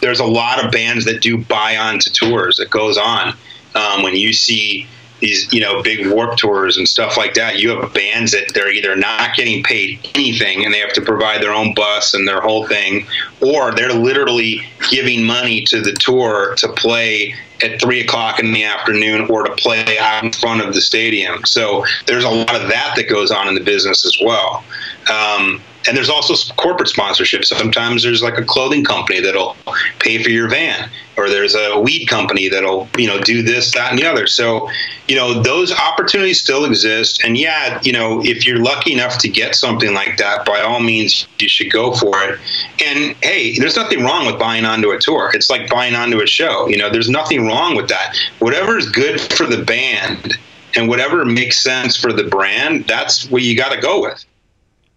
there's 0.02 0.20
a 0.20 0.26
lot 0.26 0.64
of 0.64 0.72
bands 0.72 1.06
that 1.06 1.22
do 1.22 1.38
buy 1.38 1.78
on 1.78 2.00
to 2.00 2.12
tours. 2.12 2.60
It 2.60 2.70
goes 2.70 2.98
on 2.98 3.36
um, 3.76 4.04
when 4.04 4.16
you 4.16 4.34
see 4.34 4.88
these 5.20 5.52
you 5.52 5.60
know 5.60 5.84
big 5.84 6.10
warp 6.12 6.38
tours 6.38 6.78
and 6.78 6.88
stuff 6.88 7.18
like 7.18 7.34
that 7.34 7.60
you 7.60 7.70
have 7.70 7.94
bands 7.94 8.32
that 8.32 8.50
they're 8.54 8.72
either 8.72 8.96
not 8.96 9.36
getting 9.36 9.62
paid 9.64 10.00
anything 10.16 10.64
and 10.64 10.74
they 10.74 10.80
have 10.80 10.94
to 10.94 11.02
provide 11.02 11.42
their 11.42 11.52
own 11.52 11.74
bus 11.74 12.14
and 12.14 12.28
their 12.28 12.40
whole 12.40 12.66
thing 12.68 13.06
or 13.42 13.74
they're 13.74 13.94
literally 13.94 14.62
giving 14.90 15.26
money 15.26 15.62
to 15.62 15.82
the 15.82 15.94
tour 15.94 16.56
to 16.56 16.70
play 16.74 17.34
at 17.64 17.82
three 17.82 18.02
o'clock 18.02 18.40
in 18.40 18.52
the 18.54 18.64
afternoon 18.64 19.30
or 19.30 19.44
to 19.44 19.54
play 19.56 19.98
out 20.00 20.24
in 20.24 20.32
front 20.32 20.62
of 20.62 20.74
the 20.74 20.82
stadium. 20.82 21.46
So 21.46 21.86
there's 22.06 22.24
a 22.24 22.30
lot 22.30 22.56
of 22.56 22.70
that 22.70 22.94
that 22.96 23.10
goes 23.10 23.32
on 23.32 23.48
in 23.48 23.56
the 23.56 23.64
business 23.64 24.06
as 24.06 24.18
well. 24.24 24.64
Um, 25.10 25.62
and 25.88 25.96
there's 25.96 26.10
also 26.10 26.36
corporate 26.56 26.90
sponsorship. 26.90 27.46
Sometimes 27.46 28.04
there's 28.04 28.22
like 28.22 28.38
a 28.38 28.44
clothing 28.44 28.84
company 28.84 29.22
that'll 29.22 29.56
pay 30.00 30.22
for 30.22 30.30
your 30.30 30.50
van, 30.50 30.90
or 31.20 31.30
there's 31.30 31.56
a 31.56 31.80
weed 31.80 32.06
company 32.06 32.48
that'll 32.48 32.88
you 32.98 33.08
know 33.08 33.20
do 33.20 33.44
this, 33.44 33.74
that, 33.74 33.92
and 33.92 34.00
the 34.00 34.06
other. 34.06 34.26
So 34.26 34.70
you 35.08 35.16
know 35.16 35.42
those 35.42 35.74
opportunities 35.74 36.40
still 36.40 36.66
exist. 36.66 37.22
And 37.24 37.38
yeah, 37.38 37.80
you 37.84 37.92
know 37.92 38.24
if 38.24 38.46
you're 38.46 38.64
lucky 38.64 38.94
enough 38.94 39.18
to 39.20 39.30
get 39.30 39.56
something 39.56 39.94
like 39.94 40.18
that, 40.18 40.46
by 40.46 40.62
all 40.62 40.80
means 40.80 41.28
you 41.40 41.50
should 41.50 41.72
go 41.72 41.94
for 41.94 42.24
it. 42.24 42.40
And 42.84 43.16
hey, 43.22 43.58
there's 43.60 43.76
nothing 43.76 44.04
wrong 44.04 44.26
with 44.26 44.40
buying 44.40 44.66
onto 44.66 44.92
a 44.92 45.00
tour. 45.00 45.32
It's 45.34 45.50
like 45.50 45.70
buying 45.70 45.96
onto 45.96 46.22
a 46.22 46.28
show. 46.28 46.68
You 46.68 46.78
know, 46.78 46.90
there's 46.90 47.10
nothing 47.10 47.46
wrong 47.46 47.76
with 47.76 47.90
that. 47.90 48.16
Whatever 48.40 48.78
is 48.78 48.90
good 48.90 49.20
for 49.20 49.46
the 49.46 49.64
band 49.64 50.38
and 50.76 50.88
whatever 50.88 51.26
makes 51.26 51.62
sense 51.62 51.96
for 51.96 52.14
the 52.14 52.24
brand, 52.24 52.86
that's 52.88 53.30
what 53.30 53.42
you 53.42 53.58
got 53.58 53.74
to 53.74 53.82
go 53.82 54.02
with. 54.02 54.24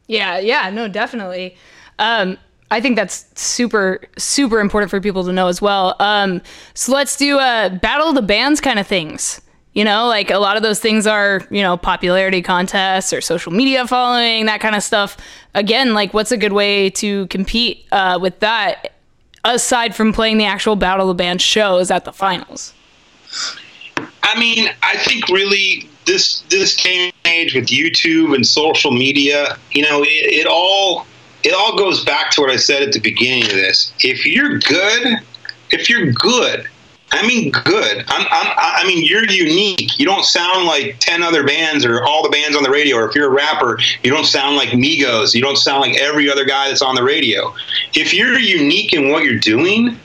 Yeah, 0.06 0.38
yeah, 0.38 0.70
no, 0.70 0.88
definitely. 0.88 1.56
Um, 1.98 2.36
I 2.72 2.80
think 2.80 2.96
that's 2.96 3.26
super, 3.34 4.00
super 4.16 4.58
important 4.58 4.90
for 4.90 4.98
people 4.98 5.24
to 5.24 5.32
know 5.32 5.48
as 5.48 5.60
well. 5.60 5.94
Um, 6.00 6.40
so 6.72 6.92
let's 6.92 7.18
do 7.18 7.38
a 7.38 7.78
battle 7.82 8.08
of 8.08 8.14
the 8.14 8.22
bands 8.22 8.62
kind 8.62 8.78
of 8.78 8.86
things. 8.86 9.42
You 9.74 9.84
know, 9.84 10.06
like 10.06 10.30
a 10.30 10.38
lot 10.38 10.56
of 10.56 10.62
those 10.62 10.80
things 10.80 11.06
are, 11.06 11.46
you 11.50 11.60
know, 11.60 11.76
popularity 11.76 12.40
contests 12.40 13.12
or 13.12 13.20
social 13.20 13.52
media 13.52 13.86
following, 13.86 14.46
that 14.46 14.60
kind 14.60 14.74
of 14.74 14.82
stuff. 14.82 15.18
Again, 15.54 15.92
like 15.92 16.14
what's 16.14 16.32
a 16.32 16.38
good 16.38 16.54
way 16.54 16.88
to 16.90 17.26
compete 17.26 17.86
uh, 17.92 18.18
with 18.20 18.40
that 18.40 18.94
aside 19.44 19.94
from 19.94 20.14
playing 20.14 20.38
the 20.38 20.46
actual 20.46 20.74
Battle 20.74 21.10
of 21.10 21.16
the 21.16 21.22
Band 21.22 21.42
shows 21.42 21.90
at 21.90 22.06
the 22.06 22.12
finals? 22.12 22.72
I 24.22 24.38
mean, 24.38 24.70
I 24.82 24.96
think 24.96 25.28
really 25.28 25.90
this 26.06 26.40
this 26.48 26.74
and 26.86 27.12
age 27.26 27.54
with 27.54 27.66
YouTube 27.66 28.34
and 28.34 28.46
social 28.46 28.92
media, 28.92 29.58
you 29.72 29.82
know, 29.82 30.02
it, 30.02 30.06
it 30.08 30.46
all 30.46 31.06
it 31.44 31.54
all 31.54 31.76
goes 31.76 32.04
back 32.04 32.30
to 32.32 32.40
what 32.40 32.50
I 32.50 32.56
said 32.56 32.82
at 32.82 32.92
the 32.92 33.00
beginning 33.00 33.44
of 33.44 33.52
this. 33.52 33.92
If 34.00 34.26
you're 34.26 34.58
good, 34.58 35.18
if 35.70 35.88
you're 35.88 36.12
good, 36.12 36.68
I 37.12 37.26
mean 37.26 37.50
good. 37.50 38.04
I'm, 38.08 38.26
I'm, 38.30 38.54
I 38.56 38.84
mean 38.86 39.04
you're 39.04 39.24
unique. 39.24 39.98
You 39.98 40.06
don't 40.06 40.24
sound 40.24 40.66
like 40.66 40.96
ten 40.98 41.22
other 41.22 41.44
bands 41.44 41.84
or 41.84 42.02
all 42.04 42.22
the 42.22 42.30
bands 42.30 42.56
on 42.56 42.62
the 42.62 42.70
radio. 42.70 42.96
Or 42.96 43.08
if 43.08 43.14
you're 43.14 43.28
a 43.28 43.34
rapper, 43.34 43.78
you 44.02 44.10
don't 44.10 44.24
sound 44.24 44.56
like 44.56 44.70
Migos. 44.70 45.34
You 45.34 45.42
don't 45.42 45.58
sound 45.58 45.82
like 45.82 46.00
every 46.00 46.30
other 46.30 46.44
guy 46.44 46.68
that's 46.68 46.82
on 46.82 46.94
the 46.94 47.02
radio. 47.02 47.54
If 47.94 48.14
you're 48.14 48.38
unique 48.38 48.94
in 48.94 49.10
what 49.10 49.24
you're 49.24 49.38
doing, 49.38 49.98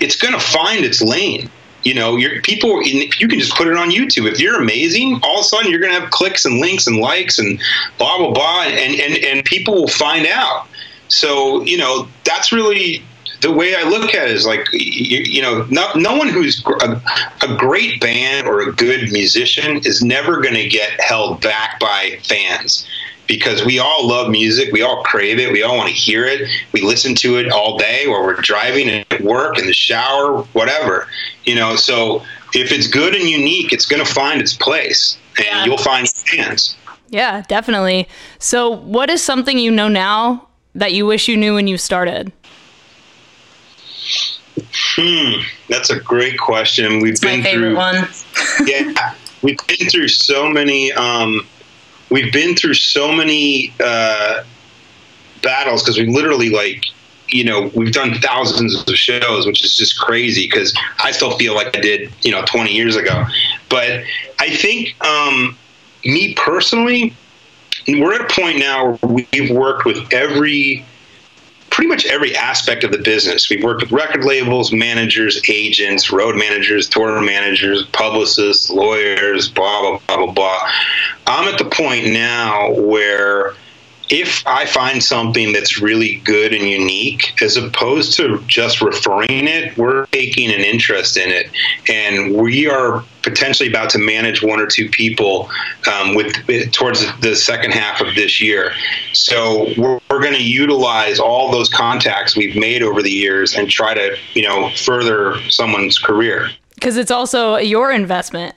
it's 0.00 0.16
going 0.16 0.34
to 0.34 0.40
find 0.40 0.84
its 0.84 1.00
lane 1.00 1.50
you 1.86 1.94
know, 1.94 2.16
your 2.16 2.42
people 2.42 2.82
you 2.82 3.28
can 3.28 3.38
just 3.38 3.54
put 3.54 3.68
it 3.68 3.76
on 3.76 3.90
YouTube. 3.90 4.30
If 4.30 4.40
you're 4.40 4.60
amazing, 4.60 5.20
all 5.22 5.38
of 5.38 5.40
a 5.40 5.44
sudden 5.44 5.70
you're 5.70 5.80
going 5.80 5.94
to 5.94 6.00
have 6.00 6.10
clicks 6.10 6.44
and 6.44 6.58
links 6.58 6.88
and 6.88 6.96
likes 6.96 7.38
and 7.38 7.60
blah 7.96 8.18
blah 8.18 8.32
blah, 8.32 8.64
and 8.64 9.00
and 9.00 9.24
and 9.24 9.44
people 9.44 9.74
will 9.74 9.88
find 9.88 10.26
out. 10.26 10.66
So 11.06 11.62
you 11.62 11.78
know, 11.78 12.08
that's 12.24 12.52
really 12.52 13.04
the 13.40 13.52
way 13.52 13.76
I 13.76 13.84
look 13.88 14.14
at 14.14 14.28
it 14.28 14.34
is 14.34 14.46
like 14.46 14.66
you, 14.72 15.18
you 15.18 15.40
know, 15.40 15.64
no, 15.70 15.92
no 15.94 16.16
one 16.16 16.28
who's 16.28 16.64
a, 16.66 17.00
a, 17.42 17.56
great 17.56 18.00
band 18.00 18.48
or 18.48 18.60
a 18.60 18.72
good 18.72 19.12
musician 19.12 19.76
is 19.84 20.02
never 20.02 20.40
going 20.40 20.54
to 20.54 20.66
get 20.66 20.98
held 21.00 21.42
back 21.42 21.78
by 21.78 22.18
fans 22.24 22.86
because 23.26 23.64
we 23.64 23.78
all 23.78 24.06
love 24.06 24.30
music. 24.30 24.72
We 24.72 24.82
all 24.82 25.02
crave 25.02 25.38
it. 25.38 25.52
We 25.52 25.62
all 25.62 25.76
want 25.76 25.88
to 25.88 25.94
hear 25.94 26.24
it. 26.24 26.48
We 26.72 26.82
listen 26.82 27.14
to 27.16 27.38
it 27.38 27.50
all 27.50 27.76
day 27.78 28.06
while 28.06 28.22
we're 28.22 28.40
driving 28.40 28.88
at 28.88 29.20
work, 29.20 29.58
in 29.58 29.66
the 29.66 29.72
shower, 29.72 30.42
whatever. 30.52 31.08
You 31.44 31.54
know, 31.54 31.76
so 31.76 32.22
if 32.54 32.72
it's 32.72 32.86
good 32.86 33.14
and 33.14 33.28
unique, 33.28 33.72
it's 33.72 33.86
going 33.86 34.04
to 34.04 34.10
find 34.10 34.40
its 34.40 34.54
place 34.54 35.18
and 35.38 35.46
yeah. 35.46 35.64
you'll 35.64 35.78
find 35.78 36.08
fans. 36.08 36.76
Yeah, 37.08 37.42
definitely. 37.48 38.08
So, 38.38 38.70
what 38.70 39.10
is 39.10 39.22
something 39.22 39.58
you 39.58 39.70
know 39.70 39.88
now 39.88 40.48
that 40.74 40.92
you 40.92 41.06
wish 41.06 41.28
you 41.28 41.36
knew 41.36 41.54
when 41.54 41.68
you 41.68 41.78
started? 41.78 42.32
Hmm, 44.72 45.42
that's 45.68 45.90
a 45.90 46.00
great 46.00 46.38
question. 46.38 47.00
We've 47.00 47.12
it's 47.12 47.20
been 47.20 47.44
through 47.44 47.76
one. 47.76 48.08
yeah, 48.66 49.14
we've 49.42 49.58
been 49.66 49.88
through 49.88 50.08
so 50.08 50.48
many 50.48 50.92
um, 50.92 51.46
we've 52.10 52.32
been 52.32 52.54
through 52.54 52.74
so 52.74 53.12
many 53.12 53.72
uh, 53.82 54.44
battles 55.42 55.82
because 55.82 55.98
we 55.98 56.06
literally 56.06 56.50
like 56.50 56.84
you 57.28 57.44
know 57.44 57.70
we've 57.74 57.92
done 57.92 58.14
thousands 58.20 58.74
of 58.88 58.94
shows 58.94 59.46
which 59.46 59.64
is 59.64 59.76
just 59.76 59.98
crazy 59.98 60.46
because 60.46 60.72
i 61.00 61.10
still 61.10 61.36
feel 61.36 61.54
like 61.54 61.76
i 61.76 61.80
did 61.80 62.12
you 62.22 62.30
know 62.30 62.44
20 62.44 62.72
years 62.72 62.96
ago. 62.96 63.24
But 63.68 64.04
i 64.38 64.50
think 64.50 64.94
um, 65.04 65.56
me 66.04 66.34
personally 66.34 67.14
we're 67.88 68.14
at 68.14 68.20
a 68.20 68.34
point 68.34 68.58
now 68.58 68.94
where 68.94 69.26
we've 69.32 69.50
worked 69.50 69.84
with 69.84 70.12
every 70.12 70.84
pretty 71.76 71.88
much 71.90 72.06
every 72.06 72.34
aspect 72.34 72.84
of 72.84 72.90
the 72.90 72.96
business. 72.96 73.50
We've 73.50 73.62
worked 73.62 73.82
with 73.82 73.92
record 73.92 74.24
labels, 74.24 74.72
managers, 74.72 75.42
agents, 75.46 76.10
road 76.10 76.34
managers, 76.34 76.88
tour 76.88 77.20
managers, 77.20 77.84
publicists, 77.92 78.70
lawyers, 78.70 79.50
blah, 79.50 79.82
blah, 79.82 80.00
blah, 80.06 80.16
blah, 80.16 80.32
blah. 80.32 80.70
I'm 81.26 81.52
at 81.52 81.58
the 81.58 81.66
point 81.66 82.06
now 82.06 82.72
where 82.72 83.52
if 84.08 84.46
I 84.46 84.66
find 84.66 85.02
something 85.02 85.52
that's 85.52 85.80
really 85.80 86.16
good 86.24 86.52
and 86.52 86.68
unique, 86.68 87.40
as 87.42 87.56
opposed 87.56 88.16
to 88.16 88.42
just 88.46 88.80
referring 88.80 89.48
it, 89.48 89.76
we're 89.76 90.06
taking 90.06 90.52
an 90.52 90.60
interest 90.60 91.16
in 91.16 91.30
it, 91.30 91.50
and 91.88 92.34
we 92.34 92.68
are 92.68 93.04
potentially 93.22 93.68
about 93.68 93.90
to 93.90 93.98
manage 93.98 94.42
one 94.42 94.60
or 94.60 94.66
two 94.66 94.88
people 94.88 95.50
um, 95.92 96.14
with 96.14 96.32
towards 96.72 97.04
the 97.20 97.34
second 97.34 97.72
half 97.72 98.00
of 98.00 98.14
this 98.14 98.40
year. 98.40 98.72
So 99.12 99.72
we're, 99.76 99.98
we're 100.10 100.22
going 100.22 100.34
to 100.34 100.44
utilize 100.44 101.18
all 101.18 101.50
those 101.50 101.68
contacts 101.68 102.36
we've 102.36 102.56
made 102.56 102.82
over 102.82 103.02
the 103.02 103.10
years 103.10 103.54
and 103.54 103.68
try 103.68 103.94
to 103.94 104.16
you 104.34 104.42
know 104.42 104.70
further 104.76 105.40
someone's 105.48 105.98
career. 105.98 106.50
Because 106.74 106.96
it's 106.96 107.10
also 107.10 107.56
your 107.56 107.90
investment 107.90 108.54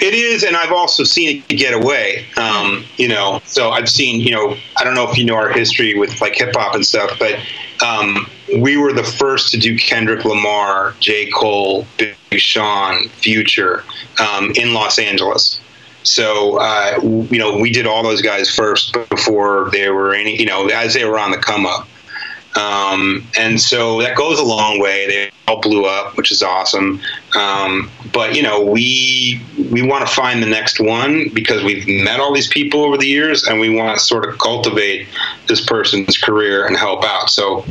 it 0.00 0.14
is, 0.14 0.44
and 0.44 0.56
I've 0.56 0.72
also 0.72 1.04
seen 1.04 1.42
it 1.48 1.56
get 1.56 1.74
away. 1.74 2.26
Um, 2.36 2.84
you 2.96 3.08
know, 3.08 3.40
so 3.44 3.70
I've 3.70 3.88
seen, 3.88 4.20
you 4.20 4.32
know, 4.32 4.56
I 4.76 4.84
don't 4.84 4.94
know 4.94 5.08
if 5.10 5.16
you 5.16 5.24
know 5.24 5.34
our 5.34 5.50
history 5.50 5.98
with 5.98 6.20
like 6.20 6.34
hip 6.34 6.54
hop 6.54 6.74
and 6.74 6.84
stuff, 6.84 7.12
but 7.18 7.38
um, 7.84 8.28
we 8.60 8.76
were 8.76 8.92
the 8.92 9.04
first 9.04 9.50
to 9.52 9.58
do 9.58 9.76
Kendrick 9.76 10.24
Lamar, 10.24 10.94
J. 11.00 11.30
Cole, 11.30 11.86
Big 11.96 12.16
Sean, 12.32 13.08
Future 13.08 13.84
um, 14.18 14.52
in 14.56 14.74
Los 14.74 14.98
Angeles. 14.98 15.60
So, 16.02 16.58
uh, 16.58 16.98
you 17.02 17.38
know, 17.38 17.58
we 17.58 17.70
did 17.70 17.86
all 17.86 18.02
those 18.02 18.22
guys 18.22 18.54
first 18.54 18.96
before 19.10 19.68
they 19.72 19.90
were 19.90 20.14
any, 20.14 20.38
you 20.38 20.46
know, 20.46 20.68
as 20.68 20.94
they 20.94 21.04
were 21.04 21.18
on 21.18 21.30
the 21.30 21.38
come 21.38 21.66
up. 21.66 21.86
Um, 22.54 23.26
and 23.38 23.60
so 23.60 24.00
that 24.00 24.16
goes 24.16 24.38
a 24.38 24.44
long 24.44 24.80
way. 24.80 25.06
They 25.06 25.30
all 25.46 25.60
blew 25.60 25.84
up, 25.84 26.16
which 26.16 26.32
is 26.32 26.42
awesome. 26.42 27.00
Um, 27.36 27.90
but 28.12 28.34
you 28.34 28.42
know, 28.42 28.64
we 28.64 29.40
we 29.70 29.82
want 29.82 30.06
to 30.06 30.12
find 30.12 30.42
the 30.42 30.48
next 30.48 30.80
one 30.80 31.28
because 31.34 31.62
we've 31.62 31.86
met 31.86 32.20
all 32.20 32.32
these 32.32 32.48
people 32.48 32.82
over 32.82 32.96
the 32.96 33.06
years, 33.06 33.44
and 33.44 33.60
we 33.60 33.68
want 33.68 33.98
to 33.98 34.04
sort 34.04 34.28
of 34.28 34.38
cultivate 34.38 35.08
this 35.46 35.64
person's 35.64 36.16
career 36.18 36.66
and 36.66 36.76
help 36.76 37.04
out. 37.04 37.30
So 37.30 37.64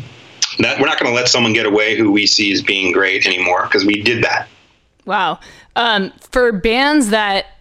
that 0.60 0.80
we're 0.80 0.88
not 0.88 0.99
going 0.99 1.12
to 1.12 1.16
let 1.16 1.28
someone 1.28 1.54
get 1.54 1.66
away 1.66 1.97
who 1.97 2.12
we 2.12 2.26
see 2.26 2.51
as 2.51 2.62
being 2.62 2.91
great 2.91 3.26
anymore 3.26 3.64
because 3.64 3.86
we 3.86 4.01
did 4.01 4.24
that. 4.24 4.47
Wow. 5.06 5.39
Um, 5.76 6.12
for 6.32 6.51
bands 6.51 7.10
that 7.10 7.57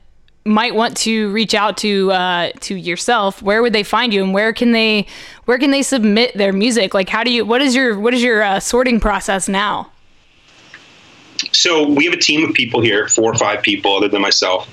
might 0.47 0.75
want 0.75 0.97
to 0.99 1.31
reach 1.31 1.55
out 1.55 1.77
to 1.79 2.13
uh, 2.13 2.51
to 2.61 2.75
yourself, 2.75 3.43
where 3.43 3.63
would 3.63 3.73
they 3.73 3.83
find 3.83 4.15
you, 4.15 4.23
and 4.23 4.33
where 4.33 4.53
can 4.53 4.73
they 4.73 5.07
where 5.45 5.59
can 5.59 5.71
they 5.71 5.83
submit 5.83 6.37
their 6.37 6.53
music? 6.53 6.95
Like, 6.95 7.09
how 7.09 7.25
do 7.25 7.31
you? 7.31 7.45
What 7.45 7.63
is 7.63 7.75
your 7.75 7.99
what 7.99 8.15
is 8.15 8.23
your 8.23 8.43
uh, 8.43 8.61
sorting 8.61 9.01
process 9.01 9.49
now? 9.49 9.91
So 11.53 11.89
we 11.89 12.05
have 12.05 12.15
a 12.15 12.19
team 12.19 12.49
of 12.49 12.55
people 12.55 12.81
here, 12.81 13.09
four 13.09 13.33
or 13.33 13.37
five 13.37 13.63
people, 13.63 13.95
other 13.95 14.09
than 14.09 14.23
myself. 14.23 14.69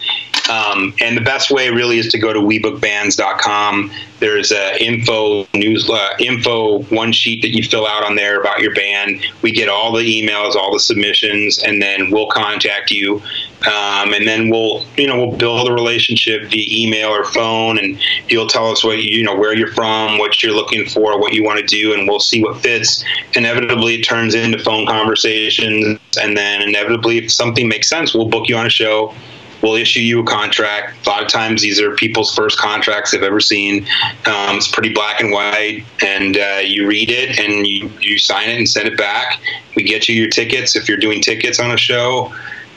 Um, 0.50 0.94
and 1.00 1.16
the 1.16 1.22
best 1.22 1.52
way 1.52 1.70
really 1.70 1.98
is 1.98 2.10
to 2.10 2.18
go 2.18 2.34
to 2.34 2.40
webookbands.com. 2.40 3.92
There's 4.24 4.54
a 4.54 4.82
info 4.82 5.46
news 5.54 5.90
uh, 5.90 6.16
info 6.18 6.84
one 6.84 7.12
sheet 7.12 7.42
that 7.42 7.50
you 7.50 7.62
fill 7.62 7.86
out 7.86 8.06
on 8.06 8.16
there 8.16 8.40
about 8.40 8.62
your 8.62 8.74
band. 8.74 9.22
We 9.42 9.52
get 9.52 9.68
all 9.68 9.92
the 9.92 10.06
emails, 10.06 10.56
all 10.56 10.72
the 10.72 10.80
submissions, 10.80 11.58
and 11.58 11.82
then 11.82 12.10
we'll 12.10 12.30
contact 12.30 12.90
you. 12.90 13.22
Um, 13.68 14.14
and 14.14 14.26
then 14.26 14.50
we'll 14.50 14.86
you 14.96 15.08
know 15.08 15.18
we'll 15.18 15.36
build 15.36 15.68
a 15.68 15.74
relationship 15.74 16.50
via 16.50 16.66
email 16.86 17.10
or 17.10 17.26
phone, 17.26 17.78
and 17.78 18.00
you'll 18.30 18.48
tell 18.48 18.72
us 18.72 18.82
what 18.82 19.04
you 19.04 19.26
know 19.26 19.36
where 19.36 19.54
you're 19.54 19.74
from, 19.74 20.18
what 20.18 20.42
you're 20.42 20.54
looking 20.54 20.86
for, 20.86 21.20
what 21.20 21.34
you 21.34 21.44
want 21.44 21.60
to 21.60 21.66
do, 21.66 21.94
and 21.94 22.08
we'll 22.08 22.22
see 22.22 22.42
what 22.42 22.62
fits. 22.62 23.04
Inevitably, 23.34 23.96
it 23.96 24.04
turns 24.04 24.36
into 24.36 24.58
phone 24.58 24.88
conversations, 24.88 26.00
and 26.22 26.38
then 26.38 26.62
inevitably, 26.62 27.18
if 27.18 27.30
something 27.30 27.68
makes 27.68 27.90
sense, 27.90 28.14
we'll 28.14 28.30
book 28.30 28.48
you 28.48 28.56
on 28.56 28.66
a 28.66 28.70
show 28.70 29.14
we'll 29.64 29.76
issue 29.76 30.02
you 30.02 30.20
a 30.20 30.24
contract. 30.26 31.08
A 31.08 31.10
lot 31.10 31.24
of 31.24 31.30
times, 31.30 31.62
these 31.62 31.80
are 31.80 31.96
people's 31.96 32.36
first 32.36 32.60
contracts 32.60 33.12
they've 33.12 33.24
ever 33.24 33.40
seen. 33.40 33.88
Um, 34.26 34.58
it's 34.58 34.68
pretty 34.68 34.94
black 34.94 35.22
and 35.22 35.32
white, 35.32 35.86
and 36.04 36.38
uh, 36.38 36.60
you 36.64 36.86
read 36.86 37.10
it 37.10 37.40
and 37.40 37.66
you, 37.66 37.90
you 38.00 38.20
sign 38.20 38.50
it 38.50 38.58
and 38.58 38.70
send 38.70 38.88
it 38.88 38.98
back. 38.98 39.40
We 39.76 39.84
get 39.84 40.08
you 40.08 40.16
your 40.16 40.30
tickets 40.30 40.76
if 40.76 40.88
you're 40.88 40.98
doing 40.98 41.22
tickets 41.22 41.60
on 41.60 41.72
a 41.72 41.78
show. 41.78 42.32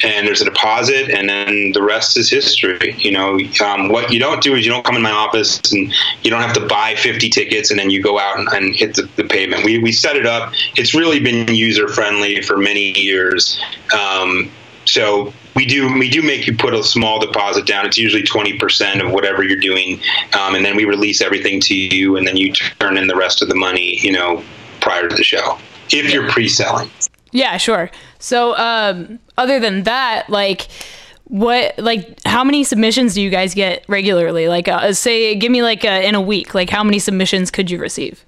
And 0.04 0.26
there's 0.26 0.42
a 0.42 0.44
deposit, 0.44 1.08
and 1.08 1.26
then 1.26 1.72
the 1.72 1.82
rest 1.82 2.18
is 2.18 2.28
history. 2.28 2.94
You 2.98 3.12
know, 3.12 3.40
um, 3.64 3.88
what 3.88 4.12
you 4.12 4.20
don't 4.20 4.42
do 4.42 4.54
is 4.54 4.66
you 4.66 4.70
don't 4.70 4.84
come 4.84 4.94
in 4.94 5.00
my 5.00 5.10
office, 5.10 5.58
and 5.72 5.90
you 6.22 6.30
don't 6.30 6.42
have 6.42 6.52
to 6.52 6.66
buy 6.66 6.96
50 6.96 7.30
tickets, 7.30 7.70
and 7.70 7.80
then 7.80 7.88
you 7.88 8.02
go 8.02 8.18
out 8.18 8.38
and, 8.38 8.46
and 8.48 8.76
hit 8.76 8.94
the, 8.94 9.08
the, 9.16 9.24
pavement. 9.24 9.64
We, 9.64 9.78
we 9.78 9.92
set 9.92 10.16
it 10.16 10.26
up. 10.26 10.52
It's 10.76 10.92
really 10.92 11.18
been 11.18 11.48
user 11.48 11.88
friendly 11.88 12.42
for 12.42 12.58
many 12.58 12.90
years. 12.98 13.58
Um, 13.98 14.50
so 14.84 15.32
we 15.56 15.64
do 15.66 15.92
we 15.98 16.08
do 16.08 16.22
make 16.22 16.46
you 16.46 16.56
put 16.56 16.74
a 16.74 16.84
small 16.84 17.18
deposit 17.18 17.66
down. 17.66 17.86
It's 17.86 17.98
usually 17.98 18.22
twenty 18.22 18.58
percent 18.58 19.00
of 19.00 19.10
whatever 19.10 19.42
you're 19.42 19.58
doing, 19.58 20.00
um, 20.38 20.54
and 20.54 20.64
then 20.64 20.76
we 20.76 20.84
release 20.84 21.20
everything 21.20 21.60
to 21.62 21.74
you, 21.74 22.16
and 22.16 22.26
then 22.26 22.36
you 22.36 22.52
turn 22.52 22.96
in 22.96 23.08
the 23.08 23.16
rest 23.16 23.42
of 23.42 23.48
the 23.48 23.56
money, 23.56 23.98
you 24.00 24.12
know, 24.12 24.44
prior 24.80 25.08
to 25.08 25.16
the 25.16 25.24
show 25.24 25.58
if 25.90 26.12
you're 26.12 26.28
pre-selling. 26.28 26.90
Yeah, 27.32 27.56
sure. 27.56 27.90
So, 28.18 28.56
um, 28.56 29.18
other 29.38 29.58
than 29.58 29.84
that, 29.84 30.28
like 30.30 30.68
what 31.28 31.76
like 31.78 32.22
how 32.24 32.44
many 32.44 32.62
submissions 32.62 33.14
do 33.14 33.20
you 33.20 33.30
guys 33.30 33.52
get 33.52 33.84
regularly 33.88 34.46
like 34.46 34.68
uh, 34.68 34.92
say 34.92 35.34
give 35.34 35.50
me 35.50 35.60
like 35.60 35.84
a, 35.84 36.06
in 36.06 36.14
a 36.14 36.20
week 36.20 36.54
like 36.54 36.70
how 36.70 36.84
many 36.84 37.00
submissions 37.00 37.50
could 37.50 37.68
you 37.68 37.78
receive 37.78 38.24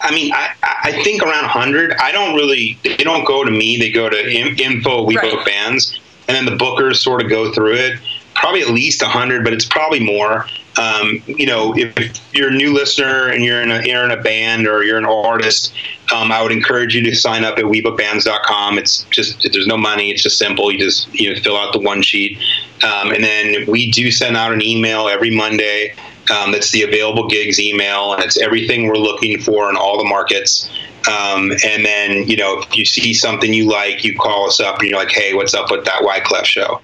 I 0.00 0.14
mean, 0.14 0.32
I, 0.32 0.54
I 0.62 1.02
think 1.02 1.22
around 1.22 1.42
100. 1.42 1.92
I 1.94 2.12
don't 2.12 2.34
really, 2.34 2.78
they 2.84 2.96
don't 2.96 3.24
go 3.24 3.44
to 3.44 3.50
me. 3.50 3.76
They 3.76 3.90
go 3.90 4.08
to 4.08 4.30
info, 4.30 5.02
we 5.02 5.16
right. 5.16 5.30
book 5.30 5.44
bands. 5.44 6.00
And 6.28 6.36
then 6.36 6.44
the 6.44 6.62
bookers 6.62 6.96
sort 6.96 7.22
of 7.22 7.30
go 7.30 7.52
through 7.52 7.74
it. 7.74 7.98
Probably 8.34 8.62
at 8.62 8.68
least 8.68 9.02
100, 9.02 9.42
but 9.42 9.52
it's 9.52 9.64
probably 9.64 10.00
more. 10.00 10.46
Um, 10.76 11.20
you 11.26 11.46
know, 11.46 11.76
if, 11.76 11.98
if, 11.98 12.20
you're 12.32 12.50
a 12.50 12.54
new 12.54 12.72
listener 12.72 13.30
and 13.30 13.42
you're 13.42 13.60
in 13.62 13.72
a, 13.72 13.84
you're 13.84 14.04
in 14.04 14.12
a 14.12 14.22
band 14.22 14.68
or 14.68 14.84
you're 14.84 14.98
an 14.98 15.04
artist, 15.04 15.74
um, 16.14 16.30
I 16.30 16.40
would 16.40 16.52
encourage 16.52 16.94
you 16.94 17.02
to 17.02 17.16
sign 17.16 17.42
up 17.42 17.58
at 17.58 17.64
webookbands.com. 17.64 18.78
It's 18.78 19.02
just, 19.10 19.48
there's 19.52 19.66
no 19.66 19.76
money. 19.76 20.10
It's 20.10 20.22
just 20.22 20.38
simple. 20.38 20.70
You 20.70 20.78
just, 20.78 21.12
you 21.12 21.34
know, 21.34 21.40
fill 21.40 21.56
out 21.56 21.72
the 21.72 21.80
one 21.80 22.00
sheet. 22.02 22.38
Um, 22.84 23.10
and 23.10 23.24
then 23.24 23.66
we 23.66 23.90
do 23.90 24.12
send 24.12 24.36
out 24.36 24.52
an 24.52 24.62
email 24.62 25.08
every 25.08 25.34
Monday 25.34 25.94
um, 26.30 26.52
that's 26.52 26.70
the 26.70 26.82
available 26.82 27.26
gigs 27.26 27.58
email, 27.58 28.14
and 28.14 28.22
it's 28.22 28.38
everything 28.38 28.86
we're 28.86 28.94
looking 28.96 29.40
for 29.40 29.70
in 29.70 29.76
all 29.76 29.98
the 29.98 30.08
markets. 30.08 30.68
Um, 31.08 31.52
and 31.64 31.84
then, 31.84 32.28
you 32.28 32.36
know, 32.36 32.60
if 32.60 32.76
you 32.76 32.84
see 32.84 33.14
something 33.14 33.52
you 33.52 33.68
like, 33.68 34.04
you 34.04 34.16
call 34.16 34.46
us 34.46 34.60
up 34.60 34.80
and 34.80 34.90
you're 34.90 34.98
like, 34.98 35.10
hey, 35.10 35.32
what's 35.32 35.54
up 35.54 35.70
with 35.70 35.84
that 35.84 36.02
Wyclef 36.02 36.44
show? 36.44 36.80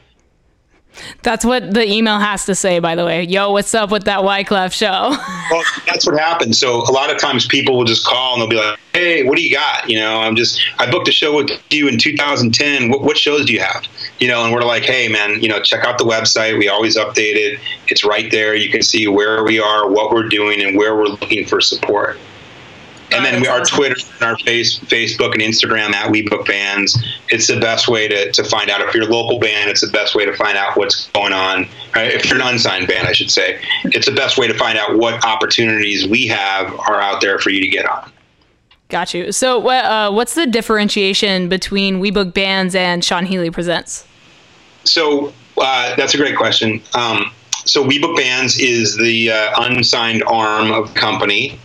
That's 1.23 1.45
what 1.45 1.73
the 1.73 1.87
email 1.87 2.19
has 2.19 2.45
to 2.47 2.55
say, 2.55 2.79
by 2.79 2.95
the 2.95 3.05
way. 3.05 3.25
Yo, 3.25 3.51
what's 3.51 3.75
up 3.75 3.91
with 3.91 4.05
that 4.05 4.21
Wyclef 4.21 4.73
show? 4.73 5.17
well, 5.51 5.63
that's 5.87 6.07
what 6.07 6.19
happens. 6.19 6.59
So 6.59 6.83
a 6.83 6.93
lot 6.93 7.11
of 7.11 7.19
times 7.19 7.47
people 7.47 7.77
will 7.77 7.85
just 7.85 8.07
call 8.07 8.35
and 8.35 8.43
they'll 8.43 8.49
be 8.49 8.57
like, 8.57 8.79
"Hey, 8.93 9.25
what 9.25 9.37
do 9.37 9.43
you 9.43 9.55
got?" 9.55 9.89
You 9.89 9.99
know, 9.99 10.21
I'm 10.21 10.37
just 10.37 10.61
I 10.79 10.91
booked 10.91 11.09
a 11.09 11.13
show 11.13 11.37
with 11.37 11.51
you 11.71 11.89
in 11.89 11.99
2010. 11.99 12.91
What, 12.91 13.03
what 13.03 13.19
shows 13.19 13.47
do 13.47 13.53
you 13.53 13.61
have? 13.61 13.85
You 14.19 14.29
know, 14.29 14.45
and 14.45 14.53
we're 14.53 14.63
like, 14.63 14.85
"Hey, 14.85 15.09
man, 15.09 15.43
you 15.43 15.49
know, 15.49 15.61
check 15.61 15.85
out 15.85 15.99
the 15.99 16.05
website. 16.05 16.59
We 16.59 16.69
always 16.69 16.97
update 16.97 17.37
it. 17.37 17.61
It's 17.89 18.05
right 18.05 18.31
there. 18.31 18.55
You 18.55 18.71
can 18.71 18.83
see 18.83 19.09
where 19.09 19.43
we 19.45 19.61
are, 19.61 19.89
what 19.89 20.11
we're 20.13 20.29
doing, 20.29 20.63
and 20.63 20.77
where 20.77 20.97
we're 20.97 21.07
looking 21.07 21.47
for 21.47 21.61
support." 21.61 22.19
And 23.13 23.25
then 23.25 23.41
we, 23.41 23.47
our 23.47 23.65
Twitter 23.65 23.97
and 24.15 24.23
our 24.23 24.37
face, 24.39 24.79
Facebook 24.79 25.33
and 25.33 25.43
Instagram 25.43 25.93
at 25.93 26.11
We 26.11 26.23
Book 26.23 26.47
Bands. 26.47 27.03
It's 27.29 27.47
the 27.47 27.61
best 27.61 27.89
way 27.89 28.09
to, 28.09 28.33
to 28.33 28.45
find 28.45 28.71
out. 28.71 28.81
If 28.81 28.95
you're 28.95 29.09
a 29.09 29.13
local 29.13 29.39
band, 29.39 29.71
it's 29.71 29.81
the 29.81 29.93
best 29.93 30.15
way 30.15 30.25
to 30.25 30.35
find 30.37 30.57
out 30.57 30.77
what's 30.77 31.09
going 31.11 31.33
on. 31.33 31.69
Right? 31.95 32.13
If 32.13 32.27
you're 32.27 32.41
an 32.41 32.47
unsigned 32.47 32.89
band, 32.89 33.07
I 33.07 33.13
should 33.13 33.31
say, 33.31 33.61
it's 33.85 34.07
the 34.07 34.15
best 34.15 34.39
way 34.39 34.47
to 34.47 34.55
find 34.55 34.79
out 34.79 34.97
what 34.97 35.25
opportunities 35.25 36.07
we 36.09 36.27
have 36.29 36.73
are 36.81 37.01
out 37.01 37.21
there 37.21 37.39
for 37.39 37.51
you 37.51 37.61
to 37.61 37.69
get 37.69 37.89
on. 37.89 38.11
Got 38.89 39.15
you. 39.15 39.33
So, 39.33 39.67
uh, 39.69 40.11
what's 40.11 40.35
the 40.35 40.47
differentiation 40.47 41.49
between 41.49 42.01
We 42.01 42.11
Book 42.11 42.35
Bands 42.35 42.75
and 42.75 43.05
Sean 43.05 43.27
Healy 43.27 43.51
Presents? 43.51 44.07
So, 44.85 45.33
uh, 45.57 45.97
that's 45.97 46.15
a 46.15 46.17
great 46.17 46.37
question. 46.37 46.83
Um, 46.95 47.33
so, 47.65 47.83
We 47.83 47.99
Book 47.99 48.17
Bands 48.17 48.59
is 48.59 48.97
the 48.97 49.31
uh, 49.31 49.63
unsigned 49.63 50.23
arm 50.25 50.71
of 50.71 50.93
the 50.93 51.01
company 51.01 51.59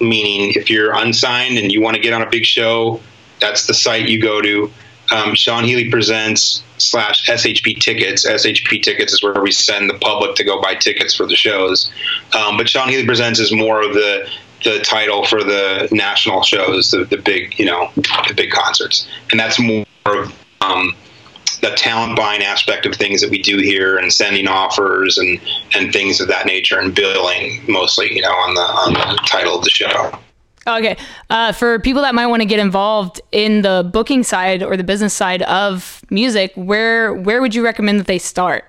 meaning 0.00 0.52
if 0.54 0.70
you're 0.70 0.94
unsigned 0.94 1.58
and 1.58 1.72
you 1.72 1.80
want 1.80 1.96
to 1.96 2.02
get 2.02 2.12
on 2.12 2.22
a 2.22 2.28
big 2.30 2.44
show, 2.44 3.00
that's 3.40 3.66
the 3.66 3.74
site 3.74 4.08
you 4.08 4.20
go 4.20 4.40
to. 4.40 4.70
Um, 5.10 5.34
Sean 5.34 5.64
Healy 5.64 5.90
presents 5.90 6.62
slash 6.76 7.26
SHP 7.26 7.80
tickets. 7.80 8.26
SHP 8.26 8.82
tickets 8.82 9.12
is 9.12 9.22
where 9.22 9.40
we 9.40 9.50
send 9.50 9.88
the 9.88 9.98
public 9.98 10.36
to 10.36 10.44
go 10.44 10.60
buy 10.60 10.74
tickets 10.74 11.14
for 11.14 11.26
the 11.26 11.36
shows. 11.36 11.90
Um, 12.36 12.56
but 12.56 12.68
Sean 12.68 12.88
Healy 12.88 13.06
presents 13.06 13.40
is 13.40 13.52
more 13.52 13.82
of 13.82 13.94
the 13.94 14.28
the 14.64 14.80
title 14.80 15.24
for 15.24 15.44
the 15.44 15.88
national 15.92 16.42
shows, 16.42 16.90
the, 16.90 17.04
the 17.04 17.16
big 17.16 17.58
you 17.58 17.64
know 17.64 17.90
the 17.94 18.34
big 18.34 18.50
concerts, 18.50 19.08
and 19.30 19.38
that's 19.38 19.58
more 19.60 19.86
of 20.04 20.34
um, 20.60 20.94
the 21.60 21.70
talent 21.70 22.16
buying 22.16 22.42
aspect 22.42 22.86
of 22.86 22.94
things 22.94 23.20
that 23.20 23.30
we 23.30 23.40
do 23.42 23.58
here 23.58 23.98
and 23.98 24.12
sending 24.12 24.46
offers 24.46 25.18
and 25.18 25.40
and 25.74 25.92
things 25.92 26.20
of 26.20 26.28
that 26.28 26.46
nature 26.46 26.78
and 26.78 26.94
billing 26.94 27.60
mostly 27.68 28.14
you 28.14 28.22
know 28.22 28.30
on 28.30 28.54
the 28.54 28.60
on 28.60 28.92
the 28.92 29.18
title 29.26 29.58
of 29.58 29.64
the 29.64 29.70
show. 29.70 30.12
Okay. 30.66 30.98
Uh, 31.30 31.52
for 31.52 31.78
people 31.78 32.02
that 32.02 32.14
might 32.14 32.26
want 32.26 32.42
to 32.42 32.46
get 32.46 32.58
involved 32.58 33.22
in 33.32 33.62
the 33.62 33.88
booking 33.90 34.22
side 34.22 34.62
or 34.62 34.76
the 34.76 34.84
business 34.84 35.14
side 35.14 35.40
of 35.42 36.04
music 36.10 36.52
where 36.56 37.14
where 37.14 37.40
would 37.40 37.54
you 37.54 37.64
recommend 37.64 37.98
that 38.00 38.06
they 38.06 38.18
start? 38.18 38.64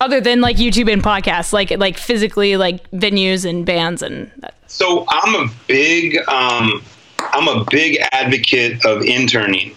Other 0.00 0.20
than 0.20 0.40
like 0.40 0.56
youtube 0.56 0.90
and 0.92 1.02
podcasts 1.02 1.52
like 1.52 1.70
like 1.76 1.98
physically 1.98 2.56
like 2.56 2.88
venues 2.92 3.44
and 3.44 3.66
bands 3.66 4.00
and 4.00 4.30
that. 4.38 4.54
so 4.68 5.04
i'm 5.08 5.34
a 5.34 5.52
big 5.66 6.16
um 6.28 6.80
i'm 7.18 7.48
a 7.48 7.64
big 7.68 7.98
advocate 8.12 8.86
of 8.86 9.02
interning 9.02 9.74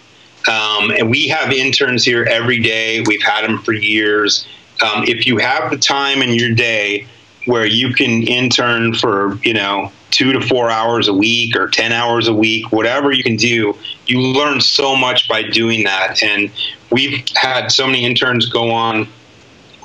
um, 0.48 0.90
and 0.90 1.10
we 1.10 1.28
have 1.28 1.52
interns 1.52 2.04
here 2.04 2.24
every 2.24 2.58
day. 2.58 3.02
We've 3.06 3.22
had 3.22 3.44
them 3.44 3.58
for 3.58 3.72
years. 3.72 4.46
Um, 4.82 5.04
if 5.04 5.26
you 5.26 5.38
have 5.38 5.70
the 5.70 5.78
time 5.78 6.22
in 6.22 6.34
your 6.34 6.54
day 6.54 7.06
where 7.46 7.66
you 7.66 7.92
can 7.92 8.22
intern 8.22 8.94
for, 8.94 9.36
you 9.42 9.54
know, 9.54 9.92
two 10.10 10.32
to 10.32 10.40
four 10.40 10.70
hours 10.70 11.08
a 11.08 11.14
week 11.14 11.56
or 11.56 11.68
10 11.68 11.92
hours 11.92 12.28
a 12.28 12.34
week, 12.34 12.70
whatever 12.72 13.12
you 13.12 13.22
can 13.22 13.36
do, 13.36 13.76
you 14.06 14.20
learn 14.20 14.60
so 14.60 14.96
much 14.96 15.28
by 15.28 15.42
doing 15.42 15.84
that. 15.84 16.22
And 16.22 16.50
we've 16.90 17.24
had 17.36 17.68
so 17.68 17.86
many 17.86 18.04
interns 18.04 18.46
go 18.46 18.70
on 18.70 19.08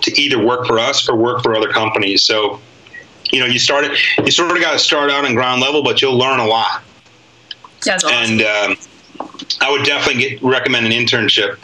to 0.01 0.19
either 0.19 0.43
work 0.43 0.65
for 0.65 0.79
us 0.79 1.07
or 1.07 1.15
work 1.15 1.43
for 1.43 1.55
other 1.55 1.69
companies. 1.69 2.23
So, 2.23 2.59
you 3.31 3.39
know, 3.39 3.45
you 3.45 3.59
started, 3.59 3.97
you 4.23 4.31
sort 4.31 4.51
of 4.51 4.61
got 4.61 4.73
to 4.73 4.79
start 4.79 5.09
out 5.09 5.25
on 5.25 5.33
ground 5.33 5.61
level, 5.61 5.83
but 5.83 6.01
you'll 6.01 6.17
learn 6.17 6.39
a 6.39 6.45
lot. 6.45 6.83
That's 7.85 8.03
awesome. 8.03 8.39
And, 8.39 8.41
um, 8.41 8.77
I 9.61 9.71
would 9.71 9.85
definitely 9.85 10.21
get, 10.21 10.43
recommend 10.43 10.85
an 10.85 10.91
internship 10.91 11.57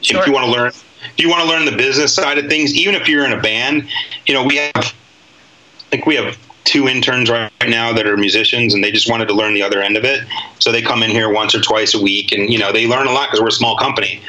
sure. 0.00 0.20
if 0.20 0.26
you 0.26 0.32
want 0.32 0.46
to 0.46 0.52
learn. 0.52 0.68
If 0.68 1.18
you 1.18 1.30
want 1.30 1.42
to 1.42 1.48
learn 1.48 1.64
the 1.64 1.76
business 1.76 2.14
side 2.14 2.38
of 2.38 2.46
things, 2.46 2.74
even 2.74 2.94
if 2.94 3.08
you're 3.08 3.24
in 3.24 3.32
a 3.32 3.40
band, 3.40 3.88
you 4.26 4.34
know 4.34 4.44
we 4.44 4.56
have, 4.56 4.72
I 4.76 5.90
think 5.90 6.06
we 6.06 6.14
have 6.16 6.36
two 6.64 6.88
interns 6.88 7.30
right 7.30 7.50
now 7.66 7.92
that 7.92 8.06
are 8.06 8.16
musicians, 8.16 8.74
and 8.74 8.84
they 8.84 8.92
just 8.92 9.10
wanted 9.10 9.26
to 9.28 9.34
learn 9.34 9.54
the 9.54 9.62
other 9.62 9.80
end 9.80 9.96
of 9.96 10.04
it. 10.04 10.24
So 10.58 10.70
they 10.70 10.82
come 10.82 11.02
in 11.02 11.10
here 11.10 11.32
once 11.32 11.54
or 11.54 11.60
twice 11.60 11.94
a 11.94 12.02
week, 12.02 12.32
and 12.32 12.50
you 12.50 12.58
know 12.58 12.72
they 12.72 12.86
learn 12.86 13.06
a 13.06 13.12
lot 13.12 13.28
because 13.28 13.40
we're 13.40 13.48
a 13.48 13.52
small 13.52 13.76
company. 13.76 14.20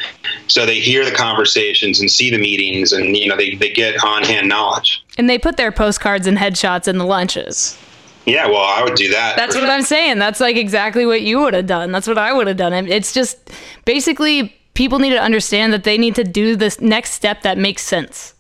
So 0.48 0.66
they 0.66 0.80
hear 0.80 1.06
the 1.06 1.12
conversations 1.12 2.00
and 2.00 2.10
see 2.10 2.30
the 2.30 2.38
meetings, 2.38 2.94
and 2.94 3.16
you 3.16 3.28
know 3.28 3.38
they 3.38 3.56
they 3.56 3.70
get 3.70 4.04
on 4.04 4.24
hand 4.24 4.48
knowledge. 4.50 5.04
And 5.18 5.30
they 5.30 5.38
put 5.38 5.58
their 5.58 5.72
postcards 5.72 6.26
and 6.28 6.38
headshots 6.38 6.88
in 6.88 6.98
the 6.98 7.06
lunches. 7.06 7.78
Yeah, 8.26 8.48
well, 8.48 8.62
I 8.62 8.84
would 8.84 8.96
do 8.96 9.10
that. 9.10 9.36
That's 9.36 9.56
what 9.56 9.64
sure. 9.64 9.72
I'm 9.72 9.82
saying. 9.82 10.20
That's 10.20 10.40
like 10.40 10.56
exactly 10.56 11.06
what 11.06 11.22
you 11.22 11.40
would 11.40 11.54
have 11.54 11.66
done. 11.66 11.92
That's 11.92 12.08
what 12.08 12.18
I 12.18 12.32
would 12.34 12.48
have 12.48 12.58
done. 12.58 12.74
It's 12.88 13.14
just 13.14 13.52
basically 13.86 14.56
people 14.74 15.00
need 15.00 15.10
to 15.10 15.22
understand 15.22 15.74
that 15.74 15.84
they 15.84 15.98
need 15.98 16.16
to 16.16 16.24
do 16.24 16.56
this 16.56 16.80
next 16.80 17.12
step 17.12 17.42
that 17.42 17.58
makes 17.58 17.84
sense. 17.84 18.34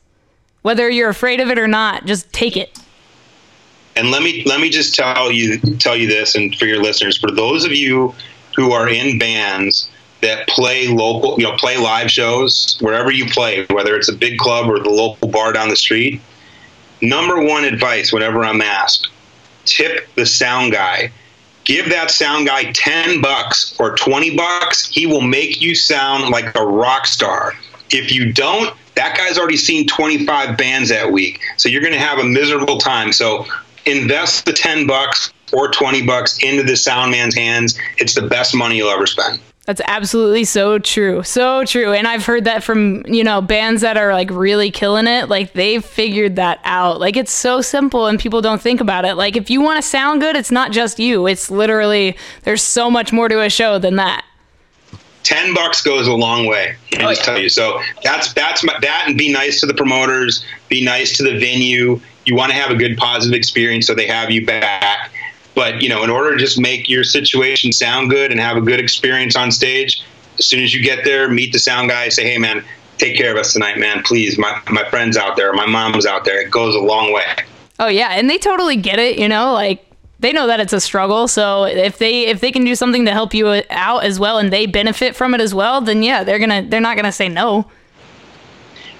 Whether 0.61 0.89
you're 0.89 1.09
afraid 1.09 1.39
of 1.39 1.49
it 1.49 1.57
or 1.57 1.67
not, 1.67 2.05
just 2.05 2.31
take 2.31 2.55
it. 2.55 2.77
And 3.95 4.11
let 4.11 4.23
me 4.23 4.43
let 4.45 4.61
me 4.61 4.69
just 4.69 4.95
tell 4.95 5.31
you 5.31 5.59
tell 5.77 5.97
you 5.97 6.07
this, 6.07 6.35
and 6.35 6.55
for 6.55 6.65
your 6.65 6.81
listeners, 6.81 7.17
for 7.17 7.31
those 7.31 7.65
of 7.65 7.73
you 7.73 8.13
who 8.55 8.71
are 8.71 8.87
in 8.87 9.19
bands 9.19 9.89
that 10.21 10.47
play 10.47 10.87
local, 10.87 11.37
you 11.37 11.43
know, 11.43 11.55
play 11.57 11.77
live 11.77 12.09
shows 12.09 12.77
wherever 12.79 13.11
you 13.11 13.25
play, 13.25 13.65
whether 13.71 13.95
it's 13.95 14.07
a 14.07 14.13
big 14.13 14.37
club 14.37 14.69
or 14.69 14.79
the 14.79 14.89
local 14.89 15.27
bar 15.27 15.51
down 15.51 15.67
the 15.67 15.75
street. 15.75 16.21
Number 17.01 17.43
one 17.43 17.65
advice 17.65 18.13
whenever 18.13 18.43
I'm 18.43 18.61
asked, 18.61 19.09
tip 19.71 20.07
the 20.15 20.25
sound 20.25 20.71
guy. 20.71 21.11
Give 21.63 21.89
that 21.89 22.11
sound 22.11 22.47
guy 22.47 22.71
10 22.71 23.21
bucks 23.21 23.75
or 23.79 23.95
20 23.95 24.35
bucks. 24.35 24.87
He 24.87 25.05
will 25.05 25.21
make 25.21 25.61
you 25.61 25.75
sound 25.75 26.29
like 26.29 26.55
a 26.55 26.65
rock 26.65 27.05
star. 27.05 27.53
If 27.91 28.11
you 28.11 28.33
don't, 28.33 28.75
that 28.95 29.17
guy's 29.17 29.37
already 29.37 29.57
seen 29.57 29.87
25 29.87 30.57
bands 30.57 30.89
that 30.89 31.11
week. 31.11 31.39
So 31.57 31.69
you're 31.69 31.81
going 31.81 31.93
to 31.93 31.99
have 31.99 32.19
a 32.19 32.23
miserable 32.23 32.77
time. 32.77 33.13
So 33.13 33.45
invest 33.85 34.45
the 34.45 34.53
10 34.53 34.87
bucks 34.87 35.31
or 35.53 35.69
20 35.69 36.05
bucks 36.05 36.39
into 36.39 36.63
the 36.63 36.75
sound 36.75 37.11
man's 37.11 37.35
hands. 37.35 37.77
It's 37.97 38.15
the 38.15 38.27
best 38.27 38.55
money 38.55 38.77
you'll 38.77 38.89
ever 38.89 39.05
spend. 39.05 39.39
That's 39.71 39.79
absolutely 39.87 40.43
so 40.43 40.79
true. 40.79 41.23
So 41.23 41.63
true. 41.63 41.93
And 41.93 42.05
I've 42.05 42.25
heard 42.25 42.43
that 42.43 42.61
from, 42.61 43.05
you 43.05 43.23
know, 43.23 43.39
bands 43.39 43.83
that 43.83 43.95
are 43.95 44.11
like 44.11 44.29
really 44.29 44.69
killing 44.69 45.07
it. 45.07 45.29
Like 45.29 45.53
they've 45.53 45.81
figured 45.81 46.35
that 46.35 46.59
out. 46.65 46.99
Like 46.99 47.15
it's 47.15 47.31
so 47.31 47.61
simple 47.61 48.07
and 48.07 48.19
people 48.19 48.41
don't 48.41 48.61
think 48.61 48.81
about 48.81 49.05
it. 49.05 49.15
Like 49.15 49.37
if 49.37 49.49
you 49.49 49.61
want 49.61 49.81
to 49.81 49.81
sound 49.81 50.19
good, 50.19 50.35
it's 50.35 50.51
not 50.51 50.73
just 50.73 50.99
you. 50.99 51.25
It's 51.25 51.49
literally, 51.49 52.17
there's 52.43 52.61
so 52.61 52.91
much 52.91 53.13
more 53.13 53.29
to 53.29 53.39
a 53.43 53.49
show 53.49 53.79
than 53.79 53.95
that. 53.95 54.25
10 55.23 55.53
bucks 55.53 55.81
goes 55.81 56.05
a 56.05 56.13
long 56.13 56.47
way. 56.47 56.75
I 56.91 56.95
oh, 56.97 56.99
just 57.07 57.21
yeah. 57.21 57.25
tell 57.25 57.39
you. 57.39 57.47
So 57.47 57.79
that's, 58.03 58.33
that's 58.33 58.65
my, 58.65 58.77
that 58.81 59.05
and 59.07 59.17
be 59.17 59.31
nice 59.31 59.61
to 59.61 59.67
the 59.67 59.73
promoters, 59.73 60.43
be 60.67 60.83
nice 60.83 61.15
to 61.15 61.23
the 61.23 61.39
venue. 61.39 62.01
You 62.25 62.35
want 62.35 62.51
to 62.51 62.57
have 62.57 62.71
a 62.71 62.75
good 62.75 62.97
positive 62.97 63.37
experience 63.37 63.87
so 63.87 63.95
they 63.95 64.07
have 64.07 64.31
you 64.31 64.45
back 64.45 65.13
but 65.55 65.81
you 65.81 65.89
know, 65.89 66.03
in 66.03 66.09
order 66.09 66.31
to 66.31 66.37
just 66.37 66.59
make 66.59 66.89
your 66.89 67.03
situation 67.03 67.71
sound 67.71 68.09
good 68.09 68.31
and 68.31 68.39
have 68.39 68.57
a 68.57 68.61
good 68.61 68.79
experience 68.79 69.35
on 69.35 69.51
stage, 69.51 70.01
as 70.39 70.45
soon 70.45 70.63
as 70.63 70.73
you 70.73 70.81
get 70.81 71.03
there, 71.03 71.29
meet 71.29 71.51
the 71.53 71.59
sound 71.59 71.89
guy, 71.89 72.09
say, 72.09 72.23
"Hey, 72.23 72.37
man, 72.37 72.63
take 72.97 73.17
care 73.17 73.31
of 73.31 73.37
us 73.37 73.53
tonight, 73.53 73.77
man. 73.77 74.03
Please, 74.03 74.37
my 74.37 74.59
my 74.69 74.83
friends 74.89 75.17
out 75.17 75.35
there, 75.35 75.51
my 75.53 75.65
mom's 75.65 76.05
out 76.05 76.25
there. 76.25 76.41
It 76.41 76.51
goes 76.51 76.75
a 76.75 76.79
long 76.79 77.13
way." 77.13 77.25
Oh 77.79 77.87
yeah, 77.87 78.09
and 78.11 78.29
they 78.29 78.37
totally 78.37 78.75
get 78.75 78.99
it. 78.99 79.17
You 79.17 79.27
know, 79.27 79.53
like 79.53 79.85
they 80.19 80.31
know 80.31 80.47
that 80.47 80.59
it's 80.59 80.73
a 80.73 80.79
struggle. 80.79 81.27
So 81.27 81.65
if 81.65 81.97
they 81.97 82.27
if 82.27 82.39
they 82.39 82.51
can 82.51 82.63
do 82.63 82.75
something 82.75 83.05
to 83.05 83.11
help 83.11 83.33
you 83.33 83.63
out 83.69 84.03
as 84.03 84.19
well, 84.19 84.37
and 84.37 84.53
they 84.53 84.67
benefit 84.67 85.15
from 85.15 85.33
it 85.33 85.41
as 85.41 85.53
well, 85.53 85.81
then 85.81 86.03
yeah, 86.03 86.23
they're 86.23 86.39
gonna 86.39 86.65
they're 86.67 86.79
not 86.79 86.95
gonna 86.95 87.11
say 87.11 87.27
no. 87.27 87.69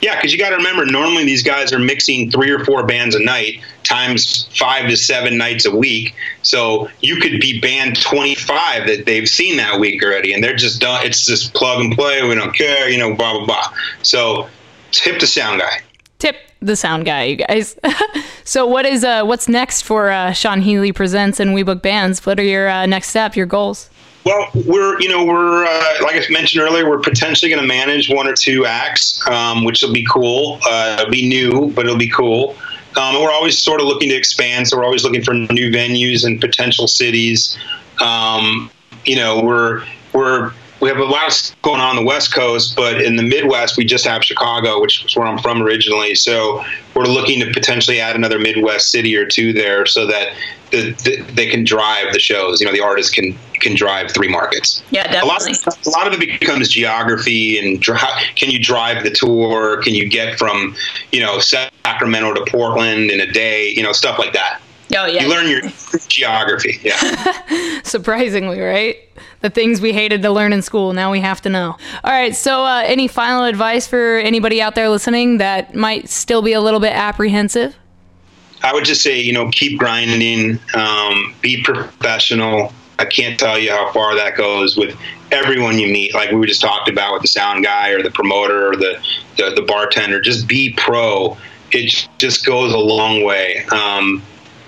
Yeah, 0.02 0.16
because 0.16 0.34
you 0.34 0.40
got 0.40 0.50
to 0.50 0.56
remember, 0.56 0.86
normally 0.86 1.26
these 1.26 1.44
guys 1.44 1.72
are 1.72 1.80
mixing 1.80 2.32
three 2.32 2.50
or 2.50 2.66
four 2.66 2.86
bands 2.86 3.14
a 3.14 3.24
night 3.24 3.62
times 3.84 4.48
five 4.58 4.90
to 4.90 4.98
seven 4.98 5.38
nights 5.38 5.66
a 5.66 5.76
week. 5.76 6.16
So 6.42 6.90
you 7.02 7.18
could 7.18 7.40
be 7.40 7.60
band 7.60 8.02
25 8.02 8.88
that 8.88 9.06
they've 9.06 9.30
seen 9.30 9.58
that 9.58 9.80
week 9.80 10.04
already, 10.04 10.34
and 10.34 10.44
they're 10.44 10.56
just 10.56 10.82
done. 10.82 11.06
It's 11.06 11.26
just 11.26 11.54
plug 11.54 11.82
and 11.82 11.94
play. 11.94 12.28
We 12.28 12.34
don't 12.34 12.56
care, 12.56 12.90
you 12.90 12.98
know, 12.98 13.16
blah, 13.16 13.38
blah, 13.38 13.46
blah. 13.46 13.74
So 14.02 14.50
tip 14.92 15.20
the 15.20 15.28
sound 15.28 15.62
guy. 15.62 15.82
Tip 16.18 16.36
the 16.62 16.76
sound 16.76 17.06
guy, 17.06 17.24
you 17.24 17.36
guys. 17.36 17.78
so 18.44 18.66
what 18.66 18.86
is 18.86 19.04
uh 19.04 19.24
what's 19.24 19.48
next 19.48 19.84
for 19.84 20.10
uh, 20.10 20.32
Sean 20.32 20.62
Healy 20.62 20.92
Presents 20.92 21.40
and 21.40 21.54
We 21.54 21.62
Book 21.62 21.82
Bands? 21.82 22.26
What 22.26 22.40
are 22.40 22.44
your 22.44 22.70
uh, 22.70 22.86
next 22.88 23.10
step, 23.10 23.36
your 23.36 23.46
goals? 23.46 23.90
Well, 24.24 24.50
we're 24.66 25.00
you 25.02 25.10
know 25.10 25.26
we're 25.26 25.66
uh, 25.66 25.94
like 26.04 26.16
I 26.16 26.24
mentioned 26.30 26.64
earlier, 26.64 26.88
we're 26.90 27.00
potentially 27.00 27.50
going 27.50 27.62
to 27.62 27.68
manage 27.68 28.10
one 28.10 28.28
or 28.28 28.34
two 28.34 28.66
acts, 28.66 29.26
um, 29.28 29.64
which 29.64 29.82
will 29.82 29.94
be 29.94 30.06
cool. 30.12 30.60
Uh, 30.70 30.98
it'll 31.00 31.12
be 31.12 31.28
new, 31.28 31.72
but 31.72 31.86
it'll 31.86 31.98
be 31.98 32.10
cool. 32.10 32.56
Um, 32.98 33.16
and 33.16 33.24
we're 33.24 33.32
always 33.32 33.58
sort 33.58 33.80
of 33.80 33.88
looking 33.88 34.10
to 34.10 34.16
expand, 34.16 34.68
so 34.68 34.78
we're 34.78 34.84
always 34.84 35.04
looking 35.04 35.24
for 35.24 35.34
new 35.34 35.72
venues 35.72 36.26
and 36.26 36.40
potential 36.40 36.88
cities. 36.88 37.58
Um, 38.00 38.70
you 39.06 39.16
know, 39.16 39.42
we're 39.42 39.86
we're 40.14 40.52
we 40.82 40.90
have 40.90 40.98
a 40.98 41.06
lot 41.06 41.56
going 41.62 41.80
on, 41.80 41.92
on 41.92 41.96
the 41.96 42.04
West 42.04 42.34
Coast, 42.34 42.76
but 42.76 43.02
in 43.02 43.16
the 43.16 43.24
Midwest, 43.24 43.78
we 43.78 43.86
just 43.86 44.06
have 44.06 44.24
Chicago, 44.24 44.82
which 44.82 45.06
is 45.06 45.16
where 45.16 45.28
I'm 45.28 45.38
from 45.38 45.62
originally. 45.62 46.16
So 46.16 46.64
we're 46.96 47.06
looking 47.06 47.40
to 47.42 47.54
potentially 47.54 48.00
add 48.00 48.16
another 48.16 48.40
Midwest 48.40 48.92
city 48.92 49.16
or 49.16 49.26
two 49.26 49.54
there, 49.54 49.86
so 49.86 50.08
that 50.08 50.34
the, 50.72 50.92
the, 51.04 51.22
they 51.34 51.48
can 51.48 51.64
drive 51.64 52.14
the 52.14 52.20
shows. 52.20 52.60
You 52.60 52.66
know, 52.66 52.74
the 52.74 52.82
artists 52.82 53.14
can 53.14 53.38
can 53.54 53.76
drive 53.76 54.12
three 54.12 54.28
markets. 54.28 54.82
Yeah, 54.90 55.04
definitely. 55.04 55.30
A 55.30 55.70
lot, 55.70 55.78
of, 55.78 55.86
a 55.86 55.90
lot 55.92 56.08
of 56.08 56.20
it 56.20 56.40
becomes 56.40 56.68
geography 56.70 57.60
and 57.60 57.80
dri- 57.80 57.98
can 58.36 58.50
you 58.50 58.58
drive 58.58 59.04
the 59.04 59.12
tour? 59.12 59.82
Can 59.84 59.94
you 59.94 60.10
get 60.10 60.40
from 60.40 60.76
you 61.12 61.22
know 61.22 61.40
Sacramento 61.40 62.34
to 62.34 62.52
Portland 62.52 63.12
in 63.12 63.22
a 63.22 63.32
day? 63.32 63.70
You 63.70 63.84
know, 63.84 63.92
stuff 63.92 64.18
like 64.18 64.34
that. 64.34 64.62
Oh 64.96 65.06
yeah. 65.06 65.24
You 65.24 65.30
learn 65.30 65.48
your 65.48 65.62
geography. 66.08 66.80
Yeah. 66.84 67.82
Surprisingly, 67.84 68.60
right? 68.60 68.98
The 69.42 69.50
things 69.50 69.82
we 69.82 69.92
hated 69.92 70.22
to 70.22 70.30
learn 70.30 70.54
in 70.54 70.62
school, 70.62 70.94
now 70.94 71.12
we 71.12 71.20
have 71.20 71.42
to 71.42 71.50
know. 71.50 71.78
All 72.04 72.12
right. 72.12 72.36
So, 72.36 72.64
uh, 72.64 72.84
any 72.86 73.08
final 73.08 73.44
advice 73.44 73.88
for 73.88 74.18
anybody 74.18 74.62
out 74.62 74.76
there 74.76 74.90
listening 74.90 75.40
that 75.40 75.74
might 75.74 76.10
still 76.10 76.42
be 76.42 76.54
a 76.54 76.62
little 76.62 76.80
bit 76.80 76.94
apprehensive? 76.94 77.76
I 78.64 78.74
would 78.74 78.86
just 78.86 79.02
say, 79.02 79.20
you 79.20 79.34
know, 79.34 79.50
keep 79.50 79.80
grinding, 79.80 80.60
um, 80.76 81.34
be 81.42 81.64
professional. 81.64 82.72
I 83.00 83.06
can't 83.06 83.40
tell 83.40 83.58
you 83.58 83.72
how 83.72 83.92
far 83.92 84.16
that 84.16 84.38
goes 84.38 84.78
with 84.78 84.96
everyone 85.32 85.80
you 85.80 85.92
meet. 85.92 86.14
Like 86.14 86.32
we 86.32 86.46
just 86.46 86.62
talked 86.62 86.88
about 86.88 87.14
with 87.14 87.24
the 87.24 87.28
sound 87.28 87.64
guy 87.64 87.90
or 87.90 88.04
the 88.04 88.12
promoter 88.12 88.68
or 88.68 88.76
the, 88.76 89.04
the, 89.38 89.54
the 89.56 89.64
bartender. 89.64 90.22
Just 90.22 90.48
be 90.48 90.74
pro. 90.78 91.36
It 91.72 92.08
just 92.20 92.46
goes 92.46 92.74
a 92.74 92.78
long 92.78 93.24
way. 93.24 93.66
Um, 93.72 94.22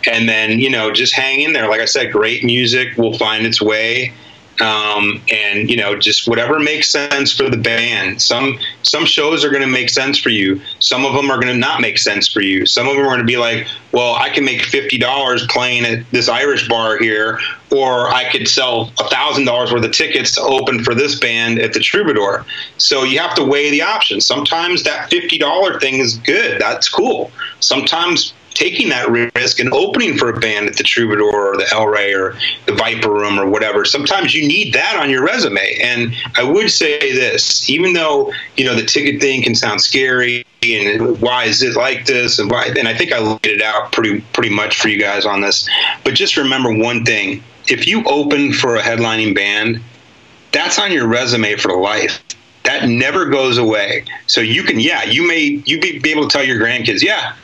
and 0.07 0.27
then 0.27 0.59
you 0.59 0.69
know 0.69 0.91
just 0.91 1.15
hang 1.15 1.41
in 1.41 1.53
there 1.53 1.69
like 1.69 1.79
i 1.79 1.85
said 1.85 2.11
great 2.11 2.43
music 2.43 2.97
will 2.97 3.17
find 3.17 3.45
its 3.45 3.61
way 3.61 4.13
um, 4.61 5.23
and 5.31 5.69
you 5.69 5.77
know 5.77 5.97
just 5.97 6.27
whatever 6.27 6.59
makes 6.59 6.89
sense 6.89 7.31
for 7.31 7.49
the 7.49 7.57
band. 7.57 8.21
Some 8.21 8.59
some 8.83 9.05
shows 9.05 9.43
are 9.43 9.49
going 9.49 9.61
to 9.61 9.67
make 9.67 9.89
sense 9.89 10.17
for 10.17 10.29
you. 10.29 10.61
Some 10.79 11.05
of 11.05 11.13
them 11.13 11.31
are 11.31 11.39
going 11.39 11.53
to 11.53 11.59
not 11.59 11.81
make 11.81 11.97
sense 11.97 12.27
for 12.27 12.41
you. 12.41 12.65
Some 12.65 12.87
of 12.87 12.95
them 12.95 13.05
are 13.05 13.09
going 13.09 13.19
to 13.19 13.25
be 13.25 13.37
like 13.37 13.67
well 13.91 14.15
i 14.15 14.29
can 14.29 14.43
make 14.43 14.61
$50 14.61 15.47
playing 15.49 15.85
at 15.85 16.09
this 16.11 16.27
irish 16.27 16.67
bar 16.67 16.97
here 16.97 17.39
or 17.71 18.09
i 18.09 18.29
could 18.31 18.47
sell 18.47 18.87
$1000 18.97 19.71
worth 19.71 19.83
of 19.83 19.91
tickets 19.91 20.33
to 20.35 20.41
open 20.41 20.83
for 20.83 20.93
this 20.95 21.19
band 21.19 21.59
at 21.59 21.73
the 21.73 21.79
troubadour. 21.79 22.45
So 22.77 23.03
you 23.03 23.19
have 23.19 23.35
to 23.35 23.43
weigh 23.43 23.71
the 23.71 23.81
options. 23.81 24.25
Sometimes 24.25 24.83
that 24.83 25.09
$50 25.09 25.79
thing 25.79 25.99
is 25.99 26.17
good. 26.17 26.59
That's 26.59 26.89
cool. 26.89 27.31
Sometimes 27.59 28.33
taking 28.53 28.89
that 28.89 29.09
risk 29.35 29.59
and 29.59 29.71
opening 29.73 30.17
for 30.17 30.29
a 30.29 30.39
band 30.39 30.67
at 30.67 30.77
the 30.77 30.83
Troubadour 30.83 31.23
or 31.23 31.57
the 31.57 31.67
El 31.71 31.87
Rey 31.87 32.13
or 32.13 32.37
the 32.65 32.73
Viper 32.73 33.11
Room 33.11 33.39
or 33.39 33.47
whatever. 33.47 33.85
Sometimes 33.85 34.33
you 34.33 34.47
need 34.47 34.73
that 34.73 34.95
on 34.95 35.09
your 35.09 35.23
resume. 35.23 35.77
And 35.81 36.15
I 36.35 36.43
would 36.43 36.69
say 36.69 37.13
this, 37.13 37.69
even 37.69 37.93
though 37.93 38.33
you 38.57 38.65
know 38.65 38.75
the 38.75 38.85
ticket 38.85 39.21
thing 39.21 39.43
can 39.43 39.55
sound 39.55 39.81
scary 39.81 40.45
and 40.63 41.19
why 41.19 41.45
is 41.45 41.61
it 41.61 41.75
like 41.75 42.05
this 42.05 42.39
and 42.39 42.49
why, 42.49 42.65
and 42.77 42.87
I 42.87 42.95
think 42.95 43.11
I 43.11 43.19
laid 43.19 43.45
it 43.45 43.61
out 43.61 43.91
pretty 43.91 44.21
pretty 44.33 44.49
much 44.49 44.79
for 44.79 44.87
you 44.87 44.99
guys 44.99 45.25
on 45.25 45.41
this. 45.41 45.67
But 46.03 46.13
just 46.13 46.37
remember 46.37 46.71
one 46.73 47.05
thing: 47.05 47.43
if 47.67 47.87
you 47.87 48.03
open 48.05 48.53
for 48.53 48.75
a 48.75 48.81
headlining 48.81 49.35
band, 49.35 49.81
that's 50.51 50.79
on 50.79 50.91
your 50.91 51.07
resume 51.07 51.55
for 51.55 51.75
life 51.77 52.23
that 52.63 52.87
never 52.87 53.25
goes 53.25 53.57
away. 53.57 54.05
So 54.27 54.41
you 54.41 54.63
can, 54.63 54.79
yeah, 54.79 55.03
you 55.03 55.27
may 55.27 55.61
you 55.65 55.79
be, 55.79 55.99
be 55.99 56.11
able 56.11 56.27
to 56.27 56.33
tell 56.33 56.45
your 56.45 56.59
grandkids, 56.59 57.01
yeah, 57.01 57.35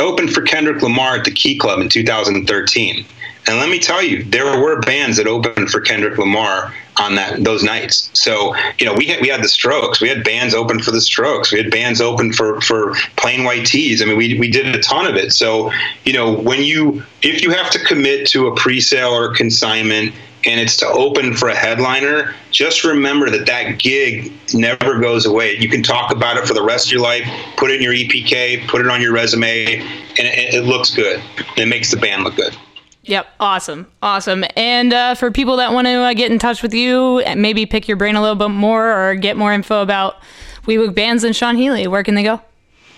opened 0.00 0.32
for 0.32 0.42
Kendrick 0.42 0.82
Lamar 0.82 1.16
at 1.16 1.24
the 1.24 1.30
Key 1.30 1.58
Club 1.58 1.80
in 1.80 1.88
2013. 1.88 3.04
And 3.46 3.56
let 3.56 3.70
me 3.70 3.78
tell 3.78 4.02
you, 4.02 4.24
there 4.24 4.60
were 4.60 4.80
bands 4.80 5.16
that 5.16 5.26
opened 5.26 5.70
for 5.70 5.80
Kendrick 5.80 6.18
Lamar 6.18 6.74
on 6.98 7.14
that 7.14 7.42
those 7.44 7.62
nights. 7.62 8.10
So 8.12 8.54
you 8.78 8.84
know, 8.84 8.92
we 8.92 9.06
had 9.06 9.22
we 9.22 9.28
had 9.28 9.42
the 9.42 9.48
Strokes, 9.48 10.00
we 10.02 10.08
had 10.08 10.22
bands 10.22 10.54
open 10.54 10.80
for 10.80 10.90
the 10.90 11.00
Strokes, 11.00 11.50
we 11.50 11.58
had 11.58 11.70
bands 11.70 12.00
open 12.00 12.32
for 12.32 12.60
for 12.60 12.94
Plain 13.16 13.44
White 13.44 13.64
T's. 13.64 14.02
I 14.02 14.04
mean, 14.04 14.18
we 14.18 14.38
we 14.38 14.50
did 14.50 14.74
a 14.74 14.80
ton 14.80 15.06
of 15.06 15.16
it. 15.16 15.32
So 15.32 15.72
you 16.04 16.12
know, 16.12 16.30
when 16.32 16.62
you 16.62 17.02
if 17.22 17.42
you 17.42 17.50
have 17.50 17.70
to 17.70 17.78
commit 17.78 18.26
to 18.28 18.48
a 18.48 18.56
pre-sale 18.56 19.10
or 19.10 19.32
consignment 19.32 20.14
and 20.48 20.58
it's 20.58 20.76
to 20.78 20.86
open 20.86 21.34
for 21.34 21.48
a 21.48 21.54
headliner, 21.54 22.34
just 22.50 22.82
remember 22.82 23.28
that 23.30 23.46
that 23.46 23.78
gig 23.78 24.32
never 24.54 24.98
goes 24.98 25.26
away. 25.26 25.56
You 25.58 25.68
can 25.68 25.82
talk 25.82 26.10
about 26.10 26.38
it 26.38 26.46
for 26.46 26.54
the 26.54 26.62
rest 26.62 26.86
of 26.86 26.92
your 26.92 27.02
life, 27.02 27.24
put 27.56 27.70
it 27.70 27.76
in 27.76 27.82
your 27.82 27.92
EPK, 27.92 28.66
put 28.66 28.80
it 28.80 28.88
on 28.88 29.02
your 29.02 29.12
resume, 29.12 29.76
and 29.76 30.18
it, 30.18 30.54
it 30.54 30.64
looks 30.64 30.94
good. 30.94 31.22
It 31.56 31.66
makes 31.66 31.90
the 31.90 31.98
band 31.98 32.24
look 32.24 32.36
good. 32.36 32.56
Yep, 33.02 33.26
awesome, 33.40 33.86
awesome. 34.02 34.44
And 34.56 34.92
uh, 34.92 35.14
for 35.14 35.30
people 35.30 35.56
that 35.58 35.72
want 35.72 35.86
to 35.86 35.92
uh, 35.92 36.14
get 36.14 36.32
in 36.32 36.38
touch 36.38 36.62
with 36.62 36.74
you, 36.74 37.22
maybe 37.36 37.66
pick 37.66 37.86
your 37.86 37.96
brain 37.96 38.16
a 38.16 38.20
little 38.20 38.36
bit 38.36 38.48
more 38.48 38.92
or 38.92 39.14
get 39.14 39.36
more 39.36 39.52
info 39.52 39.82
about 39.82 40.16
WeBook 40.64 40.94
Bands 40.94 41.24
and 41.24 41.34
Sean 41.34 41.56
Healy, 41.56 41.86
where 41.86 42.02
can 42.02 42.14
they 42.14 42.22
go? 42.22 42.40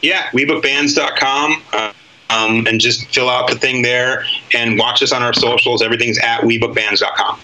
Yeah, 0.03 0.29
WeBookBands.com. 0.31 1.63
Uh, 1.73 1.93
um, 2.31 2.67
and 2.67 2.81
just 2.81 3.07
fill 3.15 3.29
out 3.29 3.49
the 3.49 3.57
thing 3.57 3.83
there 3.83 4.25
and 4.55 4.79
watch 4.79 5.03
us 5.03 5.13
on 5.13 5.23
our 5.23 5.35
socials. 5.35 5.83
Everything's 5.83 6.19
at 6.19 6.41
WeBookBands.com. 6.41 7.39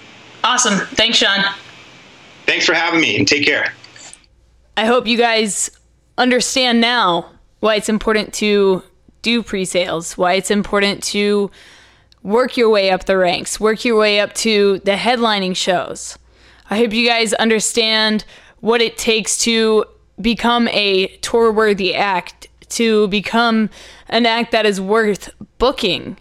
Awesome. 0.44 0.78
Thanks, 0.94 1.18
Sean. 1.18 1.44
Thanks 2.46 2.64
for 2.64 2.74
having 2.74 3.00
me 3.00 3.16
and 3.18 3.26
take 3.26 3.44
care. 3.44 3.72
I 4.76 4.86
hope 4.86 5.06
you 5.06 5.18
guys 5.18 5.70
understand 6.18 6.80
now 6.80 7.30
why 7.60 7.74
it's 7.74 7.88
important 7.88 8.32
to 8.34 8.82
do 9.22 9.42
pre-sales, 9.42 10.16
why 10.16 10.34
it's 10.34 10.50
important 10.50 11.02
to 11.02 11.50
work 12.22 12.56
your 12.56 12.70
way 12.70 12.90
up 12.90 13.04
the 13.06 13.16
ranks, 13.16 13.58
work 13.58 13.84
your 13.84 13.98
way 13.98 14.20
up 14.20 14.34
to 14.34 14.78
the 14.80 14.92
headlining 14.92 15.56
shows. 15.56 16.18
I 16.70 16.78
hope 16.78 16.92
you 16.92 17.08
guys 17.08 17.32
understand 17.34 18.24
what 18.60 18.80
it 18.80 18.98
takes 18.98 19.38
to 19.38 19.84
become 20.20 20.68
a 20.68 21.08
tour 21.18 21.52
worthy 21.52 21.94
act, 21.94 22.48
to 22.70 23.08
become 23.08 23.70
an 24.08 24.26
act 24.26 24.52
that 24.52 24.66
is 24.66 24.80
worth 24.80 25.30
booking, 25.58 26.16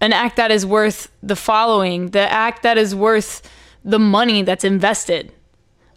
an 0.00 0.12
act 0.12 0.36
that 0.36 0.50
is 0.50 0.64
worth 0.64 1.10
the 1.22 1.36
following, 1.36 2.10
the 2.10 2.30
act 2.30 2.62
that 2.62 2.78
is 2.78 2.94
worth 2.94 3.48
the 3.84 3.98
money 3.98 4.42
that's 4.42 4.64
invested. 4.64 5.32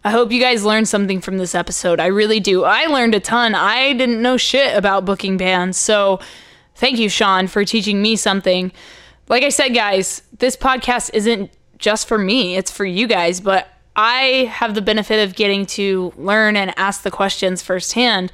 I 0.03 0.09
hope 0.11 0.31
you 0.31 0.41
guys 0.41 0.65
learned 0.65 0.87
something 0.87 1.21
from 1.21 1.37
this 1.37 1.53
episode. 1.53 1.99
I 1.99 2.07
really 2.07 2.39
do. 2.39 2.63
I 2.63 2.85
learned 2.85 3.13
a 3.13 3.19
ton. 3.19 3.53
I 3.53 3.93
didn't 3.93 4.21
know 4.21 4.35
shit 4.37 4.75
about 4.75 5.05
booking 5.05 5.37
bands. 5.37 5.77
So 5.77 6.19
thank 6.75 6.97
you, 6.97 7.07
Sean, 7.07 7.47
for 7.47 7.63
teaching 7.63 8.01
me 8.01 8.15
something. 8.15 8.71
Like 9.27 9.43
I 9.43 9.49
said, 9.49 9.69
guys, 9.69 10.23
this 10.39 10.57
podcast 10.57 11.11
isn't 11.13 11.51
just 11.77 12.07
for 12.07 12.17
me, 12.17 12.55
it's 12.57 12.71
for 12.71 12.85
you 12.85 13.07
guys, 13.07 13.39
but 13.41 13.67
I 13.95 14.49
have 14.51 14.73
the 14.75 14.81
benefit 14.81 15.27
of 15.27 15.35
getting 15.35 15.65
to 15.67 16.13
learn 16.15 16.55
and 16.55 16.73
ask 16.77 17.03
the 17.03 17.11
questions 17.11 17.61
firsthand. 17.61 18.31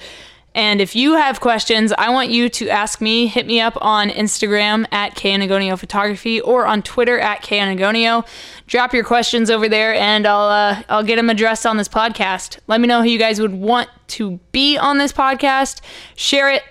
And 0.58 0.82
if 0.82 0.96
you 0.96 1.14
have 1.14 1.40
questions, 1.40 1.94
I 2.00 2.10
want 2.10 2.32
you 2.32 2.50
to 2.50 2.68
ask 2.68 3.00
me. 3.00 3.28
Hit 3.28 3.46
me 3.46 3.62
up 3.62 3.78
on 3.80 4.10
Instagram 4.10 4.88
at 4.92 5.14
Kenagonio 5.14 5.78
Photography 5.78 6.42
or 6.42 6.66
on 6.66 6.82
Twitter 6.82 7.20
at 7.20 7.44
Kenagonio. 7.44 8.28
Drop 8.66 8.92
your 8.92 9.04
questions 9.04 9.52
over 9.52 9.70
there, 9.70 9.94
and 9.94 10.26
I'll 10.26 10.50
uh, 10.50 10.82
I'll 10.90 11.04
get 11.04 11.18
them 11.18 11.30
addressed 11.30 11.68
on 11.68 11.78
this 11.78 11.88
podcast. 11.88 12.58
Let 12.66 12.82
me 12.82 12.88
know 12.88 13.04
who 13.04 13.08
you 13.08 13.20
guys 13.20 13.40
would 13.40 13.54
want 13.54 13.88
to 14.08 14.40
be 14.52 14.80
on 14.80 14.98
this 14.98 15.14
podcast. 15.14 15.82
Share 16.16 16.50
it. 16.50 16.64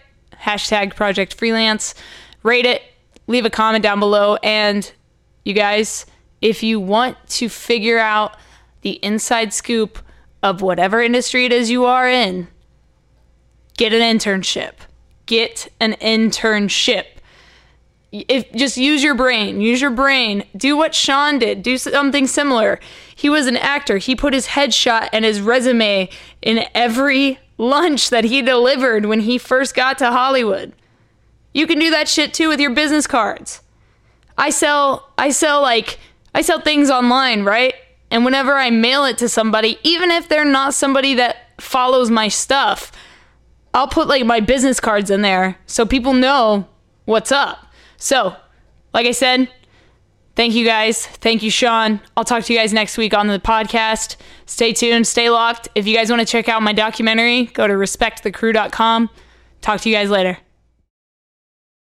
Hashtag 0.42 0.96
Project 0.96 1.34
Freelance. 1.34 1.94
Rate 2.42 2.66
it. 2.66 2.82
Leave 3.28 3.44
a 3.44 3.50
comment 3.50 3.84
down 3.84 4.00
below. 4.00 4.34
And 4.42 4.90
you 5.44 5.54
guys, 5.54 6.06
if 6.40 6.64
you 6.64 6.80
want 6.80 7.16
to 7.28 7.48
figure 7.48 8.00
out 8.00 8.36
the 8.80 8.98
inside 9.04 9.52
scoop 9.54 10.00
of 10.42 10.60
whatever 10.60 11.00
industry 11.00 11.44
it 11.44 11.52
is 11.52 11.70
you 11.70 11.84
are 11.84 12.08
in, 12.08 12.48
get 13.76 13.92
an 13.92 14.00
internship. 14.00 14.72
Get 15.26 15.68
an 15.80 15.94
internship. 15.94 17.04
If 18.12 18.50
just 18.52 18.76
use 18.76 19.02
your 19.02 19.14
brain, 19.14 19.60
use 19.60 19.80
your 19.80 19.90
brain. 19.90 20.44
Do 20.56 20.76
what 20.76 20.94
Sean 20.94 21.38
did. 21.38 21.62
Do 21.62 21.76
something 21.76 22.26
similar. 22.26 22.80
He 23.14 23.28
was 23.28 23.46
an 23.46 23.56
actor. 23.56 23.98
He 23.98 24.14
put 24.14 24.32
his 24.32 24.48
headshot 24.48 25.08
and 25.12 25.24
his 25.24 25.40
resume 25.40 26.08
in 26.40 26.66
every 26.74 27.38
lunch 27.58 28.10
that 28.10 28.24
he 28.24 28.42
delivered 28.42 29.06
when 29.06 29.20
he 29.20 29.38
first 29.38 29.74
got 29.74 29.98
to 29.98 30.10
Hollywood. 30.10 30.72
You 31.52 31.66
can 31.66 31.78
do 31.78 31.90
that 31.90 32.08
shit 32.08 32.32
too 32.32 32.48
with 32.48 32.60
your 32.60 32.74
business 32.74 33.06
cards. 33.06 33.62
I 34.38 34.50
sell 34.50 35.10
I 35.18 35.30
sell 35.30 35.62
like 35.62 35.98
I 36.34 36.42
sell 36.42 36.60
things 36.60 36.90
online, 36.90 37.44
right? 37.44 37.74
And 38.10 38.24
whenever 38.24 38.54
I 38.54 38.70
mail 38.70 39.04
it 39.04 39.18
to 39.18 39.28
somebody, 39.28 39.78
even 39.82 40.10
if 40.10 40.28
they're 40.28 40.44
not 40.44 40.74
somebody 40.74 41.14
that 41.14 41.48
follows 41.58 42.10
my 42.10 42.28
stuff, 42.28 42.92
I'll 43.76 43.86
put 43.86 44.08
like 44.08 44.24
my 44.24 44.40
business 44.40 44.80
cards 44.80 45.10
in 45.10 45.20
there 45.20 45.58
so 45.66 45.84
people 45.84 46.14
know 46.14 46.66
what's 47.04 47.30
up. 47.30 47.66
So, 47.98 48.34
like 48.94 49.06
I 49.06 49.10
said, 49.10 49.50
thank 50.34 50.54
you 50.54 50.64
guys. 50.64 51.06
Thank 51.06 51.42
you, 51.42 51.50
Sean. 51.50 52.00
I'll 52.16 52.24
talk 52.24 52.42
to 52.44 52.52
you 52.54 52.58
guys 52.58 52.72
next 52.72 52.96
week 52.96 53.12
on 53.12 53.26
the 53.26 53.38
podcast. 53.38 54.16
Stay 54.46 54.72
tuned, 54.72 55.06
stay 55.06 55.28
locked. 55.28 55.68
If 55.74 55.86
you 55.86 55.94
guys 55.94 56.08
want 56.08 56.20
to 56.20 56.26
check 56.26 56.48
out 56.48 56.62
my 56.62 56.72
documentary, 56.72 57.44
go 57.44 57.66
to 57.66 57.74
respectthecrew.com. 57.74 59.10
Talk 59.60 59.80
to 59.82 59.90
you 59.90 59.94
guys 59.94 60.08
later. 60.08 60.38